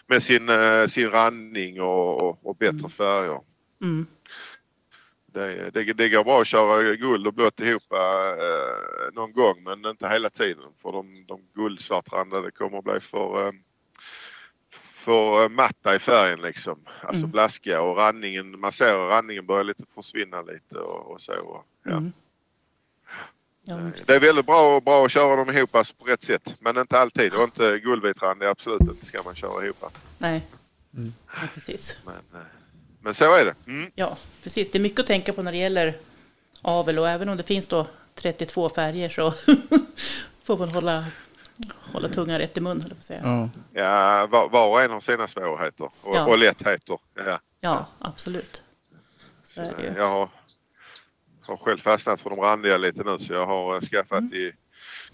med 0.07 0.23
sin, 0.23 0.49
sin 0.89 1.09
randning 1.09 1.81
och, 1.81 2.21
och, 2.21 2.39
och 2.45 2.55
bättre 2.55 2.77
Mm. 2.77 2.89
färger. 2.89 3.39
Mm. 3.81 4.05
Det, 5.33 5.69
det, 5.73 5.93
det 5.93 6.09
går 6.09 6.23
bra 6.23 6.41
att 6.41 6.47
köra 6.47 6.95
guld 6.95 7.27
och 7.27 7.33
blått 7.33 7.59
ihop 7.59 7.83
eh, 7.93 9.13
någon 9.13 9.31
gång 9.31 9.63
men 9.63 9.85
inte 9.85 10.07
hela 10.07 10.29
tiden. 10.29 10.63
För 10.81 10.91
de, 10.91 11.25
de 11.27 11.41
guldsvartrandade 11.53 12.51
kommer 12.51 12.77
att 12.77 12.83
bli 12.83 12.99
för, 12.99 13.47
eh, 13.47 13.53
för 14.93 15.43
eh, 15.43 15.49
matta 15.49 15.95
i 15.95 15.99
färgen 15.99 16.41
liksom. 16.41 16.79
Alltså 17.01 17.19
Mm. 17.19 17.31
blaskiga 17.31 17.81
och 17.81 17.97
randningen, 17.97 18.59
man 18.59 18.71
ser 18.71 18.93
att 18.93 19.09
randningen 19.09 19.45
börjar 19.45 19.63
lite 19.63 19.83
försvinna 19.95 20.41
lite 20.41 20.77
och, 20.79 21.11
och 21.11 21.21
så. 21.21 21.33
och, 21.33 21.65
Ja. 21.83 21.91
Mm. 21.91 22.11
Ja. 23.63 23.75
Det 24.07 24.15
är 24.15 24.19
väldigt 24.19 24.45
bra, 24.45 24.79
bra 24.79 25.05
att 25.05 25.11
köra 25.11 25.35
dem 25.35 25.49
ihop 25.57 25.75
alltså, 25.75 25.93
på 25.93 26.05
rätt 26.05 26.23
sätt. 26.23 26.55
Men 26.59 26.77
inte 26.77 26.99
alltid. 26.99 27.33
Och 27.33 27.43
inte 27.43 27.79
guldvitrandig, 27.79 28.45
absolut 28.45 28.81
inte 28.81 29.05
ska 29.05 29.23
man 29.25 29.35
köra 29.35 29.65
ihop. 29.65 29.85
Nej. 30.17 30.45
Mm. 30.97 31.13
Ja, 31.27 31.47
precis. 31.53 31.99
Men, 32.05 32.41
eh, 32.41 32.47
men 33.01 33.13
så 33.13 33.33
är 33.35 33.45
det. 33.45 33.55
Mm. 33.67 33.91
Ja, 33.95 34.17
precis. 34.43 34.71
Det 34.71 34.77
är 34.77 34.79
mycket 34.81 34.99
att 34.99 35.07
tänka 35.07 35.33
på 35.33 35.41
när 35.43 35.51
det 35.51 35.57
gäller 35.57 35.97
avel 36.61 36.99
och 36.99 37.09
även 37.09 37.29
om 37.29 37.37
det 37.37 37.43
finns 37.43 37.67
då 37.67 37.87
32 38.15 38.69
färger 38.69 39.09
så 39.09 39.31
får 40.43 40.57
man 40.57 40.69
hålla, 40.69 41.05
hålla 41.93 42.07
tungan 42.09 42.37
rätt 42.39 42.57
i 42.57 42.61
mun, 42.61 42.81
på 42.81 42.87
att 42.99 43.03
säga. 43.03 43.19
Ja. 43.23 43.49
Ja, 43.73 44.27
var, 44.27 44.49
var 44.49 44.67
och 44.67 44.81
en 44.81 44.91
har 44.91 45.01
sina 45.01 45.27
svårigheter 45.27 45.89
och, 46.01 46.15
Ja. 46.15 46.25
och 46.27 46.37
lättheter. 46.37 46.97
Ja. 47.15 47.39
Ja, 47.59 47.85
absolut. 47.99 48.61
Så 49.45 49.61
är 49.61 49.73
det 49.77 49.83
ju. 49.83 49.93
Jag 49.97 50.09
har, 50.09 50.29
har 51.47 51.57
själv 51.57 51.77
fastnat 51.77 52.21
för 52.21 52.29
de 52.29 52.39
randiga 52.39 52.77
lite 52.77 53.03
nu 53.03 53.19
så 53.19 53.33
jag 53.33 53.45
har 53.45 53.75
eh, 53.75 53.81
skaffat 53.81 54.19
Mm. 54.19 54.33
i 54.33 54.51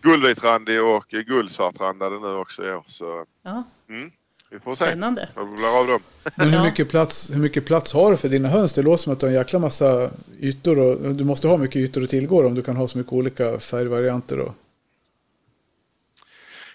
guldvitrandig 0.02 0.84
och 0.84 1.06
guldsvartrandade 1.10 2.20
nu 2.20 2.28
också 2.36 2.68
i 2.68 2.72
år. 2.72 2.86
Så 2.88 3.26
Ja, 3.44 3.64
mm, 3.90 4.12
vi 4.50 4.60
får 4.60 4.76
se 4.76 4.86
spännande. 4.86 5.30
blir 5.36 5.80
av 5.80 5.88
dem. 5.88 6.00
Men 6.36 6.50
hur 6.50 6.58
Ja. 6.58 6.64
mycket, 6.64 6.90
plats, 6.90 7.32
hur 7.34 7.40
mycket 7.40 7.66
plats 7.66 7.94
har 7.94 8.12
du 8.12 8.18
för 8.18 8.28
dina 8.28 8.50
höns? 8.50 8.74
Det 8.74 8.82
låter 8.82 9.04
som 9.04 9.14
att 9.14 9.20
du 9.20 9.26
har 9.26 9.32
en 9.32 9.38
jäkla 9.38 9.60
massa 9.60 10.10
ytor. 10.40 10.80
Och, 10.80 11.16
du 11.16 11.24
måste 11.24 11.48
ha 11.48 11.58
mycket 11.58 11.76
ytor 11.76 12.04
att 12.04 12.10
tillgå 12.10 12.46
om 12.48 12.56
du 12.56 12.64
kan 12.64 12.76
ha 12.76 12.88
så 12.88 12.98
mycket 12.98 13.14
olika 13.14 13.60
färgvarianter. 13.60 14.40
Och, 14.40 14.54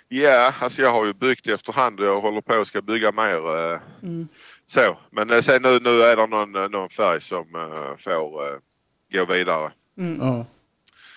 Ja, 0.09 0.55
alltså 0.61 0.83
jag 0.83 0.91
har 0.93 1.07
ju 1.07 1.13
byggt 1.13 1.49
efterhand 1.49 2.01
och 2.01 2.07
jag 2.07 2.21
håller 2.21 2.41
på 2.41 2.53
att 2.53 2.69
ska 2.69 2.83
bygga 2.83 3.13
mer. 3.13 3.73
eh, 3.73 3.79
Mm. 4.03 4.29
Så, 4.67 4.97
men 5.11 5.31
eh, 5.31 5.41
sen 5.41 5.63
nu, 5.63 5.81
nu 5.81 6.03
är 6.03 6.17
det 6.17 6.27
någon, 6.27 6.57
eh, 6.57 6.69
någon 6.69 6.89
färg 6.89 7.21
som 7.21 7.55
eh, 7.55 7.97
får 7.99 8.47
eh, 8.47 8.59
gå 9.13 9.25
vidare. 9.35 9.71
Mm. 9.99 10.19
ja. 10.21 10.47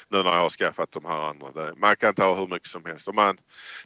Nu 0.09 0.23
när 0.23 0.31
jag 0.33 0.41
har 0.41 0.49
skaffat 0.49 0.91
de 0.91 1.05
här 1.05 1.19
andra. 1.29 1.51
Det, 1.51 1.73
man 1.77 1.95
kan 1.95 2.13
ta 2.13 2.35
hur 2.35 2.47
mycket 2.47 2.69
som 2.69 2.85
helst. 2.85 3.07
Och 3.07 3.15
man, 3.15 3.37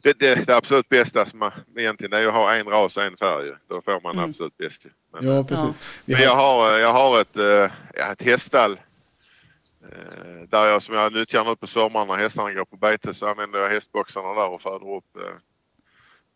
det, 0.02 0.18
det, 0.18 0.46
det 0.46 0.56
absolut 0.56 0.88
bästa 0.88 1.26
som 1.26 1.38
man, 1.38 1.52
egentligen 1.76 2.12
är 2.12 2.26
att 2.26 2.32
ha 2.34 2.54
en 2.54 2.66
ras 2.66 2.96
och 2.96 3.02
en 3.02 3.16
färg. 3.16 3.52
Då 3.68 3.82
får 3.82 4.00
man 4.00 4.12
Mm. 4.18 4.30
absolut 4.30 4.56
bäst. 4.56 4.86
Men, 5.12 5.26
ja, 5.26 5.44
precis. 5.44 6.02
Ja. 6.04 6.16
Men 6.16 6.24
jag 6.24 6.36
har, 6.36 6.70
jag 6.72 6.92
har 6.92 7.20
ett, 7.20 7.36
eh, 7.36 8.10
ett 8.10 8.22
häststall. 8.22 8.80
eh, 9.92 10.48
Där 10.48 10.66
jag, 10.66 10.82
som 10.82 10.94
jag 10.94 11.12
nyttjar 11.12 11.44
nu 11.44 11.56
på 11.56 11.66
sommaren 11.66 12.08
när 12.08 12.16
hästarna 12.16 12.52
går 12.52 12.64
på 12.64 12.76
bete 12.76 13.14
så 13.14 13.26
använder 13.28 13.58
jag 13.58 13.68
hästboxarna 13.70 14.34
där 14.34 14.48
och 14.48 14.62
föder 14.62 14.94
upp 14.96 15.16
eh, 15.16 15.34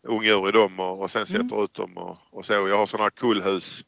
ungdjur 0.03 0.49
i 0.49 0.51
dem 0.51 0.79
och, 0.79 1.01
och 1.01 1.11
sen 1.11 1.25
Mm. 1.29 1.49
sätter 1.49 1.63
ut 1.63 1.73
dem 1.73 1.97
och, 1.97 2.17
och 2.29 2.45
så. 2.45 2.53
Jag 2.53 2.77
har 2.77 2.85
sådana 2.85 3.03
här 3.03 3.09
kullhus 3.09 3.85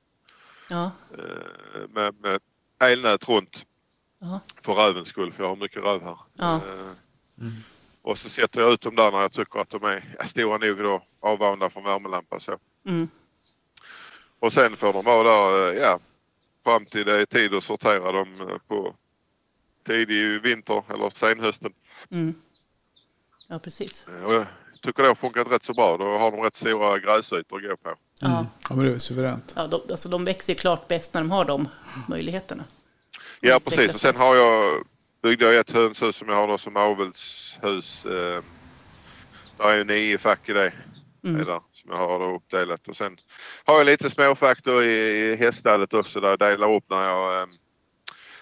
Ja, 0.70 0.92
eh, 1.18 1.88
med, 1.90 2.16
med 2.22 2.40
elnät 2.80 3.30
runt 3.30 3.66
ja, 4.20 4.40
för 4.62 4.74
rövens 4.74 5.08
skull 5.08 5.32
för 5.34 5.44
jag 5.44 5.50
har 5.50 5.56
mycket 5.56 5.84
röv 5.84 6.04
här. 6.04 6.18
Ja. 6.34 6.56
Eh, 6.56 7.44
Och 8.02 8.18
så 8.18 8.30
sätter 8.30 8.62
jag 8.62 8.74
ut 8.74 8.82
dem 8.82 8.96
där 8.96 9.12
när 9.12 9.22
jag 9.22 9.32
tycker 9.32 9.60
att 9.60 9.70
de 9.70 9.84
är 9.84 10.18
stora 10.26 10.58
nog 10.58 10.78
då 10.78 11.04
avvanda 11.20 11.70
från 11.70 11.84
värmelampa 11.84 12.40
så. 12.40 12.58
mm. 12.86 13.10
Och 14.40 14.54
sen 14.54 14.76
får 14.78 14.94
de 14.94 15.06
vara 15.06 15.24
där 15.24 15.74
eh, 15.74 15.82
ja, 15.82 16.00
fram 16.64 16.86
till 16.86 17.06
det 17.06 17.22
är 17.22 17.26
tid 17.26 17.54
att 17.54 17.64
sortera 17.64 18.12
dem 18.12 18.42
eh, 18.42 18.58
på 18.68 18.96
tidig 19.86 20.42
vinter 20.42 20.84
eller 20.94 21.10
senhösten. 21.10 21.74
Mm. 22.12 22.36
ja 23.48 23.60
precis. 23.60 24.06
Och 24.26 24.34
jag 24.34 24.46
tycker 24.82 25.04
det 25.04 25.10
har 25.10 25.16
funkat 25.16 25.52
rätt 25.52 25.66
så 25.66 25.74
bra. 25.74 25.98
Då 25.98 26.18
har 26.18 26.32
de 26.32 26.42
rätt 26.42 26.56
stora 26.58 27.00
gräsytor 27.00 27.58
att 27.58 27.64
gå 27.64 27.78
på. 27.78 27.96
Ja. 28.20 28.28
mm. 28.40 28.46
ja, 28.70 28.76
men 28.76 28.86
det 28.86 28.92
är 28.94 29.00
suveränt. 29.00 29.54
Ja, 29.56 29.68
de, 29.68 29.82
alltså 29.90 30.10
de 30.10 30.26
växer 30.26 30.54
ju 30.54 30.60
klart 30.60 30.88
bäst 30.88 31.14
när 31.14 31.22
de 31.22 31.32
har 31.32 31.46
de 31.46 31.70
möjligheterna. 32.08 32.64
Ja 33.40 33.50
Mm, 33.50 33.60
precis 33.62 33.94
och 33.94 34.00
sen 34.00 34.16
har 34.16 34.36
jag 34.36 34.84
byggde 35.22 35.46
jag 35.46 35.56
ett 35.56 35.72
hönshus 35.72 36.16
som 36.16 36.30
jag 36.30 36.36
har 36.36 36.48
då 36.48 36.58
som 36.58 36.78
avelshus. 36.78 38.06
Eh, 38.06 38.44
där 39.58 39.70
är 39.70 39.78
ju 39.78 39.84
nio 39.84 40.18
fack 40.18 40.50
i 40.50 40.54
det. 40.54 40.74
Mm. 41.24 41.42
är 41.42 41.46
där, 41.46 41.62
som 41.74 41.92
jag 41.92 41.98
har 41.98 42.20
då 42.20 42.36
uppdelat. 42.36 42.88
Och 42.88 42.96
sen 42.98 43.18
har 43.66 43.78
jag 43.78 43.86
lite 43.86 44.10
småfack 44.10 44.64
då 44.64 44.84
i, 44.84 44.98
i 45.32 45.36
häststallet 45.36 45.94
också 45.94 46.20
där 46.20 46.30
jag 46.30 46.40
delar 46.40 46.74
upp 46.74 46.84
när 46.90 47.04
jag, 47.10 47.42
eh, 47.42 47.48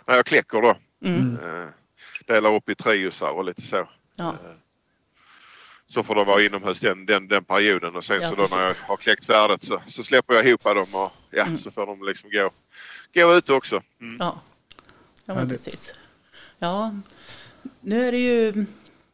när 0.06 0.16
jag 0.16 0.26
kläcker 0.26 0.62
då. 0.62 0.78
Mm. 1.06 1.38
Eh, 1.44 1.68
delar 2.28 2.56
upp 2.56 2.70
i 2.70 2.76
triosar 2.76 3.30
och 3.32 3.46
lite 3.46 3.62
så. 3.62 3.90
Ja, 4.18 4.36
Så 5.88 6.04
får 6.04 6.16
de 6.16 6.26
vara 6.26 6.42
inomhus 6.44 6.80
den, 6.80 7.06
den, 7.06 7.28
den 7.28 7.44
perioden 7.44 7.96
och 7.96 8.06
sen 8.06 8.22
Ja, 8.22 8.30
så 8.30 8.36
då 8.36 8.48
när 8.52 8.58
jag 8.58 8.68
precis. 8.68 8.84
har 8.84 8.98
kläckt 8.98 9.26
färdigt 9.26 9.64
så, 9.66 9.82
så 9.88 10.04
släpper 10.04 10.34
jag 10.34 10.46
ihop 10.48 10.64
dem 10.64 10.78
och 10.94 11.12
ja, 11.30 11.44
Mm. 11.46 11.58
så 11.58 11.72
får 11.72 11.86
de 11.86 12.06
liksom 12.06 12.30
gå, 12.30 12.50
gå 13.14 13.34
ut 13.34 13.50
också. 13.50 13.82
Mm. 14.02 14.18
ja. 14.20 14.42
Ja 15.26 15.34
men 15.34 15.38
Härligt. 15.38 15.64
precis. 15.64 15.94
Ja, 16.60 16.96
nu 17.82 18.08
är 18.08 18.12
det 18.12 18.18
ju 18.18 18.66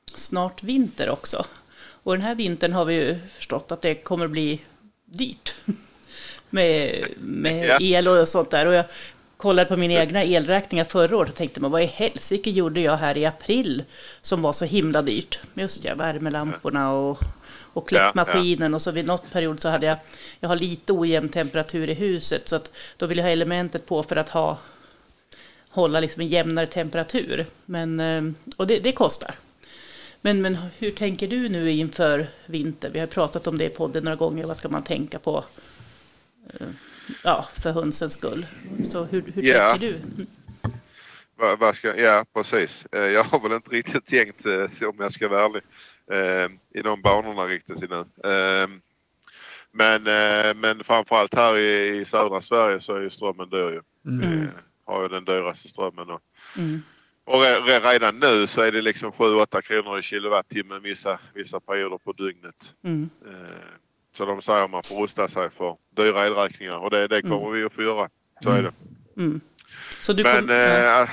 snart 0.06 0.64
vinter 0.64 1.10
också. 1.10 1.46
Och 2.04 2.14
den 2.14 2.22
här 2.22 2.36
vintern 2.36 2.74
har 2.74 2.86
vi 2.86 2.94
ju 2.94 3.20
förstått 3.38 3.72
att 3.72 3.82
det 3.82 3.96
kommer 3.96 4.28
bli 4.28 4.62
dyrt. 5.06 5.56
Med, 6.50 7.06
med 7.20 7.66
Ja. 7.68 7.78
el 7.82 8.08
och 8.08 8.28
sånt 8.28 8.52
där. 8.52 8.66
Och 8.66 8.74
jag 8.74 8.86
kollade 9.38 9.70
på 9.70 9.78
mina 9.78 9.94
egna 9.94 10.24
elräkningar 10.24 10.86
förra 10.86 11.18
året 11.18 11.30
och 11.30 11.36
tänkte 11.36 11.60
man 11.60 11.72
vad 11.72 11.82
i 11.84 11.86
helsike 11.86 12.50
gjorde 12.50 12.80
jag 12.82 12.98
här 12.98 13.18
i 13.18 13.26
april 13.26 13.84
som 14.22 14.42
var 14.42 14.54
så 14.54 14.66
himla 14.66 15.02
dyrt. 15.02 15.40
Just 15.54 15.84
ja, 15.84 15.96
värmelamporna 15.96 16.94
och, 16.94 17.20
och 17.74 17.88
kläckmaskinen 17.90 18.74
och 18.74 18.82
så 18.82 18.92
vid 18.92 19.06
något 19.06 19.32
period 19.32 19.60
så 19.60 19.70
hade 19.70 19.86
jag, 19.86 19.98
jag 20.40 20.50
har 20.50 20.56
lite 20.56 20.94
ojämn 20.94 21.30
temperatur 21.30 21.90
i 21.90 21.94
huset 21.94 22.50
så 22.50 22.56
att 22.56 22.72
då 22.98 23.06
vill 23.06 23.18
jag 23.18 23.26
ha 23.26 23.32
elementet 23.32 23.86
på 23.86 24.04
för 24.04 24.16
att 24.16 24.30
ha 24.30 24.58
hålla 25.72 26.00
liksom 26.00 26.22
en 26.22 26.28
jämnare 26.28 26.66
temperatur. 26.68 27.46
Men, 27.66 28.00
eh, 28.00 28.24
och 28.58 28.68
det, 28.68 28.80
det 28.80 28.92
kostar. 28.92 29.36
Men, 30.22 30.42
men 30.42 30.58
hur 30.80 30.92
tänker 30.92 31.28
du 31.28 31.50
nu 31.50 31.72
inför 31.72 32.28
vinter? 32.46 32.90
Vi 32.90 33.00
har 33.00 33.08
pratat 33.08 33.48
om 33.48 33.58
det 33.58 33.66
i 33.66 33.70
podden 33.70 34.04
några 34.04 34.16
gånger. 34.16 34.46
Vad 34.46 34.58
ska 34.58 34.70
man 34.70 34.84
tänka 34.84 35.20
på? 35.20 35.44
eh, 36.60 36.68
Ja, 37.24 37.48
för 37.62 37.72
hönsens 37.72 38.14
skull. 38.14 38.46
Så 38.84 39.04
hur, 39.04 39.24
hur 39.36 39.44
Ja. 39.44 39.72
tänker 39.72 39.88
du? 39.88 40.26
Vad, 41.36 41.60
vad 41.60 41.76
ska, 41.76 41.96
ja 41.98 42.26
precis. 42.34 42.86
Eh, 42.92 43.02
Jag 43.02 43.24
har 43.24 43.40
väl 43.40 43.52
inte 43.52 43.70
riktigt 43.72 44.06
tänkt, 44.06 44.46
om 44.86 44.96
jag 45.00 45.12
ska 45.12 45.28
vara 45.28 45.46
ärlig, 45.46 45.64
i 46.74 46.82
de 46.82 47.02
banorna 47.02 47.46
riktigt 47.46 47.84
ännu. 47.84 48.00
Eh, 48.34 48.68
Men, 49.72 50.04
men 50.60 50.84
framförallt 50.84 51.36
här 51.36 51.58
i, 51.58 52.00
i 52.00 52.06
södra 52.06 52.42
Sverige 52.42 52.82
så 52.82 52.96
är 52.96 53.02
ju 53.02 53.10
strömmen 53.10 53.50
dyr 53.50 53.58
ju. 53.72 53.82
Mm. 54.06 54.48
Har 54.92 55.02
ju 55.02 55.08
den 55.08 55.26
dyraste 55.26 55.68
strömmen. 55.68 56.10
Och, 56.10 56.22
Mm. 56.58 56.82
och 57.26 57.42
re, 57.42 57.60
re, 57.60 57.80
redan 57.80 58.20
nu 58.20 58.48
så 58.48 58.62
är 58.62 58.72
det 58.72 58.82
liksom 58.82 59.12
7-8 59.12 59.62
kronor 59.62 60.00
i 60.00 60.02
kilowattimmen 60.02 60.82
vissa, 60.82 61.20
vissa 61.34 61.60
perioder 61.60 61.98
på 61.98 62.12
dygnet. 62.12 62.74
Mm. 62.84 63.10
Eh, 63.26 63.58
Så 64.14 64.26
de 64.26 64.42
säger 64.42 64.64
att 64.64 64.72
man 64.72 64.84
får 64.84 64.96
rusta 65.02 65.28
sig 65.28 65.50
för 65.50 65.78
dyra 65.96 66.26
elräkningar 66.26 66.78
och 66.78 66.90
det, 66.90 67.08
det 67.08 67.22
kommer 67.22 67.50
vi 67.52 67.64
att 67.64 67.74
få 67.74 67.82
göra. 67.84 68.10
Så 68.44 68.50
är 68.50 68.64
det. 68.64 68.74
Mm. 69.18 69.42
Så 70.02 70.14
du 70.14 70.24
Men 70.24 70.40
kom, 70.48 70.50
eh, 70.50 71.10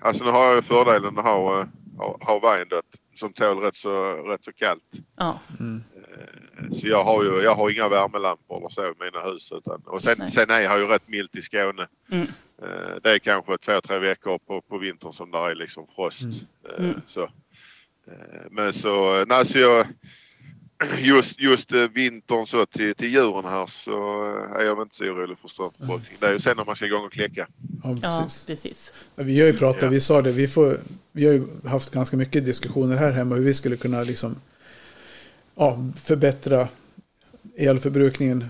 alltså 0.00 0.24
nu 0.24 0.30
har 0.30 0.44
jag 0.46 0.54
ju 0.54 0.62
fördelen 0.62 1.18
att 1.18 1.24
ha, 1.24 1.60
eh, 1.60 1.66
ha, 1.98 2.18
ha 2.20 2.38
Wyandotte 2.56 2.98
som 3.16 3.32
tål 3.32 3.58
rätt 3.60 3.76
så, 3.76 4.12
rätt 4.12 4.44
så 4.44 4.52
kallt. 4.52 4.82
ja. 5.16 5.40
Så 6.72 6.88
jag 6.88 7.04
har 7.04 7.24
ju 7.24 7.42
jag 7.42 7.54
har 7.54 7.70
inga 7.70 7.88
värmelampor 7.88 8.58
eller 8.58 8.68
så 8.68 8.82
i 8.86 8.92
mina 9.00 9.20
hus. 9.32 9.52
Utan, 9.52 9.82
och 9.86 10.02
sen, 10.02 10.16
Nej. 10.18 10.30
sen 10.30 10.50
är 10.50 10.60
jag 10.60 10.78
ju 10.78 10.86
rätt 10.86 11.08
milt 11.08 11.36
i 11.36 11.42
Skåne. 11.42 11.88
Mm. 12.12 12.26
Eh, 12.62 12.96
Det 13.02 13.10
är 13.10 13.18
kanske 13.18 13.58
två, 13.58 13.80
tre 13.80 13.98
veckor 13.98 14.38
på, 14.38 14.60
på 14.60 14.78
vintern 14.78 15.12
som 15.12 15.30
där 15.30 15.50
är 15.50 15.54
liksom 15.54 15.86
frost. 15.94 16.22
Eh, 16.22 16.84
Mm. 16.84 17.00
Så. 17.06 17.22
Eh, 17.22 18.46
Men 18.50 18.72
så, 18.72 19.24
nej, 19.24 19.46
så 19.46 19.58
jag, 19.58 19.86
just, 20.98 21.40
just 21.40 21.72
vintern 21.72 22.46
så 22.46 22.66
till, 22.66 22.94
till 22.94 23.08
djuren 23.14 23.44
här 23.44 23.66
så 23.66 24.24
är 24.58 24.64
jag 24.64 24.82
inte 24.82 24.96
så 24.96 25.04
orolig 25.04 25.38
för 25.38 25.48
strömförbrukning. 25.48 26.16
Det 26.20 26.26
är 26.26 26.32
ju 26.32 26.38
sen 26.38 26.56
när 26.56 26.64
man 26.64 26.76
ska 26.76 26.86
igång 26.86 27.04
och 27.04 27.12
kläcka. 27.12 27.46
Ja, 27.84 27.96
ja, 28.02 28.20
precis. 28.22 28.46
precis. 28.46 28.92
Ja, 29.16 29.22
Vi 29.22 29.40
har 29.40 29.46
ju 29.46 29.56
pratat, 29.56 29.82
Ja. 29.82 29.88
vi 29.88 30.00
sa 30.00 30.22
det, 30.22 30.32
vi, 30.32 30.48
får, 30.48 30.76
vi 31.12 31.26
har 31.26 31.32
ju 31.32 31.42
haft 31.68 31.90
ganska 31.90 32.16
mycket 32.16 32.44
diskussioner 32.44 32.96
här 32.96 33.10
hemma 33.12 33.34
hur 33.34 33.42
vi 33.44 33.54
skulle 33.54 33.76
kunna 33.76 34.02
liksom, 34.02 34.34
ja, 35.58 35.84
förbättra 35.96 36.68
elförbrukningen. 37.56 38.44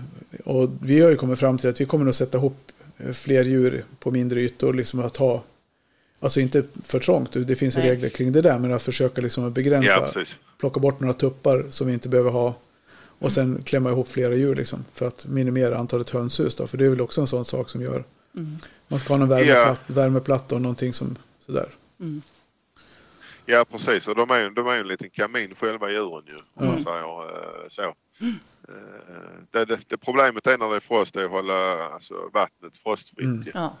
Och 0.45 0.69
vi 0.81 1.01
har 1.01 1.09
ju 1.09 1.15
kommit 1.15 1.39
fram 1.39 1.57
till 1.57 1.69
att 1.69 1.81
vi 1.81 1.85
kommer 1.85 2.09
att 2.09 2.15
sätta 2.15 2.37
ihop 2.37 2.71
eh, 2.97 3.11
fler 3.11 3.43
djur 3.43 3.83
på 3.99 4.11
mindre 4.11 4.41
ytor. 4.41 4.73
Liksom 4.73 4.99
att 4.99 5.17
ha, 5.17 5.43
alltså 6.19 6.39
inte 6.39 6.63
för 6.83 6.99
trångt, 6.99 7.33
det 7.33 7.55
finns 7.55 7.77
Nej. 7.77 7.89
regler 7.89 8.09
kring 8.09 8.31
det 8.31 8.41
där, 8.41 8.59
men 8.59 8.73
att 8.73 8.81
försöka 8.81 9.21
liksom 9.21 9.45
att 9.45 9.53
begränsa, 9.53 10.11
Ja, 10.15 10.23
plocka 10.59 10.79
bort 10.79 10.99
några 10.99 11.13
tuppar 11.13 11.65
som 11.69 11.87
vi 11.87 11.93
inte 11.93 12.09
behöver 12.09 12.31
ha. 12.31 12.55
Och 13.21 13.31
sen 13.31 13.61
klämma 13.63 13.89
ihop 13.89 14.07
flera 14.07 14.35
djur 14.35 14.55
liksom, 14.55 14.85
för 14.93 15.07
att 15.07 15.25
minimera 15.27 15.77
antalet 15.77 16.09
hönshus. 16.09 16.55
Då, 16.55 16.67
för 16.67 16.77
det 16.77 16.85
är 16.85 16.89
väl 16.89 17.01
också 17.01 17.21
en 17.21 17.27
sån 17.27 17.45
sak 17.45 17.69
som 17.69 17.81
gör 17.81 18.03
Mm. 18.35 18.57
man 18.87 18.99
ska 18.99 19.13
ha 19.13 19.17
någon 19.17 19.29
värmeplatta, 19.29 19.93
värmeplatta 19.93 20.55
och 20.55 20.61
någonting 20.61 20.93
som 20.93 21.15
sådär. 21.45 21.69
Mm. 21.99 22.21
Ja 23.51 23.65
precis 23.65 24.07
och 24.07 24.15
de 24.15 24.29
är 24.29 24.49
de 24.49 24.67
är 24.67 24.77
en 24.77 24.87
liten 24.87 25.09
kamin 25.09 25.55
själva 25.55 25.89
djuren 25.89 26.23
ju. 26.27 26.35
Om 26.37 26.43
man 26.55 26.67
Mm. 26.69 26.83
säger 26.83 27.29
eh, 27.63 27.69
så. 27.69 27.81
Eh, 27.81 27.93
Det, 29.51 29.65
det, 29.65 29.79
det 29.89 29.97
problemet 29.97 30.47
är 30.47 30.57
när 30.57 30.69
det 30.69 30.75
är 30.75 30.79
frost 30.79 31.15
är 31.15 31.23
att 31.25 31.31
hålla 31.31 31.89
alltså, 31.89 32.29
vattnet 32.33 32.77
frostfritt. 32.77 33.25
Mm. 33.25 33.43
Ja. 33.53 33.77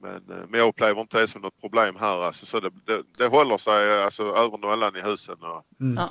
men, 0.00 0.14
eh, 0.30 0.46
men 0.48 0.60
jag 0.60 0.68
upplever 0.68 1.00
inte 1.00 1.18
det 1.20 1.28
som 1.28 1.42
något 1.42 1.60
problem 1.60 1.96
här. 1.96 2.22
Alltså, 2.22 2.46
så 2.46 2.60
det, 2.60 2.70
det, 2.86 3.02
det 3.18 3.26
håller 3.26 3.58
sig 3.58 4.02
alltså, 4.02 4.22
över 4.22 4.58
nollan 4.58 4.96
i 4.96 5.00
husen. 5.02 5.36
Och, 5.40 5.64
Mm. 5.80 6.04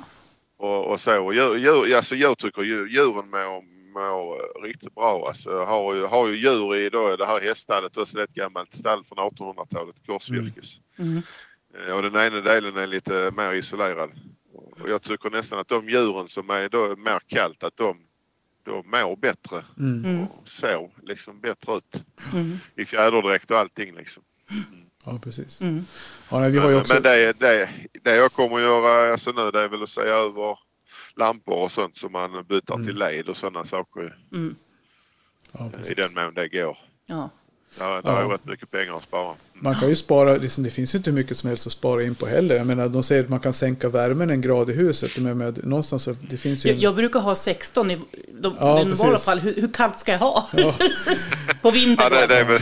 Och, 0.57 0.91
och 0.91 1.01
så. 1.01 1.23
Och 1.25 1.33
djur, 1.33 1.55
djur, 1.55 1.95
alltså, 1.95 2.15
jag 2.15 2.37
tycker 2.37 2.61
djur, 2.61 2.87
djuren 2.87 3.29
mår, 3.29 3.61
mår 3.93 4.61
riktigt 4.63 4.95
bra. 4.95 5.27
Alltså, 5.27 5.51
jag 5.51 5.65
har, 5.65 5.93
ju, 5.95 6.05
har 6.05 6.27
ju 6.27 6.35
djur 6.37 6.75
i 6.75 6.89
då, 6.89 7.15
det 7.15 7.25
här 7.25 7.41
häststallet, 7.41 7.97
också 7.97 8.23
ett 8.23 8.33
gammalt 8.33 8.75
stall 8.77 9.03
från 9.03 9.17
1800-talet, 9.17 9.95
korsvirkes. 10.05 10.79
Mm. 10.99 11.17
Eh, 11.17 11.23
Och 11.93 12.01
den 12.01 12.15
ena 12.15 12.41
delen 12.41 12.77
är 12.77 12.87
lite 12.87 13.31
mer 13.37 13.53
isolerad. 13.53 14.09
Och 14.53 14.89
jag 14.89 15.01
tycker 15.01 15.29
nästan 15.29 15.59
att 15.59 15.67
de 15.67 15.89
djuren 15.89 16.27
som 16.29 16.49
är 16.49 16.69
då 16.69 16.95
mer 16.95 17.19
kallt, 17.27 17.63
att 17.63 17.77
de, 17.77 17.97
de 18.63 18.89
mår 18.91 19.15
bättre 19.15 19.65
Mm. 19.79 20.05
Mm. 20.05 20.23
och 20.27 20.49
ser 20.49 20.89
liksom 21.01 21.39
bättre 21.39 21.77
ut. 21.77 22.03
Mm. 22.33 22.59
I 22.75 22.85
fjäderdräkt 22.85 23.51
och 23.51 23.57
allting 23.57 23.95
liksom. 23.95 24.23
Ja, 25.05 25.19
precis. 25.23 25.61
Mm. 25.61 25.83
Ja, 26.31 26.39
nej, 26.39 26.51
vi 26.51 26.57
har 26.57 26.79
också... 26.79 26.93
men 26.93 27.03
det, 27.03 27.39
det, 27.39 27.69
det 28.03 28.15
jag 28.15 28.31
kommer 28.31 28.55
att 28.55 28.61
göra 28.61 29.11
alltså 29.11 29.31
nu 29.31 29.51
det 29.51 29.61
är 29.61 29.67
väl 29.67 29.83
att 29.83 29.89
se 29.89 30.01
över 30.01 30.59
lampor 31.15 31.55
och 31.55 31.71
sånt 31.71 31.97
som 31.97 32.11
man 32.11 32.43
byter 32.43 32.73
Mm. 32.73 32.85
till 32.87 32.95
LED 32.97 33.29
och 33.29 33.37
sådana 33.37 33.65
saker 33.65 34.17
Mm. 34.31 34.55
Ja, 35.51 35.71
i 35.89 35.93
den 35.93 36.13
mån 36.13 36.33
det 36.33 36.47
går. 36.49 36.77
Ja. 37.05 37.29
Där, 37.77 38.01
där 38.01 38.17
är 38.17 38.21
Ja. 38.21 38.33
rätt 38.33 38.45
mycket 38.45 38.71
pengar 38.71 38.95
att 38.97 39.03
spara. 39.03 39.35
Man 39.63 39.79
kan 39.79 39.89
ju 39.89 39.95
spara, 39.95 40.35
liksom, 40.37 40.63
det 40.63 40.69
finns 40.69 40.93
ju 40.95 40.97
inte 40.97 41.09
hur 41.09 41.17
mycket 41.17 41.37
som 41.37 41.49
helst 41.49 41.67
att 41.67 41.73
spara 41.73 42.03
in 42.03 42.15
på 42.15 42.25
heller. 42.25 42.55
Jag 42.55 42.67
menar, 42.67 42.89
de 42.89 43.03
säger 43.03 43.23
att 43.23 43.29
man 43.29 43.39
kan 43.39 43.53
sänka 43.53 43.89
värmen 43.89 44.29
en 44.29 44.41
grad 44.41 44.69
i 44.69 44.73
huset. 44.73 45.17
Men 45.17 45.37
med, 45.37 45.65
någonstans 45.65 46.09
det 46.29 46.37
finns 46.37 46.65
ju... 46.65 46.69
Jag, 46.69 46.77
jag 46.79 46.95
brukar 46.95 47.19
ha 47.19 47.35
16 47.35 47.91
i 47.91 47.95
de, 48.41 48.55
Ja, 48.59 48.75
normala 48.83 48.85
precis. 49.11 49.25
fall. 49.25 49.39
Hur, 49.39 49.55
hur 49.61 49.67
kallt 49.73 49.99
ska 49.99 50.11
jag 50.11 50.19
ha? 50.19 50.47
Ja. 50.53 50.75
På 51.61 51.71
vintern 51.71 52.07
Ja, 52.13 52.21
det, 52.21 52.27
det, 52.27 52.39
är 52.39 52.45
väl, 52.45 52.61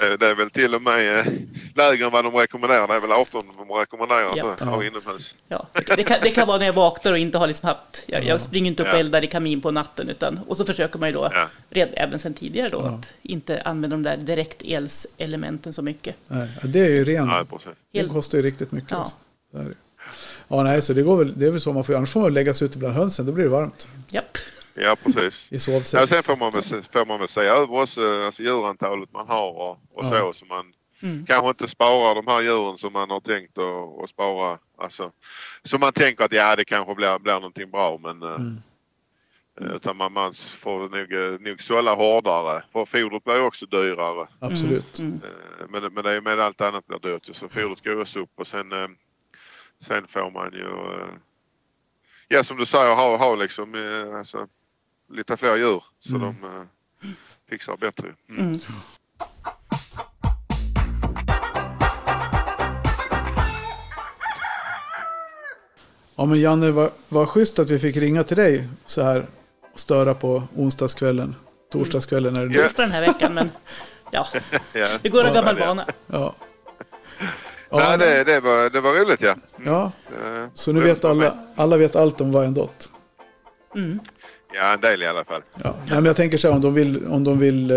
det- 0.00 0.16
det 0.16 0.26
är 0.26 0.34
väl 0.34 0.50
till 0.50 0.74
och 0.74 0.82
med 0.82 1.18
eh, 1.18 1.26
lägre 1.74 2.06
än 2.06 2.12
vad 2.12 2.24
de 2.24 2.34
rekommenderar. 2.34 2.88
Det 2.88 2.94
är 2.94 3.00
väl 3.00 3.12
18 3.12 3.44
de 3.68 3.74
rekommenderar 3.74 4.32
Ja. 4.36 4.50
att 4.52 4.60
ha 4.60 4.84
inomhus. 4.84 5.34
Ja, 5.48 5.66
det, 5.96 6.04
kan, 6.04 6.18
det 6.22 6.30
kan 6.30 6.46
vara 6.48 6.58
när 6.58 6.66
jag 6.66 6.72
vaknar 6.72 7.12
och 7.12 7.18
inte 7.18 7.38
har 7.38 7.46
liksom 7.46 7.66
haft... 7.68 8.02
Jag, 8.06 8.24
jag 8.24 8.40
springer 8.40 8.66
inte 8.70 8.82
upp 8.82 8.88
och 8.92 8.98
eldar 8.98 9.24
i 9.24 9.26
kamin 9.26 9.60
på 9.60 9.70
natten. 9.70 10.08
Utan, 10.08 10.40
och 10.48 10.56
så 10.56 10.64
försöker 10.64 10.98
man 10.98 11.08
ju 11.08 11.12
då, 11.14 11.28
Ja. 11.32 11.48
red, 11.70 11.88
även 11.92 12.18
sen 12.18 12.34
tidigare 12.34 12.68
då, 12.68 12.78
Ja. 12.84 12.88
att 12.88 13.10
inte 13.22 13.62
använda 13.64 13.96
de 13.96 14.02
där 14.02 14.16
direktelselementen 15.68 15.72
så 15.72 15.82
mycket. 15.82 16.16
Nej, 16.28 16.48
ja, 16.62 16.68
det 16.68 16.80
är 16.80 16.90
ju 16.90 17.04
ren... 17.04 17.28
Ja. 17.92 18.02
Det 18.02 18.08
kostar 18.08 18.38
ju 18.38 18.44
riktigt 18.44 18.72
mycket. 18.72 18.90
Ja. 18.90 18.96
Alltså. 18.96 19.16
Ja, 20.48 20.62
nej, 20.62 20.82
så 20.82 20.92
det 20.92 21.02
går 21.02 21.16
väl, 21.16 21.38
det 21.38 21.46
är 21.46 21.50
väl 21.50 21.60
så 21.60 21.72
man 21.72 21.84
får 21.84 21.92
göra. 21.92 21.98
Annars 21.98 22.10
får 22.10 22.20
man 22.20 22.34
lägga 22.34 22.54
sig 22.54 22.66
ute 22.66 22.78
bland 22.78 22.94
hönsen, 22.94 23.26
då 23.26 23.32
blir 23.32 23.44
det 23.44 23.50
varmt. 23.50 23.88
Japp. 24.08 24.38
Ja, 24.74 24.96
precis. 25.04 25.46
I 25.52 25.54
Ja, 25.54 25.58
sovsäck. 25.58 26.08
sen 26.08 26.22
får 26.22 26.36
man 26.36 26.52
väl, 26.52 26.62
får 26.62 27.06
man 27.06 27.18
väl 27.20 27.28
se 27.28 27.40
över 27.40 27.80
också 27.82 28.24
alltså, 28.26 28.42
djurantalet 28.42 29.12
man 29.12 29.26
har 29.28 29.50
och, 29.50 29.70
och 29.92 30.04
Ja. 30.04 30.10
så. 30.10 30.32
Så 30.38 30.44
man 30.46 30.64
Mm. 31.02 31.26
kanske 31.26 31.48
inte 31.48 31.68
sparar 31.68 32.14
de 32.14 32.26
här 32.26 32.40
djuren 32.40 32.78
som 32.78 32.92
man 32.92 33.10
har 33.10 33.20
tänkt 33.20 33.58
att, 34.04 34.10
spara. 34.10 34.58
Alltså, 34.78 35.10
så 35.64 35.78
man 35.78 35.92
tänker 35.92 36.24
att 36.24 36.32
ja, 36.32 36.56
det 36.56 36.64
kanske 36.64 36.94
blir, 36.94 37.18
blir 37.18 37.32
någonting 37.34 37.70
bra 37.70 37.98
men 38.02 38.22
eh, 38.22 38.28
Mm. 38.28 38.56
Eh, 39.60 39.66
utan 39.76 39.96
man, 39.96 40.12
man 40.12 40.34
får 40.34 40.78
nog, 40.88 41.12
eh, 41.12 41.40
nog 41.40 41.62
sålla 41.62 41.94
hårdare. 41.94 42.64
För 42.72 42.84
fodret 42.84 43.24
blir 43.24 43.42
också 43.42 43.66
dyrare. 43.66 44.28
Absolut. 44.40 44.98
Mm. 44.98 45.20
Eh, 45.24 45.66
Men, 45.68 45.92
men 45.94 46.04
det 46.04 46.10
är 46.10 46.20
med 46.20 46.40
allt 46.40 46.60
annat 46.60 46.86
blir 46.86 46.98
dyrt 46.98 47.36
så 47.36 47.48
fodret 47.48 47.84
går 47.84 48.00
också 48.00 48.20
upp 48.20 48.30
och 48.36 48.46
sen, 48.46 48.70
sen 49.80 50.06
får 50.08 50.30
man 50.30 50.52
ju 50.52 50.68
Ja 52.28 52.44
som 52.44 52.56
du 52.56 52.66
säger 52.66 52.94
ha, 52.94 53.16
ha 53.16 53.34
liksom 53.34 53.74
alltså, 54.18 54.46
lite 55.12 55.36
fler 55.36 55.56
djur 55.56 55.84
så 56.00 56.14
Mm. 56.14 56.34
de 56.42 56.66
fixar 57.50 57.76
bättre. 57.76 58.14
Mm. 58.28 58.44
Mm. 58.46 58.58
Ja, 66.16 66.24
men 66.24 66.40
Janne, 66.40 66.70
vad, 66.70 66.90
vad 67.08 67.28
schysst 67.28 67.58
att 67.58 67.70
vi 67.70 67.78
fick 67.78 67.96
ringa 67.96 68.24
till 68.24 68.36
dig 68.36 68.68
så 68.86 69.02
här 69.02 69.26
störa 69.78 70.14
på 70.14 70.42
onsdagskvällen. 70.56 71.34
Torsdagskvällen 71.72 72.36
är 72.36 72.40
det 72.40 72.54
Ja. 72.54 72.62
nu. 72.62 72.62
Torsdag 72.62 72.82
den 72.82 72.92
här 72.92 73.00
veckan, 73.00 73.34
men 73.34 73.50
ja, 74.10 74.26
Ja. 74.72 74.88
det 75.02 75.08
går 75.08 75.24
Ja, 75.24 75.32
gammal 75.32 75.58
vana. 75.58 75.84
Ja. 76.06 76.34
Ja, 77.70 77.96
det, 77.96 78.24
det, 78.24 78.40
var, 78.40 78.70
det 78.70 78.80
var 78.80 78.94
roligt 78.94 79.20
ja. 79.20 79.34
Mm. 79.56 79.72
ja, 79.72 79.92
så 80.54 80.72
nu 80.72 80.80
vet 80.80 81.04
alla, 81.04 81.34
alla 81.56 81.76
vet 81.76 81.96
allt 81.96 82.20
om 82.20 82.32
Wyandotte. 82.32 82.84
Mm. 83.74 84.00
Ja 84.54 84.72
en 84.72 84.80
del 84.80 85.02
i 85.02 85.06
alla 85.06 85.24
fall. 85.24 85.42
Ja. 85.64 85.74
Nej, 85.78 85.94
men 85.94 86.04
jag 86.04 86.16
tänker 86.16 86.38
så 86.38 86.48
här, 86.48 86.54
om 86.54 86.60
de 86.60 86.74
vill, 86.74 87.06
om 87.06 87.24
de 87.24 87.38
vill 87.38 87.70
eh, 87.70 87.76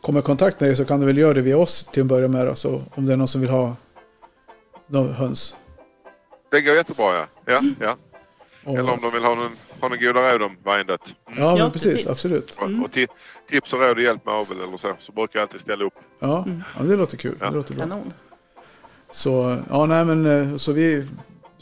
komma 0.00 0.18
i 0.18 0.22
kontakt 0.22 0.60
med 0.60 0.68
dig 0.68 0.76
så 0.76 0.84
kan 0.84 1.00
de 1.00 1.06
väl 1.06 1.18
göra 1.18 1.34
det 1.34 1.40
via 1.40 1.56
oss 1.58 1.84
till 1.84 2.02
att 2.02 2.06
börja 2.06 2.28
med. 2.28 2.48
Alltså, 2.48 2.82
om 2.90 3.06
det 3.06 3.12
är 3.12 3.16
någon 3.16 3.28
som 3.28 3.40
vill 3.40 3.50
ha 3.50 3.76
någon 4.86 5.12
höns. 5.14 5.56
Det 6.50 6.60
går 6.60 6.74
jättebra 6.74 7.14
ja. 7.14 7.26
ja, 7.46 7.60
ja. 7.80 7.96
Och, 8.64 8.78
Eller 8.78 8.92
om 8.92 8.98
de 9.02 9.10
vill 9.10 9.24
ha 9.24 9.34
någon, 9.34 9.56
ha 9.80 9.88
någon 9.88 9.98
goda 10.00 10.32
råd 10.34 10.42
om 10.42 10.56
Wyandotte. 10.64 11.10
Mm. 11.26 11.42
ja, 11.42 11.48
men 11.50 11.56
Ja, 11.56 11.70
precis, 11.70 11.92
precis. 11.92 12.06
Absolut. 12.10 12.54
Och, 12.60 12.84
och 12.84 12.92
ti, 12.92 13.06
tips 13.50 13.72
och 13.72 13.80
råd 13.80 13.96
och 13.96 14.02
hjälp 14.02 14.26
med 14.26 14.34
avel 14.34 14.60
eller 14.60 14.76
så, 14.76 14.94
så 15.00 15.12
brukar 15.12 15.38
jag 15.38 15.42
alltid 15.46 15.60
ställa 15.60 15.84
upp. 15.84 15.94
Ja, 16.18 16.42
Mm. 16.46 16.62
ja, 16.78 16.82
det 16.84 16.96
låter 16.96 17.16
kul. 17.16 17.36
Ja. 17.40 17.50
Det 17.50 17.56
låter 17.56 17.74
bra. 17.74 17.80
Kanon. 17.86 18.12
Så, 19.10 19.58
ja, 19.70 19.86
nej, 19.86 20.04
men, 20.04 20.26
eh, 20.52 20.56
så 20.56 20.72
vi 20.72 21.06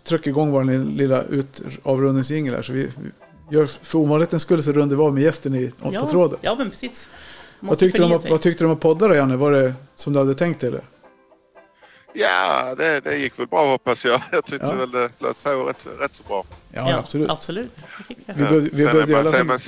trycker 0.04 0.30
igång 0.30 0.50
vår 0.50 0.64
lilla 0.96 1.22
ut, 1.22 1.60
avrundningsjingel 1.82 2.54
här. 2.54 2.62
Så 2.62 2.72
vi, 2.72 2.88
vi 3.48 3.56
gör, 3.56 3.66
för 3.66 3.98
ovanlighetens 3.98 4.42
skull 4.42 4.62
så 4.62 4.72
rundar 4.72 4.96
vi 4.96 5.02
av 5.02 5.14
med 5.14 5.22
gästen 5.22 5.54
i, 5.54 5.70
på 5.82 5.90
Ja, 5.94 6.06
tråden. 6.06 6.38
ja, 6.42 6.54
men 6.58 6.70
precis. 6.70 7.08
Vad 7.60 7.78
tyckte, 7.78 7.98
sig. 7.98 8.30
vad 8.30 8.40
tyckte 8.40 8.64
du 8.64 8.68
om 8.68 8.72
att 8.74 8.80
podda 8.80 9.08
då, 9.08 9.14
Janne? 9.14 9.36
Var 9.36 9.52
det 9.52 9.74
som 9.94 10.12
du 10.12 10.18
hade 10.18 10.34
tänkt 10.34 10.60
dig? 10.60 10.68
Eller? 10.68 10.80
Ja, 12.16 12.74
det, 12.74 13.00
det 13.00 13.16
gick 13.16 13.38
väl 13.38 13.46
bra 13.46 13.70
hoppas 13.70 14.04
jag. 14.04 14.22
Jag 14.32 14.44
tyckte 14.44 14.66
Ja. 14.66 14.72
väl 14.72 14.90
det 14.90 15.08
flöt 15.18 15.42
på 15.42 15.50
rätt, 15.64 15.86
rätt 15.98 16.14
så 16.14 16.22
bra. 16.22 16.44
Ja, 16.72 16.98
absolut. 16.98 17.30
absolut. 17.30 17.84
Vi, 18.08 18.16
Ja. 18.26 18.34
behövde- 18.34 18.70
vi 18.72 18.86
Sen 18.86 18.96
är 19.00 19.22
man- 19.22 19.32
sen 19.32 19.46
man- 19.46 19.58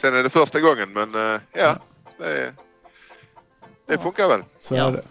Sen 0.00 0.14
är 0.14 0.22
det 0.22 0.30
första 0.30 0.60
gången 0.60 0.92
men 0.92 1.14
eh, 1.34 1.40
ja, 1.52 1.78
det, 2.18 2.52
det 3.86 3.94
Ja. 3.94 3.98
funkar 3.98 4.28
väl. 4.28 4.42
Så 4.60 4.74
Ja. 4.76 4.86
är 4.88 4.92
det. 4.92 5.02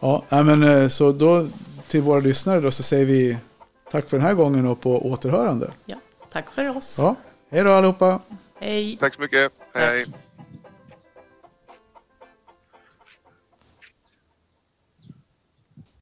Ja, 0.00 0.24
men 0.42 0.62
eh, 0.62 0.88
så 0.88 1.12
då 1.12 1.48
till 1.88 2.00
våra 2.02 2.20
lyssnare 2.20 2.60
då 2.60 2.70
så 2.70 2.82
säger 2.82 3.04
vi 3.06 3.36
tack 3.90 4.08
för 4.10 4.16
den 4.16 4.26
här 4.26 4.34
gången 4.34 4.66
och 4.66 4.80
på 4.80 5.06
återhörande. 5.10 5.70
Ja, 5.86 5.96
tack 6.32 6.44
för 6.54 6.76
oss. 6.76 6.96
Ja, 6.98 7.16
hej 7.50 7.64
då 7.64 7.72
allihopa! 7.72 8.20
Hej. 8.60 8.96
Tack 9.00 9.14
så 9.14 9.20
mycket. 9.20 9.38
Hej, 9.38 9.50
Tack. 9.72 9.82
hej. 9.82 10.06